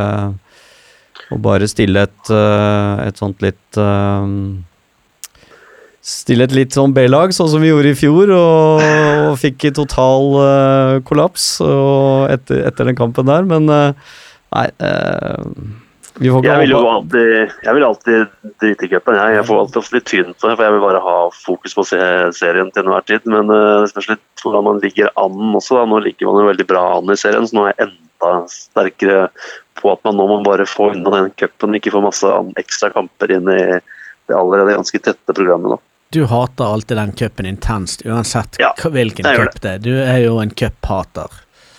å 1.30 1.38
bare 1.38 1.68
stille 1.70 2.08
et, 2.08 2.32
eh, 2.34 3.06
et 3.08 3.20
sånt 3.20 3.46
litt 3.46 3.80
eh, 3.80 4.34
Stille 6.10 6.46
et 6.48 6.54
litt 6.56 6.74
sånn 6.74 6.94
B-lag, 6.96 7.34
sånn 7.36 7.50
som 7.52 7.62
vi 7.62 7.68
gjorde 7.70 7.90
i 7.92 7.98
fjor, 7.98 8.32
og, 8.34 8.84
og 9.28 9.34
fikk 9.38 9.66
total 9.76 10.30
eh, 10.42 10.94
kollaps 11.06 11.60
etter, 11.60 12.64
etter 12.66 12.88
den 12.88 12.98
kampen 12.98 13.28
der. 13.28 13.44
Men 13.46 13.68
eh, 13.70 14.16
nei 14.56 14.66
eh, 14.88 15.46
Vi 16.20 16.32
får 16.32 16.42
ikke 16.42 16.50
Jeg 16.50 16.64
vil 16.64 16.74
jo 16.74 16.82
alltid, 16.90 17.56
jeg 17.64 17.78
vil 17.78 17.86
alltid 17.88 18.36
drite 18.64 18.88
i 18.88 18.92
cupen. 18.92 19.20
Jeg, 19.20 19.38
jeg 19.38 19.48
får 19.48 19.62
alltid 19.64 19.96
litt 19.96 20.10
tyn 20.10 20.34
på 20.34 20.50
det, 20.50 20.56
for 20.58 20.66
jeg 20.66 20.76
vil 20.76 20.84
bare 20.84 21.04
ha 21.06 21.18
fokus 21.36 21.78
på 21.78 21.86
se 21.88 22.02
serien 22.36 22.74
til 22.76 22.86
enhver 22.86 23.08
tid. 23.08 23.30
Men 23.30 23.54
eh, 23.56 23.78
det 23.84 23.94
spørs 23.94 24.12
litt 24.16 24.44
hvordan 24.44 24.68
man 24.68 24.84
ligger 24.84 25.14
an 25.22 25.56
også. 25.60 25.80
Da. 25.80 25.88
Nå 25.90 26.04
ligger 26.08 26.32
man 26.32 26.44
jo 26.44 26.52
veldig 26.52 26.68
bra 26.70 26.86
an 26.98 27.14
i 27.14 27.20
serien, 27.20 27.48
så 27.48 27.60
nå 27.60 27.68
er 27.68 27.76
jeg 27.76 27.90
enda 27.90 28.34
sterkere 28.52 29.28
på 29.80 29.94
at 29.94 30.04
man 30.04 30.18
nå 30.20 30.26
må 30.28 30.42
bare 30.44 30.68
få 30.68 30.92
unna 30.92 31.14
den 31.16 31.32
cupen, 31.40 31.78
ikke 31.78 31.94
få 31.96 32.04
masse 32.04 32.34
ekstra 32.60 32.92
kamper 32.92 33.32
inn 33.38 33.48
i 33.48 33.62
det 33.80 34.36
allerede 34.36 34.76
ganske 34.76 35.00
tette 35.00 35.34
programmet. 35.34 35.78
da. 35.78 35.86
Du 36.10 36.26
hater 36.26 36.64
alltid 36.64 36.98
den 36.98 37.12
cupen 37.12 37.46
intenst, 37.46 38.06
uansett 38.06 38.56
Ja, 38.60 38.74
hvilken 38.84 39.26
cup 39.26 39.62
det 39.62 39.70
er. 39.70 39.78
Du 39.78 39.94
er 39.94 40.18
jo 40.24 40.40
en 40.42 40.50
cuphater. 40.50 41.30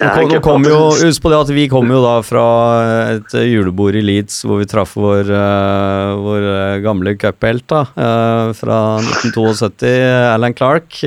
Kom, 0.00 0.30
kom 0.40 0.64
jo, 0.64 0.78
husk 0.96 1.20
på 1.20 1.28
det 1.28 1.38
at 1.42 1.50
vi 1.52 1.66
kom 1.68 1.90
jo 1.92 1.98
da 2.00 2.14
fra 2.24 2.44
et 3.18 3.34
eh, 3.36 3.50
julebord 3.50 3.98
i 3.98 4.02
Leeds 4.04 4.38
hvor 4.48 4.62
vi 4.62 4.68
traff 4.68 4.94
vår, 4.96 5.28
eh, 5.28 6.12
vår 6.24 6.46
eh, 6.48 6.76
gamle 6.80 7.12
cuphelt 7.20 7.66
da, 7.68 7.82
fra 8.56 8.78
1972, 9.02 9.90
Alan 10.32 10.56
Clark. 10.56 11.02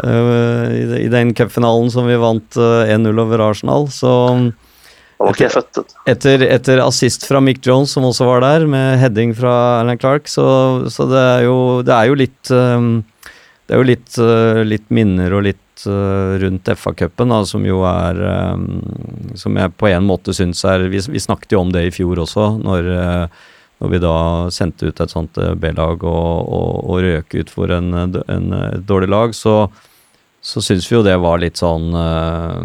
i, 0.00 1.08
den 1.12 1.32
cupfinalen 1.36 1.90
som 1.92 2.08
vi 2.08 2.20
vant 2.20 2.56
eh, 2.60 2.92
1-0 2.92 3.22
over 3.24 3.46
Arsenal. 3.48 3.88
Så 3.92 4.12
vet 5.20 5.72
du. 5.76 5.80
etter, 6.08 6.44
etter 6.52 6.84
assist 6.84 7.24
fra 7.28 7.40
Mick 7.44 7.64
Jones, 7.64 7.96
som 7.96 8.04
også 8.08 8.28
var 8.28 8.44
der, 8.44 8.68
med 8.68 9.00
heading 9.00 9.32
fra 9.36 9.80
Alan 9.80 10.00
Clark, 10.00 10.28
så, 10.28 10.44
så 10.92 11.08
det, 11.08 11.24
er 11.38 11.48
jo, 11.48 11.58
det 11.80 11.96
er 11.96 12.12
jo 12.12 12.20
litt 12.26 12.52
um, 12.52 12.92
Det 13.64 13.76
er 13.76 13.80
jo 13.80 13.88
litt, 13.88 14.22
litt 14.68 14.88
minner 14.92 15.32
og 15.38 15.48
litt 15.48 15.64
uh, 15.88 16.36
rundt 16.42 16.68
FA-cupen, 16.76 17.32
da, 17.32 17.40
som 17.48 17.64
jo 17.66 17.82
er 17.88 18.20
um, 18.54 18.66
Som 19.38 19.58
jeg 19.60 19.72
på 19.78 19.88
en 19.90 20.06
måte 20.08 20.34
syns 20.36 20.64
er 20.68 20.88
vi, 20.92 21.00
vi 21.00 21.22
snakket 21.22 21.54
jo 21.56 21.62
om 21.64 21.72
det 21.74 21.86
i 21.86 21.94
fjor 21.94 22.22
også, 22.24 22.46
når, 22.60 22.90
uh, 22.90 23.50
når 23.80 23.94
vi 23.94 24.02
da 24.04 24.16
sendte 24.52 24.90
ut 24.90 25.00
et 25.00 25.14
sånt 25.14 25.40
uh, 25.40 25.54
B-lag 25.54 26.04
og, 26.04 26.48
og, 26.58 26.72
og 26.90 27.04
røk 27.06 27.38
ut 27.40 27.52
for 27.52 27.72
en, 27.76 27.92
uh, 27.94 28.22
en, 28.28 28.50
dårlig 28.86 29.10
lag, 29.12 29.36
så, 29.36 29.64
så 30.40 30.64
syns 30.64 30.88
vi 30.90 30.98
jo 30.98 31.04
det 31.06 31.18
var 31.22 31.42
litt 31.42 31.60
sånn 31.60 31.92
uh, 31.96 32.64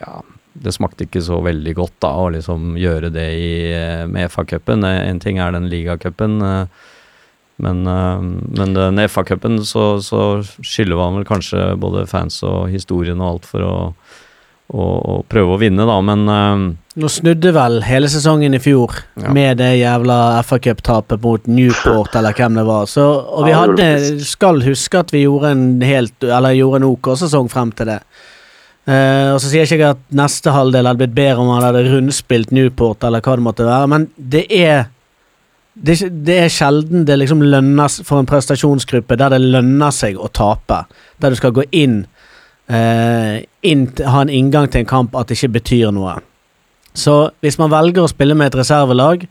Ja 0.00 0.22
det 0.54 0.72
smakte 0.74 1.06
ikke 1.06 1.22
så 1.24 1.40
veldig 1.44 1.74
godt 1.76 1.96
da 2.04 2.12
å 2.22 2.30
liksom 2.34 2.74
gjøre 2.78 3.10
det 3.14 3.28
i, 3.34 3.54
eh, 3.74 4.06
med 4.06 4.30
FA-cupen. 4.30 4.84
Eh, 4.86 5.08
En 5.10 5.20
ting 5.20 5.38
er 5.38 5.52
den 5.52 5.68
ligacupen, 5.68 6.40
eh, 6.42 6.66
men, 7.56 7.86
eh, 7.86 8.20
men 8.58 8.74
den 8.74 8.98
FA-cupen 9.08 9.60
så, 9.64 10.02
så 10.02 10.42
skylder 10.62 10.98
man 10.98 11.20
vel 11.20 11.28
kanskje 11.28 11.74
både 11.80 12.06
fans 12.10 12.42
og 12.46 12.68
historien 12.72 13.22
og 13.22 13.28
alt 13.28 13.48
for 13.48 13.66
å, 13.66 13.74
og, 14.74 15.22
prøve 15.30 15.54
å 15.54 15.60
vinne, 15.60 15.84
da, 15.86 15.98
men 16.02 16.24
uh, 16.26 16.64
Nå 16.98 17.10
snudde 17.10 17.52
vel 17.54 17.80
hele 17.84 18.08
sesongen 18.10 18.56
i 18.56 18.62
fjor 18.62 18.96
Ja. 19.20 19.30
med 19.34 19.58
det 19.60 19.74
jævla 19.76 20.40
FA 20.46 20.58
Cup-tapet 20.62 21.22
mot 21.22 21.46
Newport, 21.46 22.14
eller 22.16 22.34
hvem 22.34 22.58
det 22.58 22.64
var. 22.66 22.86
Så, 22.90 23.04
og 23.04 23.46
vi 23.48 23.54
hadde, 23.54 23.88
skal 24.24 24.62
huske 24.64 25.02
at 25.02 25.12
vi 25.14 25.24
gjorde 25.26 25.52
en 25.54 25.66
helt 25.84 26.24
Eller 26.24 26.56
gjorde 26.56 26.80
en 26.80 26.88
OK 26.92 27.12
sesong 27.18 27.50
frem 27.52 27.74
til 27.76 27.92
det. 27.92 28.00
Uh, 28.88 29.34
og 29.34 29.38
så 29.40 29.48
sier 29.48 29.64
jeg 29.64 29.78
ikke 29.78 29.94
at 29.94 30.02
neste 30.12 30.52
halvdel 30.52 30.86
hadde 30.86 31.02
blitt 31.02 31.16
bedre 31.16 31.44
om 31.44 31.52
man 31.52 31.64
hadde 31.64 31.86
rundspilt 31.88 32.50
Newport, 32.54 33.04
eller 33.04 33.24
hva 33.24 33.36
det 33.38 33.46
måtte 33.46 33.68
være, 33.68 33.90
men 33.90 34.08
det 34.16 34.46
er 34.52 34.86
det, 35.74 35.96
det 36.26 36.36
er 36.44 36.52
sjelden 36.52 37.06
det 37.06 37.16
liksom 37.18 37.42
lønnes 37.42 38.00
for 38.06 38.22
en 38.22 38.28
prestasjonsgruppe 38.30 39.18
der 39.18 39.34
det 39.34 39.42
lønner 39.42 39.94
seg 39.94 40.18
å 40.18 40.30
tape. 40.30 40.84
Der 41.18 41.34
du 41.34 41.38
skal 41.38 41.54
gå 41.56 41.66
inn, 41.74 42.04
eh, 42.70 43.42
inn 43.66 43.88
ha 44.06 44.22
en 44.22 44.30
inngang 44.30 44.70
til 44.70 44.84
en 44.84 44.92
kamp 44.92 45.16
at 45.18 45.30
det 45.30 45.38
ikke 45.40 45.56
betyr 45.58 45.94
noe. 45.94 46.20
Så 46.94 47.16
hvis 47.42 47.58
man 47.58 47.72
velger 47.72 48.04
å 48.04 48.10
spille 48.10 48.36
med 48.38 48.52
et 48.52 48.60
reservelag, 48.60 49.26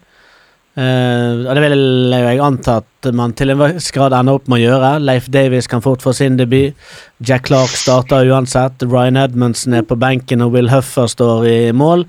eh, 0.76 1.32
og 1.48 1.54
det 1.56 1.64
vil 1.64 2.12
jeg 2.12 2.44
anta 2.44 2.82
at 2.84 3.12
man 3.16 3.32
til 3.40 3.54
en 3.54 3.62
viss 3.64 3.88
grad 3.96 4.16
ender 4.18 4.36
opp 4.36 4.52
med 4.52 4.60
å 4.60 4.66
gjøre 4.66 4.92
Leif 5.00 5.32
Davies 5.32 5.72
kan 5.72 5.84
fort 5.86 6.04
få 6.04 6.12
sin 6.18 6.36
debut. 6.36 6.76
Jack 7.24 7.48
Clark 7.48 7.72
starter 7.72 8.28
uansett. 8.28 8.84
Ryan 8.84 9.22
Edmundsen 9.24 9.80
er 9.80 9.88
på 9.88 9.96
benken, 9.96 10.44
og 10.44 10.58
Will 10.58 10.74
Huffer 10.74 11.08
står 11.08 11.48
i 11.48 11.58
mål. 11.72 12.04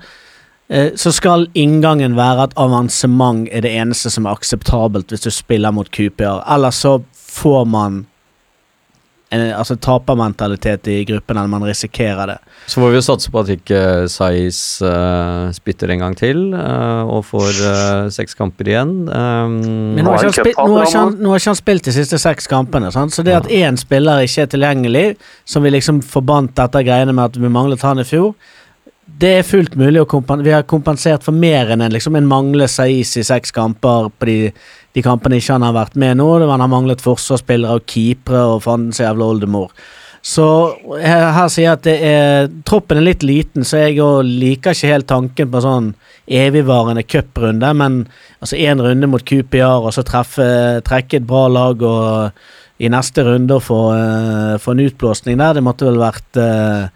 Eh, 0.67 0.95
så 0.95 1.11
skal 1.13 1.47
inngangen 1.53 2.17
være 2.17 2.49
at 2.49 2.57
avansement 2.57 3.45
er 3.53 3.61
det 3.65 3.75
eneste 3.77 4.09
som 4.09 4.25
er 4.25 4.33
akseptabelt 4.33 5.13
hvis 5.13 5.27
du 5.27 5.31
spiller 5.33 5.73
mot 5.75 5.89
QPR. 5.93 6.41
Ellers 6.55 6.81
så 6.81 6.97
får 7.13 7.65
man 7.69 8.05
en, 9.33 9.41
altså 9.53 9.75
tapermentalitet 9.81 10.87
i 10.87 10.99
gruppen, 11.05 11.37
eller 11.37 11.49
man 11.49 11.65
risikerer 11.65 12.29
det. 12.29 12.37
så 12.69 12.81
får 12.81 12.91
vi 12.93 12.97
jo 12.99 13.03
satse 13.05 13.31
på 13.33 13.41
at 13.41 13.51
ikke 13.55 13.79
Saiz 14.11 14.59
uh, 14.85 15.51
spytter 15.53 15.91
en 15.93 16.03
gang 16.05 16.17
til 16.17 16.53
uh, 16.53 17.03
og 17.03 17.25
får 17.29 17.61
uh, 17.61 18.09
seks 18.13 18.37
kamper 18.37 18.69
igjen. 18.69 18.93
Um, 19.09 19.57
Men 19.97 20.05
nå 20.05 20.13
har, 20.13 20.21
ikke 20.21 20.29
han 20.29 20.37
spilt, 20.39 20.61
nå, 20.61 20.77
har 20.77 20.91
han, 20.91 20.99
han 20.99 21.17
nå 21.21 21.33
har 21.33 21.41
ikke 21.41 21.53
han 21.53 21.61
spilt 21.61 21.89
de 21.89 21.95
siste 21.97 22.21
seks 22.21 22.49
kampene. 22.49 22.93
Sant? 22.95 23.13
Så 23.13 23.25
det 23.25 23.37
at 23.37 23.49
én 23.49 23.77
spiller 23.81 24.25
ikke 24.25 24.45
er 24.45 24.53
tilgjengelig, 24.53 25.07
som 25.45 25.65
vi 25.65 25.73
liksom 25.73 26.01
forbandt 26.05 26.57
dette 26.61 26.85
greiene 26.85 27.13
med 27.13 27.33
at 27.33 27.41
vi 27.41 27.51
manglet 27.51 27.85
han 27.85 28.01
i 28.01 28.07
fjor, 28.07 28.33
det 29.19 29.31
er 29.39 29.47
fullt 29.47 29.75
mulig 29.79 30.01
å 30.01 30.07
kompensere. 30.09 30.45
Vi 30.47 30.55
har 30.55 30.65
kompensert 30.67 31.23
for 31.23 31.35
mer 31.35 31.71
enn 31.71 31.83
en, 31.85 31.93
liksom 31.93 32.17
en 32.19 32.27
mangler 32.27 32.71
Saiz 32.71 33.15
i 33.19 33.23
seks 33.23 33.53
kamper 33.55 34.09
på 34.11 34.27
de, 34.27 34.39
de 34.95 35.03
kampene 35.05 35.39
ikke 35.39 35.55
han 35.55 35.67
har 35.67 35.75
vært 35.77 35.95
med 35.99 36.19
nå. 36.19 36.27
Han 36.43 36.63
har 36.63 36.71
manglet 36.71 37.03
forsvarsspillere 37.03 37.79
og 37.79 37.85
keepere 37.91 38.43
og 38.55 38.65
fandens 38.65 38.99
jævla 39.03 39.29
oldemor. 39.35 39.71
Så 40.25 40.45
her, 40.97 41.27
her 41.35 41.49
sier 41.53 41.67
jeg 41.67 41.77
at 41.77 41.87
er 41.93 42.47
troppen 42.65 42.97
er 42.97 43.05
litt 43.05 43.23
liten, 43.23 43.63
så 43.67 43.83
jeg 43.83 44.01
liker 44.25 44.73
ikke 44.73 44.89
helt 44.89 45.07
tanken 45.11 45.51
på 45.53 45.61
sånn 45.61 45.91
evigvarende 46.25 47.03
cuprunde, 47.05 47.69
men 47.77 47.99
altså 48.41 48.57
én 48.57 48.81
runde 48.81 49.09
mot 49.11 49.21
QPR, 49.21 49.85
og 49.85 49.93
så 49.93 50.01
treffe, 50.07 50.47
trekke 50.87 51.19
et 51.19 51.27
bra 51.29 51.45
lag 51.53 51.85
og 51.85 52.81
i 52.81 52.89
neste 52.91 53.23
runde 53.23 53.53
og 53.55 53.63
få, 53.63 53.79
uh, 53.93 54.55
få 54.59 54.73
en 54.73 54.81
utblåsning 54.87 55.37
der, 55.39 55.59
det 55.59 55.63
måtte 55.63 55.85
vel 55.87 56.01
vært 56.01 56.41
eh, 56.41 56.89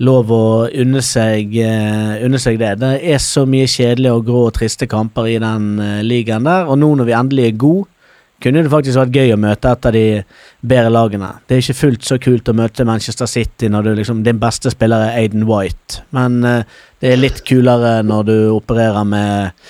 lov 0.00 0.32
å 0.32 0.44
unne 0.82 1.02
seg, 1.04 1.54
eh, 1.60 2.24
unne 2.24 2.40
seg 2.40 2.58
det. 2.60 2.74
Det 2.80 2.92
er 3.12 3.20
så 3.22 3.44
mye 3.48 3.68
kjedelige 3.68 4.16
og 4.16 4.26
grå 4.28 4.44
og 4.48 4.54
triste 4.56 4.88
kamper 4.88 5.28
i 5.28 5.38
den 5.42 5.74
eh, 5.80 6.00
ligaen 6.06 6.46
der, 6.48 6.68
og 6.70 6.80
nå 6.80 6.94
når 6.96 7.10
vi 7.10 7.16
endelig 7.18 7.48
er 7.48 7.58
gode, 7.60 7.88
kunne 8.40 8.62
det 8.64 8.72
faktisk 8.72 8.96
vært 8.96 9.16
gøy 9.18 9.34
å 9.34 9.40
møte 9.40 9.68
et 9.68 9.86
av 9.90 9.92
de 9.92 10.04
bedre 10.64 10.92
lagene. 10.94 11.28
Det 11.44 11.58
er 11.58 11.60
ikke 11.60 11.80
fullt 11.82 12.06
så 12.08 12.16
kult 12.16 12.48
å 12.48 12.56
møte 12.56 12.86
Manchester 12.88 13.28
City 13.28 13.68
når 13.68 13.84
du 13.84 13.90
liksom, 13.98 14.22
din 14.24 14.40
beste 14.40 14.72
spiller 14.72 15.10
er 15.10 15.18
Aiden 15.20 15.44
White, 15.44 16.00
men 16.16 16.40
uh, 16.48 16.62
det 17.04 17.12
er 17.12 17.20
litt 17.20 17.44
kulere 17.44 17.98
når 18.00 18.24
du 18.30 18.34
opererer 18.54 19.04
med 19.04 19.60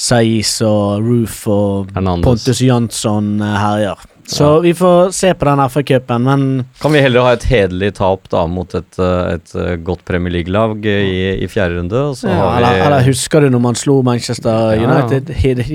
Saiz 0.00 0.56
og 0.64 1.04
Roof 1.04 1.42
og 1.52 1.92
Hernandez. 1.92 2.24
Pontus 2.24 2.64
Jansson 2.64 3.34
herjer. 3.44 4.08
Så 4.26 4.44
Ja. 4.44 4.58
vi 4.64 4.72
får 4.74 5.10
se 5.12 5.34
på 5.34 5.44
den 5.44 5.58
FA-cupen, 5.68 6.22
men 6.24 6.64
Kan 6.80 6.92
vi 6.92 7.00
heller 7.04 7.20
ha 7.20 7.32
et 7.36 7.42
hederlig 7.44 7.90
tap 7.94 8.28
da 8.32 8.46
mot 8.46 8.74
et, 8.74 8.98
eh, 8.98 9.34
et 9.34 9.54
eh, 9.54 9.76
godt 9.84 10.04
Premier 10.08 10.32
League-lag 10.32 10.80
i, 10.86 11.42
i 11.44 11.46
fjerde 11.46 11.76
runde, 11.76 11.92
og 11.92 12.14
så 12.16 12.28
ja, 12.30 12.34
har 12.38 12.54
vi 12.56 12.62
eller, 12.64 12.86
eller 12.86 13.04
husker 13.04 13.40
du 13.44 13.50
når 13.52 13.60
man 13.60 13.74
slo 13.74 13.98
Manchester 14.02 14.78
Ja. 14.78 14.88
United? 14.88 15.28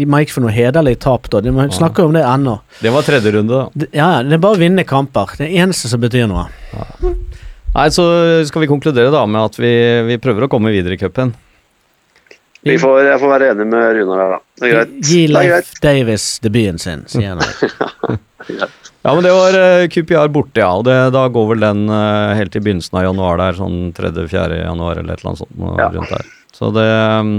Man 0.07 0.25
gikk 0.25 0.33
for 0.33 0.41
noe 0.41 0.51
hederlig 0.55 0.97
tap 0.99 1.29
da. 1.29 1.41
De 1.45 1.51
må 1.53 1.67
snakke 1.71 2.03
om 2.03 2.13
det 2.17 2.23
ennå. 2.25 2.59
Det 2.81 2.91
var 2.91 3.05
tredje 3.05 3.31
runde, 3.37 3.49
da. 3.75 3.85
Ja, 3.93 4.23
det 4.23 4.33
er 4.33 4.41
bare 4.41 4.57
å 4.57 4.63
vinne 4.63 4.83
kamper. 4.83 5.37
Det 5.37 5.45
er 5.45 5.65
eneste 5.67 5.87
som 5.87 6.01
betyr 6.01 6.25
noe. 6.27 6.47
Nei, 7.75 7.85
så 7.93 8.03
skal 8.49 8.61
vi 8.65 8.67
konkludere 8.71 9.11
da 9.13 9.25
med 9.29 9.45
at 9.45 9.59
vi, 9.61 9.71
vi 10.09 10.17
prøver 10.17 10.47
å 10.47 10.49
komme 10.49 10.71
videre 10.73 10.97
i 10.97 10.97
cupen. 10.97 11.35
Vi 12.67 12.75
får, 12.81 13.03
jeg 13.07 13.19
får 13.21 13.31
være 13.31 13.51
enig 13.53 13.67
med 13.71 13.93
Runar 13.95 14.19
der, 14.19 14.31
da. 14.33 14.39
Det 14.59 14.67
er 14.67 14.73
greit. 14.73 14.95
Gi 15.07 15.21
Leif 15.31 15.51
greit. 15.51 15.69
Davis 15.85 16.25
debuten 16.43 16.81
sin, 16.81 17.05
sier 17.11 17.39
han. 17.39 18.19
Ja, 19.01 19.13
men 19.15 19.23
det 19.23 19.31
var 19.31 19.55
eh, 19.55 19.87
QPR 19.87 20.27
borte, 20.27 20.59
ja. 20.59 20.73
Og 20.75 20.83
det, 20.83 20.95
da 21.15 21.21
går 21.31 21.45
vel 21.53 21.63
den 21.63 21.85
eh, 21.93 22.33
helt 22.35 22.55
i 22.55 22.61
begynnelsen 22.63 22.97
av 22.99 23.05
januar 23.07 23.39
der, 23.39 23.55
sånn 23.55 23.77
3.-4. 23.95 24.57
januar 24.59 24.99
eller 24.99 25.15
et 25.15 25.21
eller 25.21 25.31
annet 25.31 25.43
sånt. 25.45 25.55
Ja. 25.79 25.87
rundt 25.93 26.11
der. 26.11 26.33
Så 26.51 26.71
det 26.75 26.87
mm, 27.23 27.37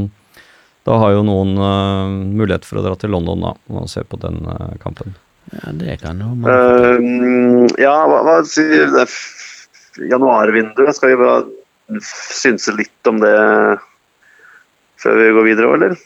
Da 0.88 0.96
har 1.02 1.12
jo 1.12 1.24
noen 1.26 1.52
uh, 1.60 2.08
mulighet 2.08 2.64
for 2.64 2.80
å 2.80 2.84
dra 2.86 2.94
til 2.96 3.12
London 3.12 3.44
da 3.44 3.52
og 3.76 3.90
se 3.92 4.00
på 4.08 4.16
den 4.22 4.40
kampen. 4.80 5.12
Ja, 5.52 5.74
det 5.76 5.98
kan 6.00 6.22
jo 6.22 6.30
man 6.32 6.48
Eh, 6.48 7.82
ja, 7.82 7.94
hva, 8.08 8.22
hva 8.24 8.38
sier 8.48 8.88
januarvinduet? 10.00 10.96
Skal 10.96 11.12
vi 11.12 11.20
bare 11.20 12.00
synse 12.06 12.72
litt 12.78 13.10
om 13.10 13.20
det 13.20 13.36
før 15.00 15.20
vi 15.20 15.34
går 15.36 15.48
videre, 15.52 15.74
eller? 15.78 16.00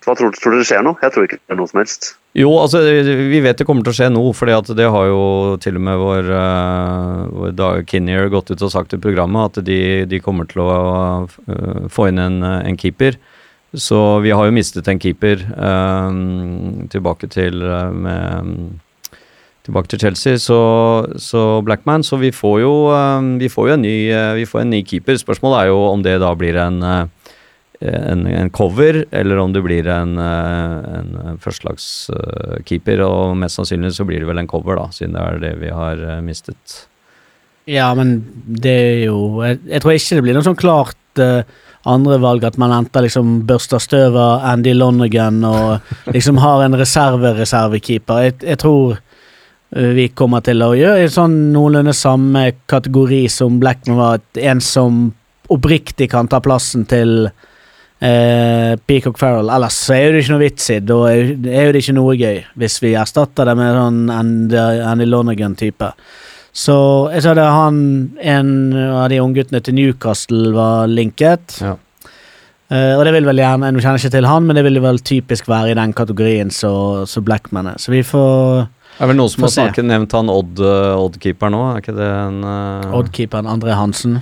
Hva 0.00 0.14
tror, 0.16 0.32
tror 0.32 0.56
dere 0.56 0.64
skjer 0.64 0.84
nå? 0.84 0.94
Jeg 1.02 1.12
tror 1.12 1.26
ikke 1.26 1.38
det 1.42 1.52
er 1.52 1.58
noe 1.60 1.68
som 1.68 1.80
helst. 1.82 2.14
Jo, 2.38 2.50
altså 2.62 2.80
vi 2.86 3.40
vet 3.42 3.58
det 3.58 3.66
kommer 3.68 3.84
til 3.84 3.92
å 3.92 3.96
skje 3.98 4.08
nå, 4.14 4.22
for 4.38 4.48
det 4.78 4.86
har 4.94 5.08
jo 5.10 5.24
til 5.60 5.76
og 5.76 5.84
med 5.84 5.98
vår, 6.00 6.30
uh, 6.30 7.24
vår 7.34 7.56
Dag 7.58 7.90
Kinnear 7.90 8.30
gått 8.32 8.52
ut 8.52 8.64
og 8.64 8.72
sagt 8.72 8.94
i 8.96 9.00
programmet 9.02 9.50
at 9.50 9.66
de, 9.66 10.06
de 10.08 10.22
kommer 10.22 10.48
til 10.48 10.62
å 10.64 10.70
uh, 11.26 11.88
få 11.92 12.08
inn 12.08 12.22
en, 12.22 12.40
en, 12.40 12.78
keeper. 12.80 13.18
Så 13.76 13.98
vi 14.24 14.32
har 14.32 14.46
jo 14.46 14.54
mistet 14.54 14.88
en 14.88 15.02
keeper 15.02 15.42
uh, 15.52 16.08
tilbake 16.94 17.28
til 17.34 17.60
med 17.60 18.78
tilbake 19.66 19.90
til 19.92 20.00
Chelsea, 20.00 20.38
så, 20.40 20.60
så 21.20 21.60
Blackman. 21.66 22.06
Så 22.06 22.16
vi 22.22 22.30
får 22.32 22.60
jo, 22.62 22.72
vi 23.36 23.50
får 23.52 23.68
jo 23.68 23.74
en, 23.74 23.82
ny, 23.84 23.96
vi 24.38 24.46
får 24.48 24.62
en 24.62 24.72
ny 24.72 24.80
keeper. 24.88 25.18
Spørsmålet 25.20 25.58
er 25.58 25.74
jo 25.74 25.82
om 25.90 26.00
det 26.06 26.16
da 26.22 26.30
blir 26.38 26.56
en 26.56 26.80
en, 27.80 28.26
en, 28.26 28.50
cover, 28.50 29.04
eller 29.10 29.38
om 29.40 29.52
du 29.52 29.62
blir 29.64 29.88
en, 29.88 30.18
eh, 30.20 30.98
en 30.98 31.40
førstelagskeeper. 31.40 33.00
Og 33.06 33.38
mest 33.40 33.56
sannsynlig 33.56 33.94
så 33.96 34.04
blir 34.08 34.20
det 34.20 34.28
vel 34.28 34.42
en 34.42 34.50
cover, 34.50 34.76
da, 34.76 34.90
siden 34.92 35.16
det 35.16 35.24
er 35.24 35.40
det 35.46 35.54
vi 35.62 35.72
har 35.74 36.04
eh, 36.04 36.20
mistet. 36.24 36.84
Ja, 37.70 37.90
men 37.94 38.18
det 38.44 38.72
er 38.72 39.02
jo 39.04 39.42
Jeg, 39.44 39.60
jeg 39.68 39.82
tror 39.82 39.94
ikke 39.94 40.16
det 40.16 40.24
blir 40.24 40.34
noe 40.34 40.46
sånn 40.46 40.58
klart 40.58 41.20
uh, 41.20 41.44
andre 41.86 42.16
valg, 42.18 42.44
at 42.44 42.56
man 42.58 42.72
enten 42.74 43.04
liksom 43.04 43.34
børster 43.46 43.80
støv 43.80 44.16
av 44.18 44.46
Andy 44.48 44.72
Lonergan 44.74 45.44
og 45.46 45.92
liksom 46.16 46.40
har 46.42 46.64
en 46.64 46.76
reserve-reservekeeper. 46.80 48.24
Jeg, 48.26 48.36
jeg 48.42 48.60
tror 48.64 48.98
vi 49.70 50.08
kommer 50.18 50.42
til 50.42 50.64
å 50.66 50.72
gjøre 50.74 51.04
en 51.04 51.12
sånn 51.14 51.34
noenlunde 51.54 51.92
samme 51.94 52.42
kategori 52.66 53.20
som 53.30 53.60
Blackman 53.62 54.00
var, 54.00 54.18
at 54.18 54.40
en 54.50 54.58
som 54.64 55.04
oppriktig 55.52 56.08
kan 56.10 56.26
ta 56.26 56.40
plassen 56.42 56.88
til 56.90 57.30
eh, 58.00 58.72
Peacock 58.86 59.20
Farrell. 59.20 59.50
Ellers 59.52 59.76
så 59.86 59.96
er 59.96 60.14
det 60.14 60.24
ikke 60.24 60.34
noe 60.34 60.44
vits 60.44 60.70
i. 60.72 60.80
Da 60.84 60.98
er, 61.10 61.34
er 61.36 61.72
det 61.74 61.84
ikke 61.84 61.96
noe 61.98 62.16
gøy, 62.18 62.40
hvis 62.60 62.80
vi 62.84 62.96
erstatter 62.98 63.50
det 63.50 63.56
med 63.60 63.76
sånn 63.76 64.02
Andy, 64.12 65.06
Lonergan-type. 65.08 65.92
Så 66.50 66.74
jeg 67.14 67.22
sa 67.22 67.30
det 67.38 67.44
han 67.46 67.76
En 68.26 68.48
av 68.74 69.04
de 69.12 69.20
ungguttene 69.22 69.60
til 69.62 69.76
Newcastle 69.76 70.50
var 70.56 70.90
linket. 70.90 71.60
Ja. 71.62 71.76
Eh, 72.70 72.96
og 72.96 73.04
det 73.06 73.14
vil 73.16 73.26
vel 73.26 73.38
gjerne 73.42 73.70
Nå 73.70 73.82
kjenner 73.82 73.98
jeg 73.98 74.08
ikke 74.08 74.16
til 74.16 74.28
han, 74.30 74.44
men 74.46 74.58
det 74.58 74.62
vil 74.66 74.82
vel 74.82 75.00
typisk 75.02 75.48
være 75.50 75.72
i 75.72 75.78
den 75.78 75.94
kategorien 75.96 76.52
så, 76.54 76.72
så 77.10 77.22
Blackman 77.22 77.72
er. 77.72 77.80
Så 77.82 77.94
vi 77.94 78.02
får 78.06 78.66
Det 78.66 79.06
er 79.06 79.10
vel 79.10 79.18
noen 79.18 79.32
som 79.32 79.46
har 79.46 79.54
snakket 79.56 79.88
nevnt 79.90 80.14
han 80.14 80.30
Odd-keeper 80.30 81.50
Odd 81.50 81.54
nå, 81.54 81.62
er 81.70 81.82
ikke 81.82 81.96
det 81.98 82.10
en 82.10 82.44
uh... 82.46 82.98
Odd-keeperen 83.00 83.50
André 83.50 83.74
Hansen. 83.78 84.20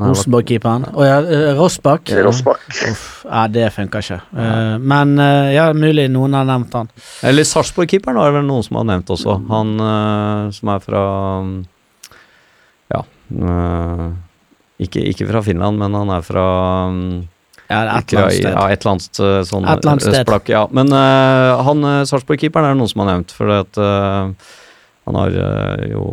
Rosenborg-keeperen. 0.00 0.86
Og 0.94 1.04
ja, 1.06 1.18
eh, 1.20 1.50
Rossbakk. 1.58 2.10
Rossbakk. 2.24 2.62
Ja, 3.24 3.44
det 3.52 3.66
funka 3.74 4.02
ikke. 4.02 4.20
Uh, 4.32 4.76
men 4.80 5.14
uh, 5.20 5.50
ja, 5.52 5.68
mulig 5.76 6.06
noen 6.12 6.36
har 6.38 6.46
nevnt 6.48 6.74
han. 6.76 6.90
Eller 7.26 7.46
Sarpsborg-keeperen 7.48 8.18
var 8.18 8.30
det 8.30 8.38
vel 8.40 8.48
noen 8.48 8.64
som 8.66 8.80
har 8.80 8.88
nevnt 8.92 9.12
også. 9.12 9.36
Han 9.50 9.74
uh, 9.80 10.48
som 10.56 10.72
er 10.74 10.86
fra 10.86 11.04
Ja 12.90 13.04
ikke, 14.80 15.02
ikke, 15.12 15.26
fra 15.28 15.42
Finland, 15.44 15.76
men 15.78 15.92
han 15.94 16.08
er 16.10 16.24
fra 16.24 16.44
ja, 17.68 17.82
et 18.00 18.10
eller 18.10 18.24
annet 18.24 18.38
sted. 18.40 18.48
Ja, 18.48 18.62
et 18.72 18.80
eller 18.80 18.94
annet 18.96 19.20
sånn 19.46 19.66
et 19.68 19.82
eller 19.82 19.90
annet 19.92 20.06
sted. 20.06 20.16
Østplak, 20.22 20.48
ja. 20.50 20.64
Men 20.74 20.90
han 20.90 21.84
Sarpsborg-keeperen 22.08 22.70
er 22.70 22.74
det 22.74 22.80
noen 22.80 22.90
som 22.90 23.04
har 23.04 23.10
nevnt, 23.12 23.34
for 23.36 23.52
at 23.60 23.80
han 25.10 25.18
har 25.18 25.34
uh, 25.34 25.84
jo 25.90 26.04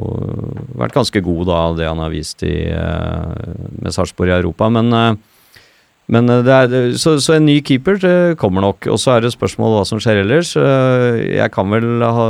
vært 0.78 0.96
ganske 0.98 1.22
god, 1.24 1.44
da, 1.50 1.62
det 1.78 1.90
han 1.90 2.02
har 2.02 2.14
vist 2.14 2.42
i, 2.46 2.70
uh, 2.74 3.34
med 3.78 3.94
Sarpsborg 3.94 4.34
i 4.34 4.38
Europa. 4.40 4.70
Men, 4.74 4.90
uh, 4.90 5.60
men 6.08 6.32
det 6.48 6.54
er, 6.56 6.76
så, 6.98 7.18
så, 7.22 7.36
en 7.36 7.46
ny 7.46 7.60
keeper 7.68 8.00
kommer 8.40 8.64
nok. 8.64 8.88
Og 8.90 9.00
så 9.02 9.18
er 9.18 9.26
det 9.26 9.34
spørsmål 9.36 9.76
hva 9.76 9.82
som 9.90 10.00
skjer 10.00 10.22
ellers. 10.22 10.54
jeg 10.56 11.52
kan 11.52 11.68
vel 11.68 12.00
ha, 12.00 12.28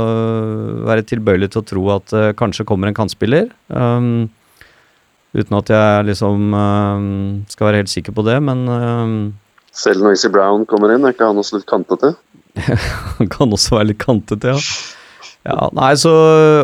være 0.90 1.06
tilbøyelig 1.06 1.52
til 1.54 1.62
å 1.62 1.68
tro 1.68 1.84
at 1.94 2.16
kanskje 2.40 2.66
kommer 2.66 2.90
en 2.90 2.98
kantspiller. 2.98 3.46
Um, 3.70 4.26
uten 5.30 5.60
at 5.60 5.70
jeg 5.70 6.08
liksom 6.10 6.58
skal 7.54 7.68
være 7.68 7.84
helt 7.84 7.94
sikker 7.94 8.18
på 8.18 8.26
det, 8.26 8.40
men 8.42 8.66
Selv 9.70 10.10
Easy 10.10 10.26
Brown 10.26 10.66
kommer 10.66 10.96
inn, 10.96 11.06
er 11.06 11.14
ikke 11.14 11.30
han 11.30 11.38
også 11.38 11.60
litt 11.60 11.70
kantete? 11.70 12.16
han 13.20 13.30
kan 13.30 13.54
også 13.54 13.78
være 13.78 13.92
litt 13.92 14.02
kantete, 14.02 14.56
ja. 14.58 14.97
Ja, 15.48 15.68
nei, 15.72 15.92
så 15.96 16.12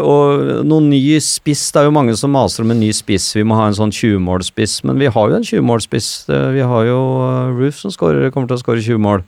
Og 0.05 0.65
noen 0.69 0.91
ny 0.93 1.01
spiss 1.25 1.71
Det 1.73 1.81
er 1.81 1.89
jo 1.89 1.95
mange 1.95 2.17
som 2.21 2.35
maser 2.35 2.65
om 2.65 2.75
en 2.75 2.83
ny 2.83 2.91
spiss. 2.97 3.31
Vi 3.37 3.45
må 3.47 3.57
ha 3.59 3.69
en 3.71 3.79
sånn 3.79 3.95
20-målspiss, 3.95 4.83
men 4.89 5.01
vi 5.01 5.09
har 5.09 5.31
jo 5.31 5.39
en 5.39 5.47
20-målspiss. 5.47 6.11
Vi 6.29 6.67
har 6.73 6.91
jo 6.91 6.99
uh, 7.23 7.55
Roof 7.55 7.81
som 7.81 7.95
skårer, 7.95 8.29
kommer 8.35 8.51
til 8.51 8.59
å 8.59 8.65
skåre 8.65 8.85
20 8.85 9.01
mål. 9.05 9.25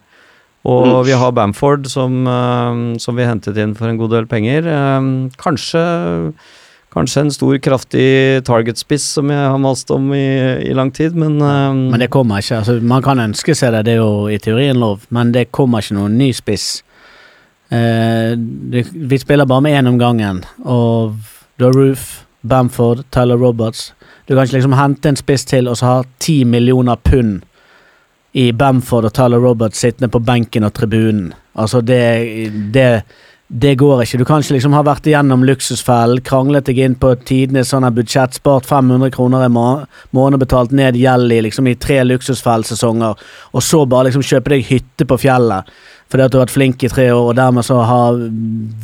Og 0.66 0.84
mm. 0.90 1.00
vi 1.06 1.16
har 1.16 1.32
Bamford 1.32 1.86
som, 1.88 2.26
uh, 2.26 2.98
som, 3.00 3.16
vi 3.16 3.28
hentet 3.28 3.58
inn 3.62 3.74
for 3.78 3.88
en 3.88 3.98
god 4.00 4.16
del 4.18 4.30
penger. 4.30 4.68
Um, 4.68 5.10
kanskje 5.40 5.82
Kanskje 6.96 7.26
en 7.26 7.30
stor, 7.34 7.58
kraftig 7.60 8.40
target-spiss 8.48 9.04
som 9.18 9.28
jeg 9.28 9.36
har 9.36 9.58
mast 9.60 9.90
om 9.92 10.06
i, 10.16 10.22
i 10.64 10.72
lang 10.72 10.88
tid, 10.96 11.12
men 11.12 11.34
Men 11.36 12.00
det 12.00 12.08
kommer 12.08 12.40
ikke. 12.40 12.62
altså 12.62 12.78
Man 12.80 13.04
kan 13.04 13.20
ønske 13.20 13.52
seg 13.52 13.74
det, 13.74 13.82
det 13.84 13.98
er 13.98 14.00
jo 14.00 14.30
i 14.32 14.38
teorien 14.40 14.80
lov, 14.80 15.04
men 15.12 15.34
det 15.34 15.50
kommer 15.52 15.84
ikke 15.84 15.98
noen 15.98 16.16
ny 16.16 16.30
spiss. 16.32 16.85
Eh, 17.68 18.38
vi 18.92 19.18
spiller 19.18 19.46
bare 19.46 19.60
med 19.60 19.78
én 19.78 19.88
om 19.88 19.98
gangen, 19.98 20.44
og 20.64 21.16
du 21.58 21.64
har 21.64 21.72
Roof, 21.72 22.24
Bamford, 22.40 23.04
Tyler 23.10 23.36
Roberts. 23.36 23.92
Du 24.28 24.34
kan 24.34 24.44
ikke 24.44 24.58
liksom 24.58 24.76
hente 24.78 25.08
en 25.08 25.18
spiss 25.18 25.44
til 25.44 25.68
og 25.68 25.78
så 25.78 25.86
ha 25.86 26.02
ti 26.22 26.44
millioner 26.44 26.96
pund 26.96 27.42
i 28.36 28.52
Bamford 28.52 29.08
og 29.08 29.14
Tyler 29.14 29.42
Roberts 29.42 29.80
sittende 29.82 30.12
på 30.12 30.22
benken 30.22 30.64
og 30.64 30.74
tribunen. 30.74 31.32
Altså, 31.54 31.80
det, 31.80 32.52
det 32.74 33.02
det 33.48 33.76
går 33.78 34.02
ikke. 34.02 34.18
Du 34.18 34.24
kan 34.26 34.42
ikke 34.42 34.56
liksom 34.56 34.74
ha 34.74 34.82
vært 34.82 35.06
igjennom 35.06 35.44
luksusfellen, 35.46 36.18
kranglet 36.26 36.66
deg 36.66 36.80
inn 36.82 36.96
på 36.98 37.12
tidenes 37.28 37.70
sånn 37.70 37.86
budsjett, 37.94 38.34
spart 38.34 38.66
500 38.66 39.12
kroner 39.14 39.44
i 39.46 39.50
må 39.52 39.66
måned, 40.16 40.40
betalt 40.42 40.74
ned 40.74 40.98
gjeld 40.98 41.30
i 41.30 41.38
liksom 41.46 41.68
i 41.70 41.76
tre 41.78 42.00
luksusfellsesonger, 42.08 43.14
og 43.52 43.62
så 43.62 43.84
bare 43.86 44.08
liksom 44.08 44.26
kjøpe 44.26 44.56
deg 44.56 44.66
hytte 44.66 45.06
på 45.06 45.20
fjellet 45.22 45.70
fordi 46.10 46.22
at 46.26 46.32
du 46.32 46.38
har 46.38 46.44
vært 46.46 46.54
flink 46.54 46.84
i 46.86 46.90
tre 46.90 47.08
år, 47.10 47.32
og 47.32 47.38
dermed 47.38 47.66
så 47.66 47.80
har 47.82 48.20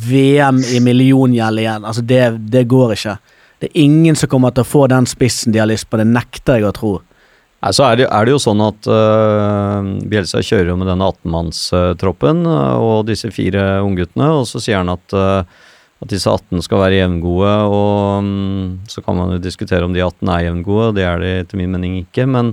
VM 0.07 0.59
i 0.75 0.81
milliongjeld 0.83 1.61
igjen. 1.61 1.87
Altså, 1.87 2.03
det, 2.03 2.23
det 2.51 2.65
går 2.71 2.97
ikke. 2.97 3.15
Det 3.63 3.69
er 3.69 3.83
ingen 3.85 4.17
som 4.19 4.27
kommer 4.31 4.51
til 4.51 4.65
å 4.65 4.67
få 4.67 4.87
den 4.91 5.07
spissen 5.07 5.55
de 5.55 5.61
har 5.61 5.69
lyst 5.71 5.87
på, 5.87 5.99
det 5.99 6.09
nekter 6.09 6.59
jeg 6.59 6.67
å 6.67 6.75
tro. 6.75 6.93
Nei, 7.63 7.71
så 7.71 7.85
er 7.87 8.01
det, 8.01 8.07
er 8.11 8.25
det, 8.27 8.33
jo 8.33 8.41
sånn 8.43 8.59
at 8.65 8.87
uh, 8.91 9.85
Bjelsa 10.11 10.41
kjører 10.43 10.73
jo 10.73 10.79
med 10.81 10.89
denne 10.91 11.07
18-mannstroppen 11.13 12.43
uh, 12.43 12.75
og 12.83 13.05
disse 13.07 13.31
fire 13.31 13.77
ungguttene, 13.85 14.27
og 14.41 14.43
så 14.49 14.59
sier 14.59 14.81
han 14.81 14.91
at, 14.91 15.15
uh, 15.15 15.47
at 16.03 16.11
disse 16.11 16.27
18 16.27 16.59
skal 16.65 16.83
være 16.83 16.99
jevngode, 16.99 17.53
og 17.71 18.19
um, 18.19 18.73
så 18.91 19.05
kan 19.05 19.15
man 19.15 19.37
jo 19.37 19.39
diskutere 19.45 19.87
om 19.87 19.95
de 19.95 20.03
18 20.03 20.33
er 20.35 20.43
jevngode, 20.49 20.91
det 20.99 21.07
er 21.07 21.23
de 21.23 21.31
etter 21.45 21.61
min 21.61 21.71
mening 21.71 22.01
ikke, 22.01 22.27
men 22.27 22.51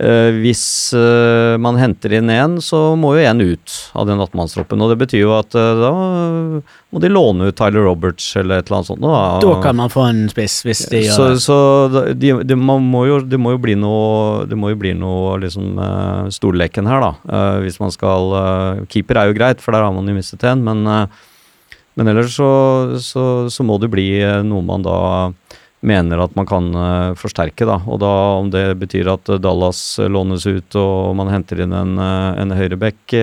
hvis 0.00 0.62
uh, 0.96 1.58
man 1.60 1.76
henter 1.76 2.14
inn 2.16 2.30
én, 2.32 2.56
så 2.64 2.94
må 2.96 3.12
jo 3.16 3.24
én 3.28 3.42
ut 3.42 3.72
av 3.92 4.06
den 4.08 4.20
18-mannstroppen. 4.22 4.80
Og 4.80 4.92
det 4.92 4.96
betyr 5.02 5.26
jo 5.26 5.34
at 5.36 5.52
uh, 5.58 5.76
da 5.76 5.90
må 6.90 7.02
de 7.02 7.10
låne 7.12 7.50
ut 7.50 7.58
Tyler 7.58 7.84
Roberts 7.84 8.30
eller 8.40 8.62
et 8.62 8.70
eller 8.70 8.78
annet 8.78 8.88
sånt. 8.88 9.02
Da, 9.04 9.20
da 9.44 9.56
kan 9.60 9.76
man 9.76 9.92
få 9.92 10.06
en 10.08 10.22
spiss, 10.32 10.60
hvis 10.64 10.86
de 10.88 11.02
gjør 11.04 11.18
så, 11.18 11.26
det. 11.28 11.42
Så 11.44 11.58
det 12.16 12.32
de, 12.48 12.56
må 12.56 12.78
de 13.20 13.40
må 13.40 13.52
jo 13.54 13.60
bli 13.60 13.76
noe 13.78 14.46
Det 14.48 14.56
må 14.58 14.72
jo 14.72 14.80
bli 14.80 14.94
noe 14.96 15.36
liksom 15.42 15.76
storleken 16.32 16.88
her, 16.88 17.04
da. 17.04 17.42
hvis 17.64 17.80
man 17.82 17.92
skal 17.92 18.86
Keeper 18.90 19.20
er 19.20 19.30
jo 19.30 19.36
greit, 19.36 19.60
for 19.60 19.76
der 19.76 19.84
har 19.84 19.92
man 19.94 20.08
jo 20.08 20.16
mistet 20.16 20.46
en, 20.48 20.64
men, 20.64 20.82
men 21.98 22.12
ellers 22.12 22.32
så, 22.38 22.50
så, 23.04 23.24
så 23.52 23.66
må 23.66 23.76
det 23.82 23.92
bli 23.92 24.08
noe 24.48 24.64
man 24.64 24.86
da 24.86 24.98
mener 25.80 26.20
at 26.20 26.34
man 26.36 26.48
kan 26.48 26.68
uh, 26.76 27.12
forsterke. 27.18 27.66
Da. 27.68 27.80
Og 27.88 28.00
da 28.02 28.12
om 28.40 28.50
det 28.52 28.64
betyr 28.80 29.08
at 29.14 29.30
Dallas 29.42 29.82
lånes 30.10 30.46
ut 30.46 30.76
og 30.80 31.14
man 31.18 31.32
henter 31.32 31.62
inn 31.64 31.74
en, 31.76 31.96
en 32.00 32.56
høyreback 32.56 33.14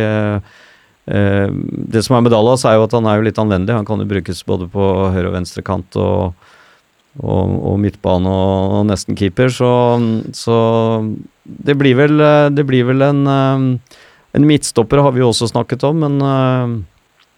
Det 1.07 2.01
som 2.03 2.17
er 2.17 2.23
med 2.25 2.33
Dallas, 2.33 2.65
er 2.67 2.75
jo 2.75 2.87
at 2.87 2.95
han 2.97 3.05
er 3.07 3.19
jo 3.19 3.27
litt 3.29 3.39
anvendig. 3.39 3.75
Han 3.77 3.87
kan 3.87 4.01
jo 4.01 4.09
brukes 4.09 4.43
både 4.43 4.67
på 4.73 4.89
høyre- 5.13 5.29
og 5.29 5.37
venstre 5.37 5.63
kant 5.63 5.95
og, 6.01 6.33
og, 7.21 7.53
og 7.71 7.77
midtbane 7.79 8.27
og, 8.27 8.73
og, 8.79 8.83
nesten 8.89 9.15
keeper, 9.15 9.53
så, 9.53 9.71
så 10.35 10.57
det, 11.45 11.77
blir 11.79 11.95
vel, 11.95 12.19
det 12.51 12.67
blir 12.67 12.89
vel 12.89 13.07
en 13.07 13.23
En 14.35 14.45
midtstopper 14.45 14.99
har 15.01 15.15
vi 15.15 15.23
jo 15.23 15.31
også 15.31 15.47
snakket 15.49 15.85
om, 15.87 16.03
men 16.03 16.83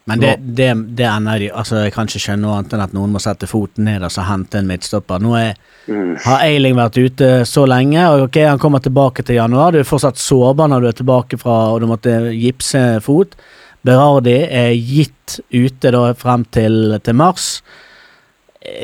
men 0.09 0.21
det, 0.23 0.35
det, 0.39 0.69
det 0.97 1.05
ender 1.05 1.39
de 1.39 1.49
Altså, 1.53 1.83
jeg 1.83 1.93
kan 1.93 2.07
ikke 2.09 2.21
skjønne 2.23 2.41
noe 2.47 2.55
annet 2.57 2.73
enn 2.73 2.81
at 2.81 2.93
noen 2.97 3.11
må 3.13 3.21
sette 3.21 3.49
foten 3.49 3.85
ned 3.85 4.05
og 4.05 4.13
så 4.13 4.25
hente 4.25 4.57
en 4.57 4.69
midtstopper. 4.69 5.21
Nå 5.21 5.35
er, 5.37 5.59
mm. 5.85 6.15
har 6.25 6.45
Eiling 6.47 6.77
vært 6.79 6.97
ute 6.97 7.29
så 7.49 7.65
lenge, 7.69 8.01
og 8.09 8.25
ok, 8.29 8.39
han 8.47 8.61
kommer 8.61 8.81
tilbake 8.81 9.25
til 9.27 9.37
januar. 9.37 9.75
Du 9.75 9.81
er 9.81 9.87
fortsatt 9.87 10.17
sårbar 10.21 10.71
når 10.71 10.81
du 10.81 10.89
er 10.89 10.97
tilbake 11.01 11.37
fra 11.41 11.59
og 11.73 11.83
du 11.83 11.89
måtte 11.91 12.15
gipse 12.33 12.81
fot. 13.05 13.37
Berardi 13.85 14.39
er 14.43 14.73
gitt 14.73 15.39
ute 15.53 15.93
da 15.93 16.09
frem 16.17 16.43
til, 16.51 16.97
til 17.05 17.15
mars. 17.15 17.51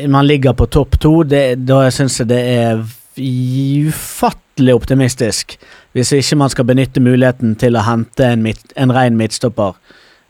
Man 0.07 0.27
ligger 0.29 0.53
på 0.55 0.69
topp 0.71 0.99
to. 1.01 1.17
Det, 1.27 1.43
da 1.65 1.83
syns 1.91 2.21
jeg 2.21 2.29
det 2.31 2.43
er 2.53 2.85
ufattelig 3.15 4.75
optimistisk 4.75 5.55
hvis 5.95 6.11
ikke 6.15 6.37
man 6.39 6.51
skal 6.51 6.67
benytte 6.67 7.03
muligheten 7.03 7.53
til 7.59 7.77
å 7.79 7.83
hente 7.87 8.27
en, 8.27 8.41
midt, 8.43 8.73
en 8.75 8.91
ren 8.91 9.15
midtstopper. 9.19 9.77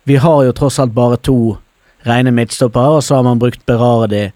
Vi 0.05 0.15
har 0.21 0.43
jo 0.45 0.53
tross 0.53 0.79
alt 0.79 0.93
bare 0.93 1.17
to 1.17 1.57
rene 2.05 2.33
midtstoppere, 2.35 2.99
og 2.99 3.03
så 3.03 3.17
har 3.17 3.25
man 3.25 3.39
brukt 3.41 3.65
Berardi, 3.65 4.27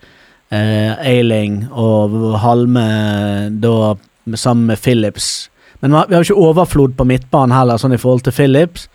eh, 0.50 0.94
Eiling 1.06 1.68
og 1.70 2.40
Halme 2.42 2.86
da 3.62 3.96
sammen 4.34 4.66
med 4.66 4.82
Phillips. 4.82 5.50
Men 5.80 5.92
vi 5.92 6.16
har 6.16 6.24
jo 6.24 6.34
ikke 6.34 6.48
overflod 6.50 6.98
på 6.98 7.06
midtbanen 7.06 7.56
heller, 7.56 7.78
sånn 7.78 7.94
i 7.94 8.02
forhold 8.02 8.26
til 8.26 8.34
Phillips. 8.34 8.90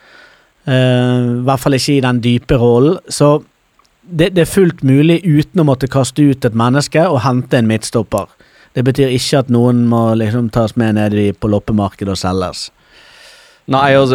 Eh, 0.66 0.72
I 0.75 1.45
hvert 1.47 1.62
fall 1.62 1.79
ikke 1.79 1.97
i 1.97 2.05
den 2.05 2.20
dype 2.25 2.59
rollen. 2.59 2.99
Så 3.09 3.45
det, 4.03 4.35
det 4.35 4.43
er 4.43 4.51
fullt 4.51 4.83
mulig 4.83 5.22
uten 5.25 5.62
å 5.62 5.68
måtte 5.70 5.89
kaste 5.89 6.27
ut 6.27 6.45
et 6.45 6.59
menneske 6.59 7.07
og 7.07 7.22
hente 7.25 7.57
en 7.57 7.70
midtstopper. 7.70 8.27
Det 8.75 8.83
betyr 8.83 9.14
ikke 9.14 9.45
at 9.45 9.53
noen 9.55 9.87
må 9.89 10.09
liksom 10.18 10.51
tas 10.51 10.75
med 10.77 10.99
ned 10.99 11.39
på 11.39 11.49
loppemarkedet 11.49 12.16
og 12.16 12.18
selges. 12.18 12.72
Nei, 13.72 13.94
og 13.96 14.10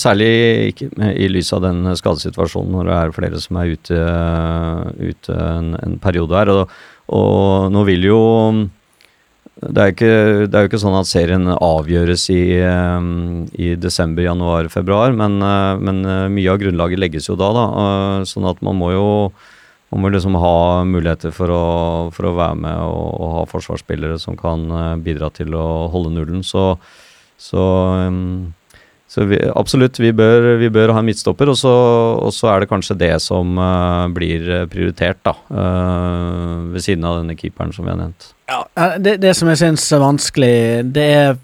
særlig 0.00 0.30
ikke 0.70 0.88
i 1.12 1.26
lys 1.28 1.52
av 1.52 1.60
den 1.66 1.90
skadesituasjonen 1.98 2.72
når 2.72 2.88
det 2.88 2.94
er 2.96 3.12
flere 3.18 3.40
som 3.42 3.58
er 3.60 3.74
ute, 3.74 3.98
ute 4.96 5.36
en, 5.36 5.74
en 5.76 5.98
periode 6.00 6.38
her. 6.38 6.52
Og, 6.54 6.72
og 7.12 7.68
nå 7.74 7.84
vil 7.90 8.08
jo 8.08 8.22
det 9.64 9.80
er, 9.80 9.92
ikke, 9.92 10.14
det 10.50 10.56
er 10.56 10.64
jo 10.64 10.68
ikke 10.68 10.80
sånn 10.82 10.96
at 10.98 11.08
serien 11.08 11.46
avgjøres 11.52 12.24
i, 12.34 12.42
i 12.58 13.68
desember, 13.80 14.24
januar, 14.26 14.68
februar, 14.72 15.14
men, 15.14 15.38
men 15.84 16.00
mye 16.34 16.50
av 16.50 16.58
grunnlaget 16.60 17.00
legges 17.00 17.28
jo 17.30 17.36
da. 17.38 17.52
da 17.54 17.66
eh, 17.84 18.24
sånn 18.28 18.48
at 18.50 18.64
man 18.66 18.80
må 18.80 18.90
jo 18.92 19.06
man 19.94 20.02
må 20.02 20.10
liksom 20.10 20.34
ha 20.42 20.82
muligheter 20.82 21.30
for 21.30 21.52
å, 21.54 21.64
for 22.10 22.26
å 22.26 22.34
være 22.34 22.58
med 22.64 22.80
og, 22.82 23.10
og 23.14 23.32
ha 23.36 23.42
forsvarsspillere 23.46 24.18
som 24.18 24.34
kan 24.34 24.66
eh, 24.66 24.96
bidra 25.06 25.30
til 25.30 25.54
å 25.54 25.86
holde 25.92 26.10
nullen. 26.16 26.42
Så, 26.42 26.72
så, 27.38 27.62
så 29.14 29.22
vi, 29.30 29.38
absolutt, 29.54 30.00
vi 30.02 30.10
bør, 30.16 30.56
vi 30.58 30.68
bør 30.74 30.90
ha 30.90 30.98
en 30.98 31.06
midtstopper, 31.06 31.52
og 31.52 31.58
så, 31.60 31.72
og 32.18 32.32
så 32.34 32.48
er 32.50 32.64
det 32.64 32.70
kanskje 32.72 32.96
det 32.98 33.12
som 33.22 33.54
uh, 33.60 34.10
blir 34.10 34.66
prioritert, 34.72 35.20
da. 35.22 35.36
Uh, 35.46 36.72
ved 36.74 36.82
siden 36.82 37.06
av 37.06 37.20
denne 37.20 37.36
keeperen 37.38 37.70
som 37.76 37.86
vi 37.86 37.92
har 37.92 38.00
nevnt. 38.00 38.32
Ja, 38.50 38.64
eh, 38.74 38.96
det, 38.98 39.20
det 39.22 39.36
som 39.38 39.48
jeg 39.52 39.60
syns 39.62 39.86
er 39.94 40.02
vanskelig, 40.02 40.54
det 40.94 41.08
er 41.14 41.34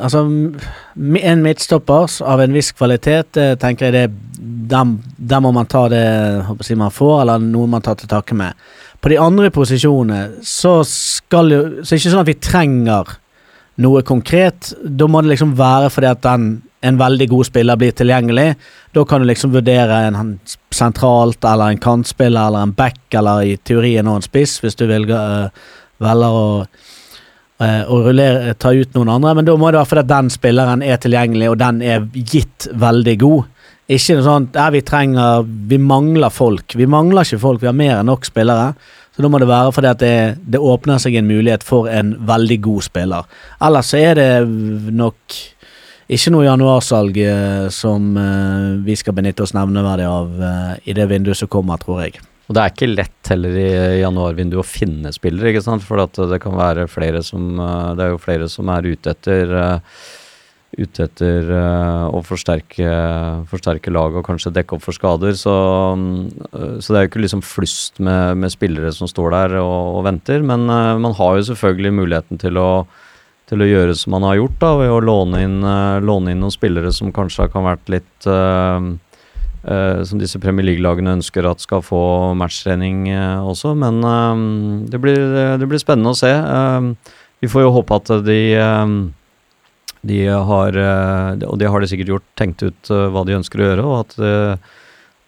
Altså, 0.00 0.24
en 0.26 1.42
midtstopper 1.44 2.16
av 2.26 2.40
en 2.42 2.54
viss 2.56 2.72
kvalitet, 2.74 3.36
tenker 3.62 3.86
jeg 3.86 3.94
det 3.94 4.30
der, 4.70 4.94
der 5.30 5.42
må 5.44 5.52
man 5.54 5.68
ta 5.70 5.84
det 5.92 6.00
jeg, 6.02 6.78
man 6.80 6.90
får, 6.90 7.20
eller 7.22 7.44
noe 7.44 7.68
man 7.70 7.84
tar 7.84 7.98
til 8.00 8.10
takke 8.10 8.34
med. 8.34 8.58
På 9.00 9.12
de 9.12 9.18
andre 9.20 9.52
posisjonene 9.54 10.42
så 10.44 10.80
skal 10.88 11.54
jo 11.54 11.60
Så 11.84 11.94
er 11.94 11.96
det 11.96 12.00
ikke 12.00 12.12
sånn 12.12 12.24
at 12.24 12.32
vi 12.32 12.40
trenger 12.42 13.14
noe 13.80 14.02
konkret. 14.02 14.72
Da 14.82 15.06
må 15.08 15.22
det 15.22 15.32
liksom 15.34 15.54
være 15.58 15.88
fordi 15.92 16.10
at 16.10 16.24
den, 16.26 16.50
en 16.80 16.98
veldig 17.00 17.28
god 17.28 17.46
spiller 17.46 17.76
blir 17.76 17.92
tilgjengelig. 17.96 18.54
Da 18.96 19.04
kan 19.04 19.20
du 19.20 19.28
liksom 19.28 19.52
vurdere 19.52 19.98
en 20.08 20.38
sentralt, 20.72 21.44
eller 21.44 21.74
en 21.74 21.82
kantspiller, 21.82 22.46
eller 22.46 22.64
en 22.64 22.72
back, 22.76 23.02
eller 23.14 23.44
i 23.44 23.56
teorien 23.56 24.08
og 24.08 24.20
en 24.20 24.26
spiss, 24.26 24.58
hvis 24.64 24.78
du 24.80 24.86
velger, 24.88 25.50
uh, 25.50 25.76
velger 26.00 26.38
å 26.40 26.46
eh, 27.60 27.82
å 27.84 28.00
rullere, 28.06 28.54
ta 28.56 28.72
ut 28.72 28.94
noen 28.96 29.12
andre, 29.12 29.34
men 29.36 29.48
da 29.48 29.56
må 29.60 29.68
det 29.68 29.82
være 29.82 29.90
fordi 29.90 30.06
den 30.08 30.30
spilleren 30.32 30.84
er 30.86 31.00
tilgjengelig, 31.02 31.50
og 31.52 31.58
den 31.60 31.82
er 31.84 32.06
gitt 32.16 32.70
veldig 32.72 33.16
god. 33.20 33.50
Ikke 33.90 34.16
noe 34.16 34.24
sånt 34.24 34.54
ja, 34.54 34.68
vi 34.70 34.84
trenger 34.86 35.42
Vi 35.42 35.74
mangler 35.82 36.30
folk. 36.30 36.76
Vi 36.78 36.86
mangler 36.86 37.26
ikke 37.26 37.40
folk, 37.42 37.62
vi 37.62 37.68
har 37.68 37.76
mer 37.76 37.96
enn 37.98 38.06
nok 38.06 38.24
spillere. 38.28 38.72
Så 39.10 39.24
da 39.24 39.28
må 39.28 39.40
det 39.42 39.48
være 39.50 39.72
fordi 39.74 39.90
at 39.90 40.02
det, 40.02 40.16
det 40.54 40.60
åpner 40.62 41.00
seg 41.02 41.16
en 41.18 41.26
mulighet 41.28 41.64
for 41.66 41.90
en 41.90 42.14
veldig 42.28 42.60
god 42.62 42.86
spiller. 42.86 43.40
Ellers 43.66 43.90
så 43.90 43.98
er 43.98 44.20
det 44.20 44.30
nok 44.94 45.40
ikke 46.10 46.32
noe 46.34 46.46
januarsalg 46.46 47.18
eh, 47.22 47.68
som 47.74 48.14
eh, 48.18 48.70
vi 48.82 48.96
skal 48.98 49.14
benytte 49.16 49.44
oss 49.44 49.54
nevneverdig 49.54 50.06
av 50.10 50.42
eh, 50.42 50.72
i 50.90 50.94
det 50.96 51.06
vinduet 51.10 51.38
som 51.38 51.50
kommer, 51.50 51.78
tror 51.82 52.02
jeg. 52.04 52.22
Og 52.50 52.56
det 52.56 52.62
er 52.62 52.72
ikke 52.72 52.88
lett 52.90 53.30
heller 53.30 53.58
i 53.60 54.00
januarvinduet 54.00 54.62
å 54.62 54.66
finne 54.66 55.12
spillere, 55.14 55.52
ikke 55.52 55.62
sant. 55.62 55.84
For 55.86 56.02
det 56.02 56.40
kan 56.42 56.56
være 56.58 56.88
flere 56.90 57.22
som 57.22 57.52
Det 57.54 58.02
er 58.02 58.10
jo 58.10 58.18
flere 58.18 58.48
som 58.50 58.72
er 58.74 58.88
ute 58.90 59.14
etter 59.14 59.54
Ute 60.70 61.02
etter 61.02 61.48
å 61.50 62.20
forsterke, 62.22 62.90
forsterke 63.50 63.90
laget 63.90 64.20
og 64.20 64.26
kanskje 64.28 64.52
dekke 64.54 64.76
opp 64.76 64.84
for 64.84 64.94
skader. 64.94 65.34
Så, 65.34 65.50
mm, 65.98 66.78
så 66.78 66.94
det 66.94 67.00
er 67.00 67.04
jo 67.04 67.10
ikke 67.10 67.22
liksom 67.24 67.42
flust 67.42 67.98
med, 67.98 68.38
med 68.38 68.54
spillere 68.54 68.92
som 68.94 69.10
står 69.10 69.34
der 69.34 69.56
og, 69.58 69.98
og 69.98 70.06
venter. 70.06 70.46
Men 70.46 70.70
man 70.70 71.16
har 71.18 71.40
jo 71.40 71.48
selvfølgelig 71.50 71.96
muligheten 71.98 72.38
til 72.42 72.62
å 72.62 72.70
til 73.50 73.64
å 73.64 73.68
gjøre 73.68 73.94
som 73.98 74.14
han 74.16 74.26
har 74.28 74.38
gjort, 74.38 74.58
da, 74.62 74.72
ved 74.78 74.92
å 74.94 75.02
låne 75.02 75.44
inn, 75.44 75.60
eh, 75.66 76.00
låne 76.06 76.32
inn 76.32 76.42
noen 76.42 76.54
spillere 76.54 76.92
som 76.94 77.12
kanskje 77.14 77.50
kan 77.52 77.66
vært 77.66 77.90
litt 77.92 78.30
Uh, 79.60 80.00
Som 80.08 80.20
disse 80.20 80.40
Premier 80.40 80.64
League-lagene 80.64 81.18
ønsker 81.18 81.44
at 81.44 81.60
skal 81.60 81.82
få 81.84 82.32
matchtrening 82.38 83.10
uh, 83.12 83.44
også. 83.44 83.74
Men 83.76 84.00
uh, 84.00 84.86
det, 84.88 85.00
blir, 85.02 85.20
det 85.60 85.68
blir 85.68 85.82
spennende 85.82 86.14
å 86.14 86.16
se. 86.16 86.30
Vi 87.44 87.48
får 87.48 87.66
jo 87.66 87.74
håpe 87.76 87.98
at 88.00 88.12
de 88.24 88.40
de 90.00 90.16
har, 90.32 90.76
og 91.44 91.58
det 91.60 91.68
har 91.68 91.82
de 91.82 91.88
sikkert 91.90 92.08
gjort, 92.14 92.28
tenkt 92.40 92.62
ut 92.64 92.88
hva 92.88 93.20
de 93.28 93.34
ønsker 93.36 93.60
å 93.60 93.66
gjøre, 93.66 93.82
og 93.84 93.96
at, 93.98 94.14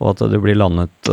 og 0.01 0.07
at 0.15 0.23
det 0.33 0.41
blir 0.41 0.57
landet 0.57 1.11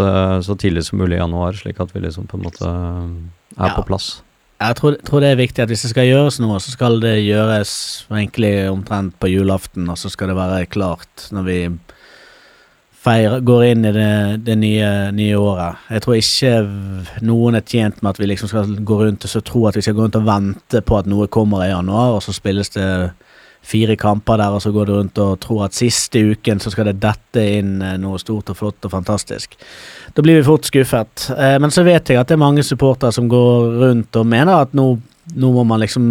så 0.47 0.55
tidlig 0.55 0.86
som 0.88 1.01
mulig 1.01 1.18
i 1.18 1.20
januar, 1.20 1.60
slik 1.60 1.82
at 1.84 1.91
vi 1.91 2.05
liksom 2.05 2.30
på 2.32 2.39
en 2.39 2.45
måte 2.45 2.70
er 2.70 3.68
Ja. 3.68 3.74
på 3.76 3.84
plass. 3.89 4.22
Jeg 4.60 4.76
tror, 4.76 4.97
tror 5.07 5.24
det 5.24 5.30
er 5.32 5.39
viktig 5.39 5.64
at 5.64 5.70
hvis 5.72 5.86
det 5.86 5.93
skal 5.93 6.10
gjøres 6.10 6.39
noe, 6.43 6.57
så 6.60 6.74
skal 6.74 6.99
det 6.99 7.14
gjøres 7.24 7.72
egentlig 8.12 8.53
omtrent 8.68 9.16
på 9.20 9.30
julaften, 9.32 9.88
og 9.88 9.95
så 9.97 10.12
skal 10.12 10.34
det 10.34 10.36
være 10.36 10.66
klart 10.68 11.30
når 11.32 11.45
vi 11.47 11.60
feirer, 12.99 13.39
går 13.47 13.64
inn 13.70 13.88
i 13.88 13.93
det, 13.95 14.12
det 14.43 14.57
nye, 14.60 14.89
nye 15.16 15.38
året. 15.39 15.80
Jeg 15.95 16.03
tror 16.03 16.18
ikke 16.20 17.24
noen 17.24 17.55
er 17.55 17.64
tjent 17.64 18.01
med 18.03 18.12
at 18.12 18.20
vi 18.20 18.28
liksom 18.28 18.51
skal 18.51 18.76
gå 18.84 18.99
rundt 18.99 19.24
og 19.24 19.32
så 19.32 19.43
tro 19.47 19.64
at 19.70 19.80
vi 19.80 19.86
skal 19.86 19.95
gå 19.95 20.03
rundt 20.03 20.20
og 20.20 20.28
vente 20.28 20.84
på 20.84 20.99
at 20.99 21.07
noe 21.07 21.30
kommer 21.32 21.64
i 21.64 21.72
januar, 21.72 22.18
og 22.18 22.24
så 22.26 22.36
spilles 22.36 22.76
det 22.76 22.89
fire 23.70 23.95
kamper 23.99 24.39
der, 24.41 24.55
og 24.55 24.63
så 24.63 24.72
går 24.74 24.88
du 24.88 24.93
rundt 24.95 25.22
og 25.22 25.39
tror 25.43 25.67
at 25.67 25.78
siste 25.78 26.22
uken 26.32 26.61
så 26.61 26.72
skal 26.74 26.89
det 26.89 26.99
dette 27.03 27.43
inn 27.59 27.78
eh, 27.86 27.97
noe 28.01 28.20
stort 28.22 28.49
og 28.53 28.57
flott 28.57 28.88
og 28.88 28.93
fantastisk. 28.95 29.57
Da 30.15 30.26
blir 30.26 30.39
vi 30.39 30.47
fort 30.47 30.67
skuffet. 30.70 31.30
Eh, 31.36 31.57
men 31.61 31.74
så 31.74 31.86
vet 31.88 32.09
jeg 32.09 32.20
at 32.20 32.30
det 32.30 32.38
er 32.38 32.45
mange 32.45 32.65
supportere 32.65 33.13
som 33.15 33.30
går 33.32 33.82
rundt 33.84 34.20
og 34.20 34.30
mener 34.30 34.65
at 34.65 34.74
nå, 34.78 34.88
nå 35.36 35.51
må 35.55 35.65
man 35.70 35.84
liksom 35.84 36.07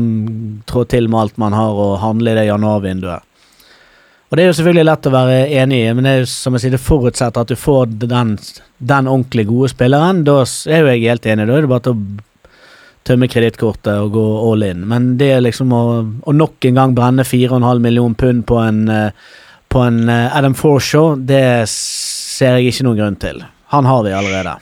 trå 0.71 0.85
til 0.91 1.11
med 1.11 1.25
alt 1.25 1.43
man 1.43 1.57
har 1.57 1.75
og 1.75 1.99
handle 2.05 2.35
i 2.35 2.39
det 2.39 2.47
januarvinduet. 2.51 3.27
Og 4.29 4.37
det 4.37 4.45
er 4.45 4.51
jo 4.51 4.57
selvfølgelig 4.59 4.85
lett 4.85 5.07
å 5.09 5.13
være 5.15 5.37
enig 5.57 5.77
i, 5.87 5.93
men 5.97 6.05
det 6.05 6.11
er 6.11 6.19
jo 6.21 6.29
som 6.29 6.55
jeg 6.55 6.67
sier, 6.67 6.75
det 6.77 6.85
forutsetter 6.85 7.47
at 7.47 7.49
du 7.49 7.57
får 7.57 7.95
den, 8.03 8.35
den 8.77 9.09
ordentlig 9.09 9.47
gode 9.49 9.71
spilleren. 9.73 10.21
Da 10.29 10.43
er 10.45 10.83
jo 10.83 10.91
jeg 10.93 11.07
helt 11.07 11.29
enig, 11.33 11.47
da 11.49 11.57
er 11.57 11.65
det 11.65 11.71
bare 11.73 11.87
til 11.87 11.97
å 11.97 12.27
tømme 13.09 13.29
kredittkortet 13.31 13.95
og 13.97 14.15
gå 14.15 14.25
all 14.51 14.65
in. 14.67 14.85
Men 14.91 15.13
det 15.21 15.33
er 15.35 15.45
liksom 15.45 15.73
å, 15.75 15.85
å 16.05 16.35
nok 16.37 16.69
en 16.69 16.81
gang 16.81 16.97
brenne 16.97 17.27
4,5 17.27 17.83
million 17.85 18.17
pund 18.19 18.45
på 18.49 18.61
en, 18.63 18.83
eh, 18.93 19.37
på 19.73 19.85
en 19.85 20.05
eh, 20.09 20.37
Adam 20.37 20.57
Forshaw, 20.59 21.17
det 21.29 21.43
ser 21.73 22.59
jeg 22.59 22.73
ikke 22.75 22.89
noen 22.89 23.01
grunn 23.03 23.21
til. 23.23 23.43
Han 23.75 23.89
har 23.89 24.05
vi 24.07 24.15
allerede. 24.17 24.59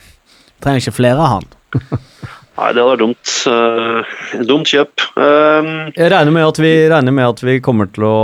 Trenger 0.63 0.83
ikke 0.83 0.99
flere 0.99 1.21
av 1.21 1.37
han. 1.37 1.53
Nei, 2.57 2.71
det 2.73 2.81
hadde 2.81 2.89
vært 2.89 3.01
dumt. 3.03 3.31
Uh, 3.45 4.13
dumt 4.49 4.69
kjøp. 4.71 5.03
Um, 5.13 5.67
Jeg 5.93 6.09
regner 6.09 6.33
med, 6.33 6.47
at 6.47 6.57
vi, 6.57 6.71
regner 6.89 7.13
med 7.13 7.27
at 7.29 7.43
vi 7.45 7.59
kommer 7.61 7.91
til 7.93 8.07
å 8.07 8.15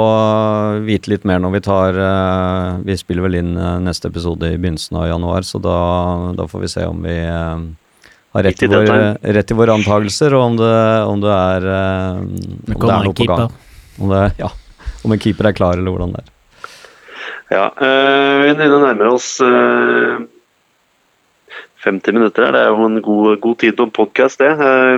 vite 0.88 1.12
litt 1.12 1.28
mer 1.30 1.44
når 1.44 1.54
vi 1.54 1.62
tar 1.68 2.00
uh, 2.02 2.82
Vi 2.82 2.98
spiller 2.98 3.28
vel 3.28 3.38
inn 3.44 3.52
neste 3.86 4.10
episode 4.10 4.50
i 4.50 4.58
begynnelsen 4.58 4.98
av 4.98 5.06
januar, 5.12 5.46
så 5.46 5.62
da, 5.62 5.78
da 6.34 6.50
får 6.50 6.66
vi 6.66 6.72
se 6.74 6.88
om 6.90 7.06
vi 7.06 7.14
øh, 7.22 7.68
har 8.34 8.44
rett 8.48 8.64
i, 8.64 8.68
vår, 8.68 8.92
rett 9.38 9.52
i 9.52 9.58
våre 9.58 9.78
antagelser, 9.78 10.34
og 10.34 10.44
om 10.50 10.60
det, 10.60 10.76
om 11.10 11.24
det 11.24 11.34
er 11.38 11.68
øh, 11.70 12.20
om 12.20 12.70
Det 12.74 12.78
er 12.90 13.08
noe 13.08 13.18
på 13.18 13.30
gang. 13.30 13.58
Om, 14.00 14.14
det, 14.14 14.22
ja, 14.42 14.50
om 15.06 15.14
en 15.14 15.22
keeper 15.22 15.50
er 15.50 15.58
klar, 15.58 15.78
eller 15.78 15.94
hvordan 15.94 16.16
det 16.16 16.24
er. 16.24 16.32
ja, 17.54 17.66
øh, 17.70 18.46
vi 18.48 18.56
nærmer 18.58 19.12
oss 19.14 19.36
øh, 19.42 20.24
50 21.84 22.14
minutter 22.14 22.46
her. 22.46 22.56
Det 22.56 22.62
er 22.62 22.72
jo 22.72 22.86
en 22.88 23.02
god, 23.02 23.38
god 23.42 23.56
tid 23.62 23.78
på 23.78 23.84
en 23.88 23.92
podkast, 23.92 24.40
det. 24.40 24.52
Eh, 24.56 24.98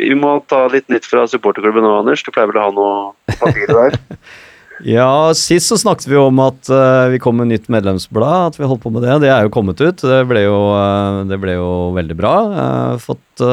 vi 0.00 0.14
må 0.16 0.38
ta 0.48 0.64
litt 0.72 0.88
nytt 0.88 1.06
fra 1.06 1.26
supporterklubben 1.28 1.84
nå, 1.84 1.98
Anders. 2.00 2.24
Du 2.24 2.32
pleier 2.32 2.48
vel 2.50 2.60
å 2.60 2.66
ha 2.66 2.74
noe 2.74 3.36
papirer 3.42 3.76
der? 3.76 3.98
Ja, 4.86 5.34
sist 5.36 5.68
så 5.68 5.76
snakket 5.76 6.08
vi 6.08 6.16
om 6.16 6.38
at 6.40 6.68
uh, 6.72 7.10
vi 7.12 7.20
kom 7.20 7.36
med 7.36 7.50
nytt 7.50 7.68
medlemsblad, 7.72 8.54
at 8.54 8.60
vi 8.60 8.68
holdt 8.68 8.82
på 8.84 8.92
med 8.94 9.04
det. 9.04 9.18
Det 9.26 9.32
er 9.32 9.44
jo 9.44 9.52
kommet 9.52 9.80
ut. 9.80 10.00
Det 10.00 10.20
ble 10.28 10.46
jo, 10.46 10.60
uh, 10.72 11.22
det 11.28 11.36
ble 11.42 11.58
jo 11.58 11.70
veldig 11.96 12.16
bra. 12.20 12.34
Har 12.56 13.02
fått 13.02 13.44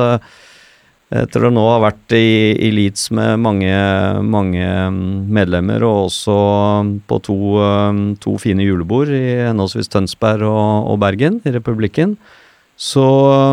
Etter 1.07 1.45
å 1.47 1.49
nå 1.55 1.61
ha 1.63 1.77
vært 1.79 2.11
i, 2.17 2.51
i 2.67 2.69
Leeds 2.75 3.05
med 3.15 3.37
mange, 3.39 3.71
mange 4.27 4.65
mm, 4.91 5.29
medlemmer, 5.31 5.85
og 5.87 6.09
også 6.09 6.35
på 7.07 7.19
to, 7.23 7.37
to 8.19 8.33
fine 8.43 8.65
julebord 8.65 9.13
i 9.15 9.37
henholdsvis 9.45 9.87
Tønsberg 9.93 10.43
og, 10.49 10.89
og 10.91 10.99
Bergen, 11.05 11.39
i 11.47 11.53
Republikken, 11.55 12.17
Så 12.77 13.03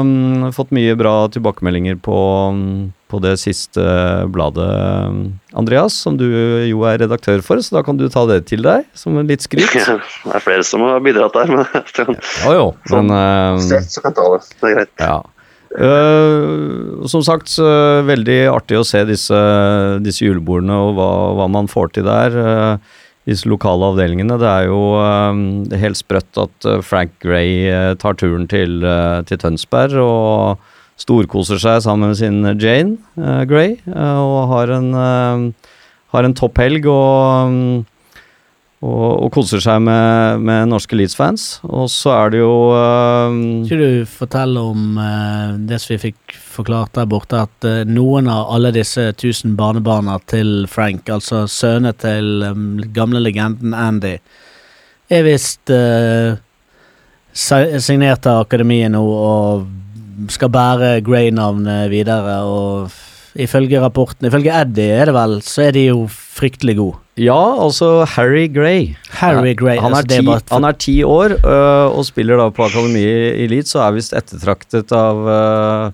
um, 0.05 0.51
fått 0.53 0.72
mye 0.77 0.93
bra 1.01 1.14
tilbakemeldinger 1.33 1.97
på, 2.05 2.16
um, 2.53 2.93
på 3.09 3.20
det 3.25 3.39
siste 3.41 3.81
bladet, 4.29 4.66
um, 5.09 5.22
Andreas, 5.57 5.97
som 5.97 6.18
du 6.20 6.27
jo 6.68 6.83
er 6.85 6.99
redaktør 7.01 7.41
for, 7.47 7.62
så 7.64 7.79
da 7.79 7.83
kan 7.87 7.97
du 7.97 8.05
ta 8.12 8.27
det 8.29 8.43
til 8.51 8.61
deg 8.66 8.85
som 8.93 9.16
en 9.16 9.31
litt 9.31 9.47
skryt. 9.47 9.64
Ja, 9.81 9.97
det 9.97 10.35
er 10.37 10.45
flere 10.45 10.66
som 10.68 10.85
har 10.85 11.01
bidratt 11.05 11.39
der, 11.39 11.49
men 11.57 11.64
Ja 12.45 12.53
jo, 12.59 12.66
men 12.93 13.14
um, 13.16 13.62
så 13.64 14.05
kan 14.05 14.12
ta 14.18 14.27
det. 14.35 14.43
Det 14.61 14.68
er 14.68 14.77
greit. 14.83 14.93
Ja. 15.01 15.22
Uh, 15.75 17.03
som 17.11 17.25
sagt, 17.25 17.49
uh, 17.59 18.05
veldig 18.07 18.39
artig 18.53 18.77
å 18.79 18.85
se 18.87 19.03
disse, 19.09 19.41
disse 20.05 20.29
julebordene 20.29 20.77
og 20.85 20.93
hva, 21.01 21.09
hva 21.41 21.49
man 21.51 21.66
får 21.72 21.97
til 21.97 22.07
der. 22.07 22.37
eh, 22.45 23.01
disse 23.29 23.49
lokale 23.49 23.89
avdelingene. 23.93 24.37
Det 24.41 24.51
er 24.51 24.68
jo 24.68 24.81
uh, 25.01 25.79
helt 25.81 25.99
sprøtt 25.99 26.41
at 26.41 26.68
eh, 26.68 26.83
Frank 26.85 27.16
Gray 27.25 27.64
eh, 27.70 27.93
tar 28.01 28.18
turen 28.20 28.47
til, 28.51 28.83
eh, 28.85 29.20
til 29.29 29.41
Tønsberg 29.41 29.97
og 30.03 30.70
storkoser 31.01 31.59
seg 31.59 31.81
sammen 31.83 32.12
med 32.12 32.18
sin 32.20 32.45
Jane 32.61 33.47
Gray 33.51 33.79
og 33.91 34.37
har 34.53 34.70
en, 34.77 34.93
eh, 34.95 35.72
har 36.14 36.29
en 36.29 36.37
topp 36.37 36.61
helg 36.62 36.87
og 36.87 37.51
mm, 37.51 37.81
og, 38.85 39.24
og 39.24 39.30
koser 39.32 39.62
seg 39.64 39.80
med, 39.85 40.43
med 40.45 40.68
norske 40.70 40.97
Leeds-fans. 40.99 41.47
Og 41.64 41.89
så 41.93 42.12
er 42.14 42.35
det 42.35 42.41
jo 42.43 42.55
uh, 42.74 43.37
Skal 43.68 43.80
du 43.80 44.09
fortelle 44.09 44.64
om 44.72 44.99
uh, 45.01 45.55
det 45.57 45.80
som 45.82 45.95
vi 45.95 46.01
fikk 46.09 46.35
forklart 46.55 46.95
der 46.99 47.09
borte, 47.11 47.45
at 47.47 47.68
uh, 47.68 47.82
noen 47.89 48.28
av 48.30 48.51
alle 48.55 48.74
disse 48.76 49.07
tusen 49.20 49.57
barnebarna 49.59 50.18
til 50.30 50.66
Frank, 50.70 51.09
altså 51.12 51.45
sønnene 51.51 51.95
til 51.97 52.45
um, 52.45 52.66
gamle 52.95 53.22
legenden 53.24 53.76
Andy, 53.76 54.18
er 55.12 55.24
visst 55.26 55.72
uh, 55.72 56.37
signert 57.35 58.28
av 58.30 58.45
akademiet 58.45 58.93
nå 58.95 59.03
og 59.05 60.28
skal 60.30 60.53
bære 60.53 60.99
Grey-navnet 61.07 61.89
videre. 61.93 62.37
Og 62.47 63.41
ifølge 63.41 63.80
rapporten, 63.82 64.28
ifølge 64.28 64.55
Eddie 64.61 65.01
er 65.01 65.11
det 65.11 65.16
vel, 65.16 65.41
så 65.43 65.68
er 65.68 65.74
de 65.76 65.89
jo 65.89 66.05
fryktelig 66.11 66.78
gode. 66.78 67.04
Ja, 67.15 67.62
altså 67.62 68.03
Harry 68.17 68.49
Gray. 68.51 68.97
Harry 69.21 69.55
Gray, 69.55 69.79
Han 69.79 69.95
altså, 69.95 70.03
er 70.03 70.23
det 70.23 70.43
ti, 70.43 70.55
han 70.55 70.65
er 70.67 70.73
ti 70.73 70.95
år 71.07 71.37
øh, 71.47 71.99
og 71.99 72.03
spiller 72.09 72.41
da 72.41 72.49
på 72.51 72.65
akademiet 72.67 73.39
i 73.39 73.61
så 73.62 73.85
er 73.87 73.95
visst 73.95 74.17
ettertraktet 74.19 74.91
av, 74.91 75.23
øh, 75.23 75.93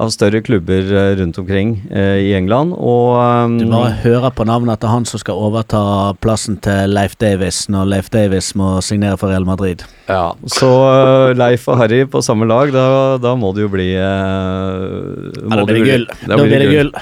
av 0.00 0.08
større 0.08 0.40
klubber 0.40 0.86
øh, 0.88 1.18
rundt 1.18 1.36
omkring 1.38 1.74
eh, 1.92 2.18
i 2.24 2.30
England. 2.34 2.72
Og 2.72 3.18
um, 3.20 3.58
Du 3.60 3.66
bare 3.68 3.92
hører 4.02 4.32
på 4.32 4.46
navnet 4.48 4.80
til 4.80 4.88
han 4.88 5.04
som 5.08 5.20
skal 5.20 5.36
overta 5.36 5.82
plassen 6.24 6.56
til 6.64 6.94
Leif 6.96 7.16
Davis 7.20 7.66
når 7.72 7.90
Leif 7.90 8.08
Davis 8.12 8.54
må 8.56 8.78
signere 8.84 9.18
for 9.20 9.28
Real 9.28 9.44
Madrid. 9.44 9.84
ja, 10.08 10.32
Så 10.48 10.68
uh, 10.68 11.36
Leif 11.36 11.68
og 11.68 11.76
Harry 11.76 12.06
på 12.08 12.22
samme 12.24 12.48
lag, 12.48 12.72
da, 12.72 13.18
da 13.20 13.34
må 13.36 13.52
det 13.52 13.66
jo 13.66 13.72
bli 13.72 13.90
øh, 13.92 15.28
Ja, 15.42 15.58
da 15.60 15.66
blir 15.68 15.82
det 15.82 15.90
gull. 15.90 16.06
Da 16.22 16.36
Da 16.36 16.40
blir 16.40 16.64
det 16.64 16.70
gull. 16.72 16.92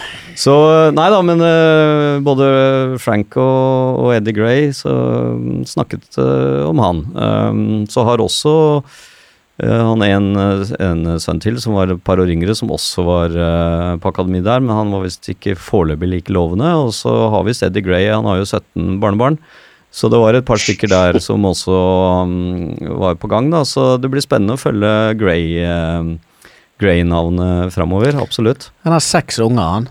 Så 0.41 0.55
nei 0.97 1.07
da, 1.13 1.21
men 1.23 1.45
uh, 1.45 2.19
både 2.27 2.99
Frank 2.99 3.39
og, 3.39 4.03
og 4.03 4.17
Eddie 4.17 4.35
Gray 4.35 4.71
så 4.75 4.91
mm, 5.39 5.63
snakket 5.69 6.19
uh, 6.19 6.67
om 6.67 6.83
han. 6.83 7.05
Um, 7.15 7.63
så 7.91 8.03
har 8.09 8.23
også 8.25 8.83
han 9.61 10.03
en, 10.07 10.29
en 10.81 11.01
sønn 11.21 11.41
til 11.43 11.59
som 11.61 11.75
var 11.77 11.93
et 11.93 12.03
par 12.07 12.21
år 12.23 12.31
yngre, 12.33 12.55
som 12.57 12.73
også 12.73 13.05
var 13.07 13.35
øh, 13.35 13.97
på 14.01 14.13
akademi 14.13 14.41
der, 14.45 14.63
men 14.65 14.73
han 14.77 14.95
var 14.95 15.05
visst 15.05 15.29
ikke 15.33 15.57
foreløpig 15.59 16.09
like 16.09 16.33
lovende. 16.33 16.71
Og 16.81 16.95
så 16.97 17.13
har 17.35 17.45
vi 17.45 17.57
Eddie 17.57 17.85
Gray, 17.85 18.09
han 18.09 18.29
har 18.29 18.41
jo 18.41 18.49
17 18.49 18.97
barnebarn. 19.03 19.41
Så 19.91 20.07
det 20.09 20.21
var 20.23 20.37
et 20.39 20.47
par 20.47 20.61
stykker 20.63 20.91
der 20.91 21.19
som 21.19 21.45
også 21.49 21.77
um, 22.23 22.35
var 23.03 23.17
på 23.19 23.31
gang, 23.31 23.51
da. 23.51 23.65
Så 23.67 23.97
det 23.99 24.11
blir 24.13 24.23
spennende 24.23 24.55
å 24.55 24.61
følge 24.63 24.93
Gray, 25.19 25.65
uh, 25.67 26.53
Gray-navnet 26.81 27.75
framover, 27.75 28.21
absolutt. 28.23 28.71
Han 28.87 28.95
har 28.95 29.03
seks 29.03 29.43
unger, 29.43 29.67
han. 29.81 29.91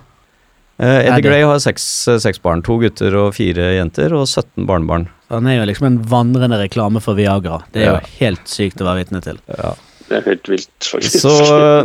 Eh, 0.80 1.09
Eddie 1.09 1.26
Gray 1.26 1.43
har 1.43 1.59
seks, 1.59 2.07
eh, 2.07 2.17
seks 2.24 2.39
barn. 2.41 2.63
To 2.63 2.78
gutter 2.80 3.15
og 3.20 3.34
fire 3.36 3.74
jenter, 3.76 4.15
og 4.15 4.24
17 4.28 4.65
barnebarn. 4.65 5.09
Han 5.30 5.47
er 5.47 5.59
jo 5.59 5.67
liksom 5.69 5.86
en 5.89 5.99
vandrende 6.09 6.57
reklame 6.61 7.01
for 7.03 7.17
Viagra. 7.17 7.61
Det 7.73 7.84
er 7.84 7.86
Ja. 7.91 7.99
jo 7.99 8.15
helt 8.19 8.47
sykt 8.49 8.82
å 8.82 8.88
være 8.89 9.03
vitne 9.03 9.21
til. 9.21 9.38
Ja. 9.47 9.75
Det 10.09 10.17
er 10.17 10.23
helt 10.25 10.47
vilt, 10.49 10.69
faktisk. 10.82 11.19
Så 11.21 11.34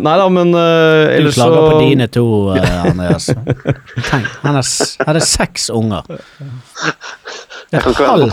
Nei 0.00 0.14
da, 0.16 0.28
men 0.32 0.54
uh, 0.56 0.60
Du 0.60 1.10
ellers 1.18 1.34
så 1.36 1.44
klager 1.44 1.66
på 1.74 1.80
dine 1.82 2.06
to, 2.08 2.24
uh, 2.56 2.86
Andreas. 2.88 3.26
Tenk, 3.28 4.30
han 4.40 4.56
hadde 4.56 5.20
seks 5.28 5.68
unger. 5.68 6.08
Det 7.68 7.80
er 7.80 7.98
halv, 7.98 8.30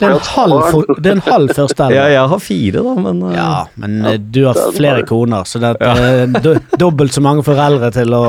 det 0.00 0.06
er 0.08 0.10
en 0.10 0.26
halv, 0.32 0.90
det 0.98 1.10
er 1.10 1.16
en 1.18 1.22
halv 1.28 1.94
Ja, 1.94 2.04
jeg 2.08 2.28
har 2.32 2.42
fire, 2.42 2.82
da, 2.82 2.94
men 3.04 3.22
uh, 3.22 3.32
Ja, 3.36 3.52
men 3.78 3.96
eh, 4.06 4.18
du 4.18 4.40
har 4.48 4.58
er 4.58 4.74
flere 4.74 5.06
koner, 5.06 5.46
så 5.46 5.60
det 5.62 5.74
er 5.86 6.04
eh, 6.24 6.38
do, 6.42 6.54
dobbelt 6.80 7.14
så 7.14 7.22
mange 7.22 7.44
foreldre 7.46 7.92
til 7.94 8.14
å 8.16 8.22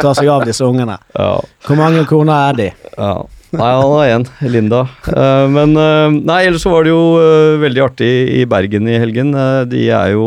ta 0.00 0.14
seg 0.16 0.30
av 0.32 0.46
disse 0.48 0.64
ungene. 0.66 0.98
ja, 1.14 1.32
Hvor 1.66 1.78
mange 1.78 2.06
koner 2.08 2.48
er 2.50 2.62
de? 2.64 2.70
ja. 2.96 3.12
Nei, 3.48 3.68
han 3.72 3.92
har 3.94 4.10
én, 4.12 4.24
Linda. 4.52 4.82
Eh, 5.08 5.46
men 5.48 5.72
eh, 5.80 6.12
Nei, 6.12 6.42
ellers 6.44 6.66
så 6.66 6.72
var 6.74 6.84
det 6.84 6.92
jo 6.92 7.16
eh, 7.16 7.56
veldig 7.62 7.84
artig 7.86 8.10
i 8.36 8.42
Bergen 8.48 8.88
i 8.90 8.98
helgen. 9.00 9.32
De 9.70 9.86
er 9.88 10.12
jo 10.12 10.26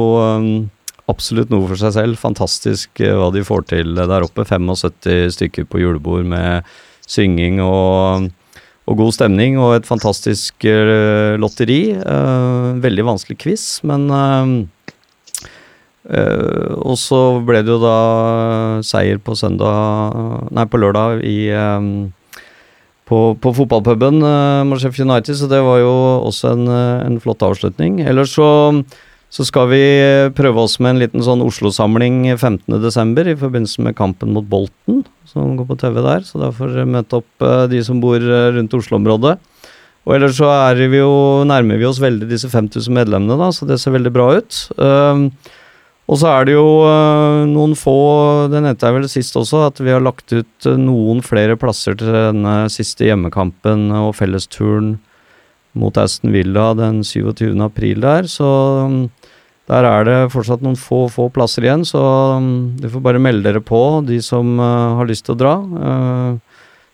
absolutt 1.12 1.52
noe 1.54 1.68
for 1.70 1.78
seg 1.78 1.94
selv. 2.00 2.18
Fantastisk 2.22 3.04
hva 3.04 3.30
de 3.34 3.44
får 3.46 3.68
til 3.70 3.94
der 4.00 4.26
oppe. 4.26 4.46
75 4.48 5.36
stykker 5.38 5.68
på 5.70 5.84
julebord 5.84 6.26
med 6.32 6.66
synging 7.06 7.60
og, 7.62 8.32
og 8.90 8.98
god 8.98 9.14
stemning, 9.14 9.60
og 9.62 9.76
et 9.76 9.90
fantastisk 9.90 10.66
lotteri. 11.42 11.82
Veldig 12.82 13.06
vanskelig 13.06 13.38
quiz, 13.44 13.66
men 13.86 14.08
Og 16.08 16.96
så 16.98 17.22
ble 17.46 17.62
det 17.62 17.76
jo 17.76 17.78
da 17.84 18.00
seier 18.88 19.20
på 19.22 19.36
søndag 19.38 20.50
Nei, 20.50 20.66
på 20.66 20.80
lørdag 20.82 21.22
i 21.28 21.52
på, 23.12 23.20
på 23.44 23.52
fotballpuben 23.58 24.24
uh, 24.24 24.64
mot 24.68 24.82
United, 24.82 25.36
så 25.36 25.50
det 25.52 25.60
var 25.66 25.82
jo 25.84 25.94
også 26.30 26.54
en, 26.56 26.68
eh, 26.72 27.06
en 27.10 27.20
flott 27.20 27.44
avslutning. 27.44 28.00
Ellers 28.08 28.38
så, 28.38 28.48
så 29.32 29.46
skal 29.48 29.68
vi 29.74 29.84
prøve 30.38 30.64
oss 30.64 30.78
med 30.80 30.94
en 30.94 31.02
liten 31.04 31.26
sånn 31.26 31.44
Oslo-samling 31.44 32.24
15.12. 32.38 33.34
i 33.34 33.38
forbindelse 33.42 33.84
med 33.84 33.98
kampen 34.00 34.32
mot 34.36 34.48
Bolten, 34.48 35.04
som 35.28 35.58
går 35.60 35.68
på 35.74 35.80
TV 35.84 36.00
der. 36.06 36.24
Så 36.28 36.40
dere 36.40 36.88
møte 36.88 37.20
opp 37.20 37.44
uh, 37.44 37.68
de 37.72 37.84
som 37.84 38.00
bor 38.04 38.24
rundt 38.24 38.80
Oslo-området. 38.80 39.38
Og 40.08 40.16
ellers 40.16 40.40
så 40.40 40.50
vi 40.80 40.98
jo, 40.98 41.12
nærmer 41.46 41.78
vi 41.78 41.86
oss 41.86 42.00
veldig 42.02 42.30
disse 42.32 42.50
5000 42.50 42.96
medlemmene, 42.96 43.38
da, 43.38 43.52
så 43.54 43.68
det 43.70 43.78
ser 43.82 43.94
veldig 43.94 44.14
bra 44.16 44.32
ut. 44.40 44.62
Um, 44.82 45.28
og 46.10 46.20
så 46.20 46.32
er 46.34 46.48
det 46.48 46.56
jo 46.58 46.66
øh, 46.84 47.46
noen 47.48 47.76
få, 47.78 47.96
det 48.52 48.60
nevnte 48.64 48.88
jeg 48.88 48.98
vel 48.98 49.08
sist 49.12 49.38
også, 49.40 49.66
at 49.70 49.80
vi 49.80 49.94
har 49.94 50.04
lagt 50.04 50.34
ut 50.34 50.68
øh, 50.68 50.80
noen 50.80 51.22
flere 51.24 51.56
plasser 51.60 51.96
til 52.00 52.12
denne 52.12 52.56
siste 52.74 53.06
hjemmekampen 53.08 53.90
og 53.96 54.16
fellesturen 54.18 54.96
mot 55.78 55.96
Aston 55.96 56.34
Villa 56.34 56.72
den 56.76 57.00
27. 57.08 57.54
april 57.64 58.02
der. 58.04 58.28
Så 58.28 58.48
um, 58.84 58.98
der 59.72 59.88
er 59.88 60.04
det 60.04 60.18
fortsatt 60.34 60.66
noen 60.66 60.76
få, 60.76 61.06
få 61.08 61.30
plasser 61.32 61.64
igjen, 61.64 61.86
så 61.88 62.02
du 62.82 62.90
får 62.92 63.06
bare 63.06 63.22
melde 63.24 63.46
dere 63.46 63.62
på, 63.64 64.02
de 64.04 64.20
som 64.26 64.58
øh, 64.58 64.98
har 65.00 65.08
lyst 65.08 65.30
til 65.30 65.38
å 65.38 65.42
dra. 65.46 65.56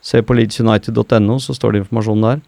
Se 0.04 0.22
på 0.22 0.36
leedsunited.no, 0.38 1.40
så 1.42 1.56
står 1.56 1.74
det 1.74 1.82
informasjon 1.82 2.22
der. 2.22 2.44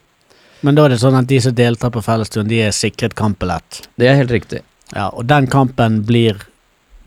Men 0.63 0.77
da 0.77 0.85
er 0.85 0.95
det 0.95 1.01
sånn 1.03 1.19
at 1.19 1.27
de 1.27 1.41
som 1.43 1.57
deltar 1.57 1.91
på 1.91 2.05
fellesturen, 2.05 2.47
de 2.47 2.61
er 2.63 2.77
sikret 2.77 3.17
kampbillett. 3.19 3.89
Det 3.99 4.07
er 4.07 4.21
helt 4.21 4.31
riktig. 4.31 4.63
Ja, 4.95 5.09
og 5.11 5.27
den 5.31 5.49
kampen 5.51 6.01
blir 6.07 6.39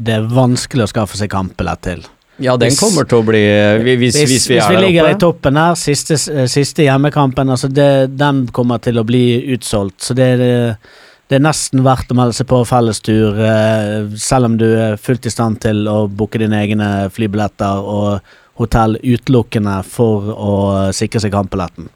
det 0.01 0.13
er 0.17 0.27
vanskelig 0.27 0.85
å 0.87 0.91
skaffe 0.91 1.17
seg 1.19 1.29
kampbillett 1.33 1.81
til. 1.85 2.03
Ja, 2.41 2.57
den 2.57 2.71
Hvis- 2.71 2.79
kommer 2.79 3.05
til 3.07 3.19
å 3.21 3.25
bli 3.25 3.41
Hvis, 3.83 4.15
hvis, 4.15 4.29
hvis 4.31 4.47
vi 4.49 4.57
er 4.57 4.71
der 4.71 4.81
ligger 4.81 5.09
i 5.11 5.15
toppen 5.21 5.55
her, 5.55 5.75
siste, 5.75 6.13
eh, 6.33 6.47
siste 6.47 6.83
hjemmekampen, 6.83 7.47
altså 7.49 7.69
det, 7.71 8.17
den 8.17 8.47
kommer 8.47 8.79
til 8.81 8.95
å 8.97 9.05
bli 9.05 9.43
utsolgt. 9.53 10.01
Så 10.01 10.15
det, 10.15 10.39
er- 10.39 10.77
det 11.29 11.35
er 11.37 11.39
nesten 11.45 11.83
verdt 11.83 12.09
å 12.09 12.15
melde 12.15 12.33
seg 12.33 12.47
på 12.47 12.65
fellestur, 12.65 13.37
eh, 13.37 14.07
selv 14.17 14.45
om 14.45 14.57
du 14.57 14.65
er 14.65 14.97
fullt 14.97 15.25
i 15.25 15.29
stand 15.29 15.61
til 15.61 15.85
å 15.87 16.07
booke 16.09 16.39
dine 16.39 16.57
egne 16.65 17.09
flybilletter 17.13 17.85
og 17.85 18.21
hotell 18.57 18.97
utelukkende 19.03 19.83
for 19.85 20.21
å 20.33 20.91
sikre 20.93 21.21
seg 21.21 21.31
kampbilletten. 21.31 21.87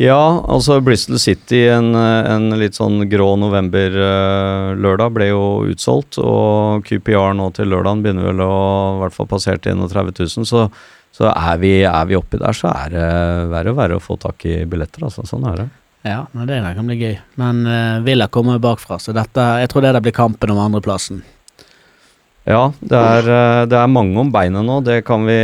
Ja, 0.00 0.44
altså 0.48 0.78
Bristol 0.80 1.18
City 1.20 1.66
en, 1.68 1.92
en 1.94 2.48
litt 2.56 2.78
sånn 2.78 3.04
grå 3.10 3.34
november-lørdag 3.42 5.12
ble 5.12 5.28
jo 5.28 5.42
utsolgt, 5.68 6.16
og 6.16 6.86
QPR 6.88 7.36
nå 7.36 7.50
til 7.56 7.68
lørdagen 7.72 8.00
begynner 8.04 8.30
vel 8.30 8.40
å 8.46 8.54
i 8.96 9.02
hvert 9.02 9.16
fall 9.18 9.28
passert 9.28 9.68
31 9.68 10.14
000, 10.16 10.48
så, 10.48 10.64
så 11.12 11.28
er, 11.28 11.60
vi, 11.60 11.74
er 11.84 12.08
vi 12.08 12.16
oppi 12.16 12.40
der, 12.40 12.56
så 12.56 12.72
er 12.72 12.96
det 12.96 13.12
verre 13.52 13.74
og 13.74 13.78
verre 13.82 14.00
å 14.00 14.04
få 14.04 14.16
tak 14.22 14.48
i 14.48 14.62
billetter, 14.64 15.04
altså. 15.10 15.26
Sånn 15.28 15.44
er 15.50 15.60
det. 15.64 15.68
Ja, 16.08 16.24
det 16.32 16.62
kan 16.74 16.88
bli 16.88 16.98
gøy. 16.98 17.14
Men 17.38 17.62
uh, 17.68 18.00
Villa 18.02 18.26
kommer 18.32 18.58
bakfra, 18.62 18.98
så 18.98 19.14
dette, 19.14 19.44
jeg 19.62 19.70
tror 19.70 19.84
det 19.84 19.92
der 19.94 20.02
blir 20.02 20.16
kampen 20.16 20.50
om 20.54 20.58
andreplassen. 20.64 21.20
Ja, 22.42 22.72
det 22.82 22.98
er, 22.98 23.28
eh, 23.30 23.64
det 23.70 23.76
er 23.78 23.90
mange 23.90 24.18
om 24.18 24.32
beinet 24.34 24.66
nå. 24.66 24.80
Det 24.82 25.04
kan 25.06 25.22
vi 25.28 25.36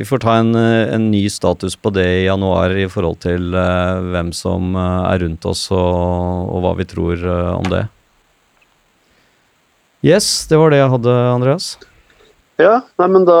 Vi 0.00 0.04
får 0.08 0.18
ta 0.24 0.32
en, 0.40 0.54
eh, 0.56 0.94
en 0.94 1.10
ny 1.12 1.28
status 1.30 1.76
på 1.76 1.92
det 1.94 2.06
i 2.06 2.24
januar 2.26 2.74
i 2.74 2.88
forhold 2.90 3.20
til 3.22 3.54
eh, 3.54 4.00
hvem 4.10 4.32
som 4.34 4.74
eh, 4.74 5.12
er 5.12 5.22
rundt 5.22 5.46
oss 5.46 5.70
og, 5.70 6.50
og 6.50 6.58
hva 6.64 6.74
vi 6.80 6.88
tror 6.90 7.14
eh, 7.22 7.54
om 7.54 7.70
det. 7.70 7.86
Yes, 10.02 10.48
det 10.50 10.58
var 10.58 10.70
det 10.74 10.82
jeg 10.82 10.90
hadde, 10.90 11.14
Andreas. 11.30 11.78
Ja, 12.58 12.80
nei, 12.98 13.06
men 13.08 13.24
da 13.24 13.38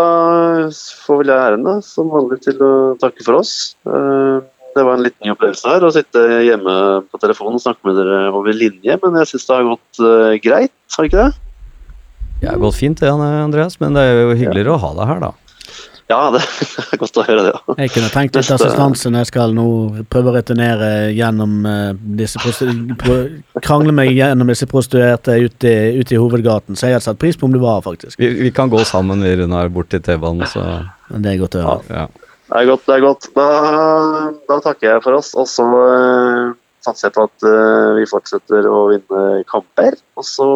får 0.70 1.18
vel 1.18 1.32
jeg 1.34 1.42
æren, 1.42 1.66
da, 1.66 1.80
som 1.82 2.10
vanlig, 2.14 2.38
til 2.46 2.62
å 2.62 2.72
takke 3.02 3.26
for 3.26 3.42
oss. 3.42 3.74
Eh, 3.86 4.38
Det 4.72 4.80
var 4.86 4.94
en 4.96 5.02
liten 5.04 5.28
opplevelse 5.28 5.68
her, 5.68 5.84
å 5.84 5.92
sitte 5.92 6.20
hjemme 6.46 7.04
på 7.12 7.18
telefonen 7.20 7.58
og 7.58 7.60
snakke 7.60 7.84
med 7.84 7.98
dere 7.98 8.30
over 8.32 8.54
linje, 8.56 8.94
men 9.02 9.18
jeg 9.20 9.28
syns 9.28 9.44
det 9.44 9.56
har 9.58 9.66
gått 9.68 10.00
eh, 10.00 10.38
greit, 10.40 10.72
har 10.96 11.04
ikke 11.10 11.26
det? 11.26 11.51
Det 12.42 12.50
har 12.50 12.58
gått 12.58 12.74
fint 12.74 12.98
det, 12.98 13.08
Andreas, 13.08 13.78
men 13.78 13.94
det 13.94 14.02
er 14.02 14.16
jo 14.18 14.34
hyggeligere 14.34 14.74
å 14.74 14.82
ha 14.82 14.92
deg 14.98 15.10
her, 15.12 15.22
da. 15.22 15.32
Ja, 16.10 16.18
det 16.34 16.40
er 16.42 16.98
godt 17.00 17.18
å 17.20 17.24
høre 17.24 17.44
det. 17.46 17.52
ja. 17.54 17.76
Jeg 17.84 17.92
kunne 17.94 18.08
tenkt 18.12 18.36
litt 18.36 18.50
assistanse 18.50 19.12
når 19.12 19.22
jeg 19.22 19.30
skal 19.30 19.54
nå 19.56 19.66
prøve 20.12 20.32
å 20.32 20.34
returnere 20.34 20.88
gjennom 21.14 21.62
eh, 21.68 21.92
disse 22.18 22.42
Krangle 23.62 23.94
meg 23.94 24.10
gjennom 24.16 24.50
disse 24.50 24.66
prostituerte 24.68 25.38
ute 25.38 25.70
i, 25.70 26.02
ute 26.02 26.16
i 26.16 26.20
hovedgaten, 26.20 26.76
så 26.76 26.90
jeg 26.90 26.98
hadde 26.98 27.06
satt 27.06 27.22
pris 27.22 27.38
på 27.38 27.46
om 27.48 27.54
du 27.54 27.60
var 27.62 27.78
her, 27.78 27.86
faktisk. 27.86 28.18
Vi, 28.20 28.32
vi 28.42 28.50
kan 28.54 28.72
gå 28.72 28.82
sammen, 28.88 29.22
vi, 29.24 29.36
Runar, 29.40 29.70
bort 29.72 29.92
til 29.94 30.02
T-banen, 30.04 30.44
så 30.50 30.66
det 31.14 31.36
er 31.36 31.40
godt 31.44 31.60
å 31.60 31.64
høre. 31.68 32.02
ja. 32.02 32.10
Det 32.52 32.60
er 32.60 32.66
godt, 32.68 32.82
det 32.84 32.96
er 32.98 33.00
godt. 33.00 33.26
Da, 33.32 33.44
da 34.50 34.56
takker 34.60 34.90
jeg 34.90 35.02
for 35.06 35.16
oss, 35.16 35.30
og 35.40 35.46
så 35.48 35.64
uh, 35.72 36.50
satser 36.84 37.08
jeg 37.08 37.14
på 37.16 37.24
at 37.24 37.46
uh, 37.48 37.94
vi 37.96 38.04
fortsetter 38.10 38.68
å 38.68 38.82
vinne 38.90 39.22
kamper. 39.48 39.96
Og 40.20 40.26
så 40.28 40.48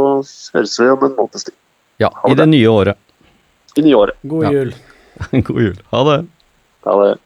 høres 0.53 0.75
vi 0.77 0.91
om 0.93 1.07
en 1.07 1.17
måneds 1.17 1.49
tid. 1.49 1.57
Ja, 1.97 2.11
i 2.31 2.35
det 2.35 2.47
nye 2.47 2.69
året. 2.69 2.99
I 3.77 3.81
det 3.81 3.87
nye 3.87 3.97
året. 3.97 4.19
God 4.23 4.53
jul. 4.53 4.75
Ja. 5.31 5.41
God 5.49 5.63
jul. 5.63 5.83
Ha 5.91 6.05
det. 6.05 6.27
Ha 6.85 7.05
det. 7.05 7.17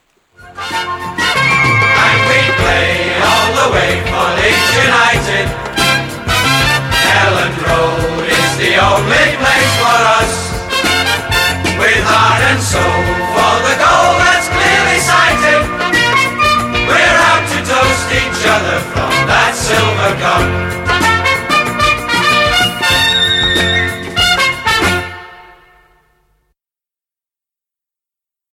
silver 19.71 20.11
gun. 20.21 20.90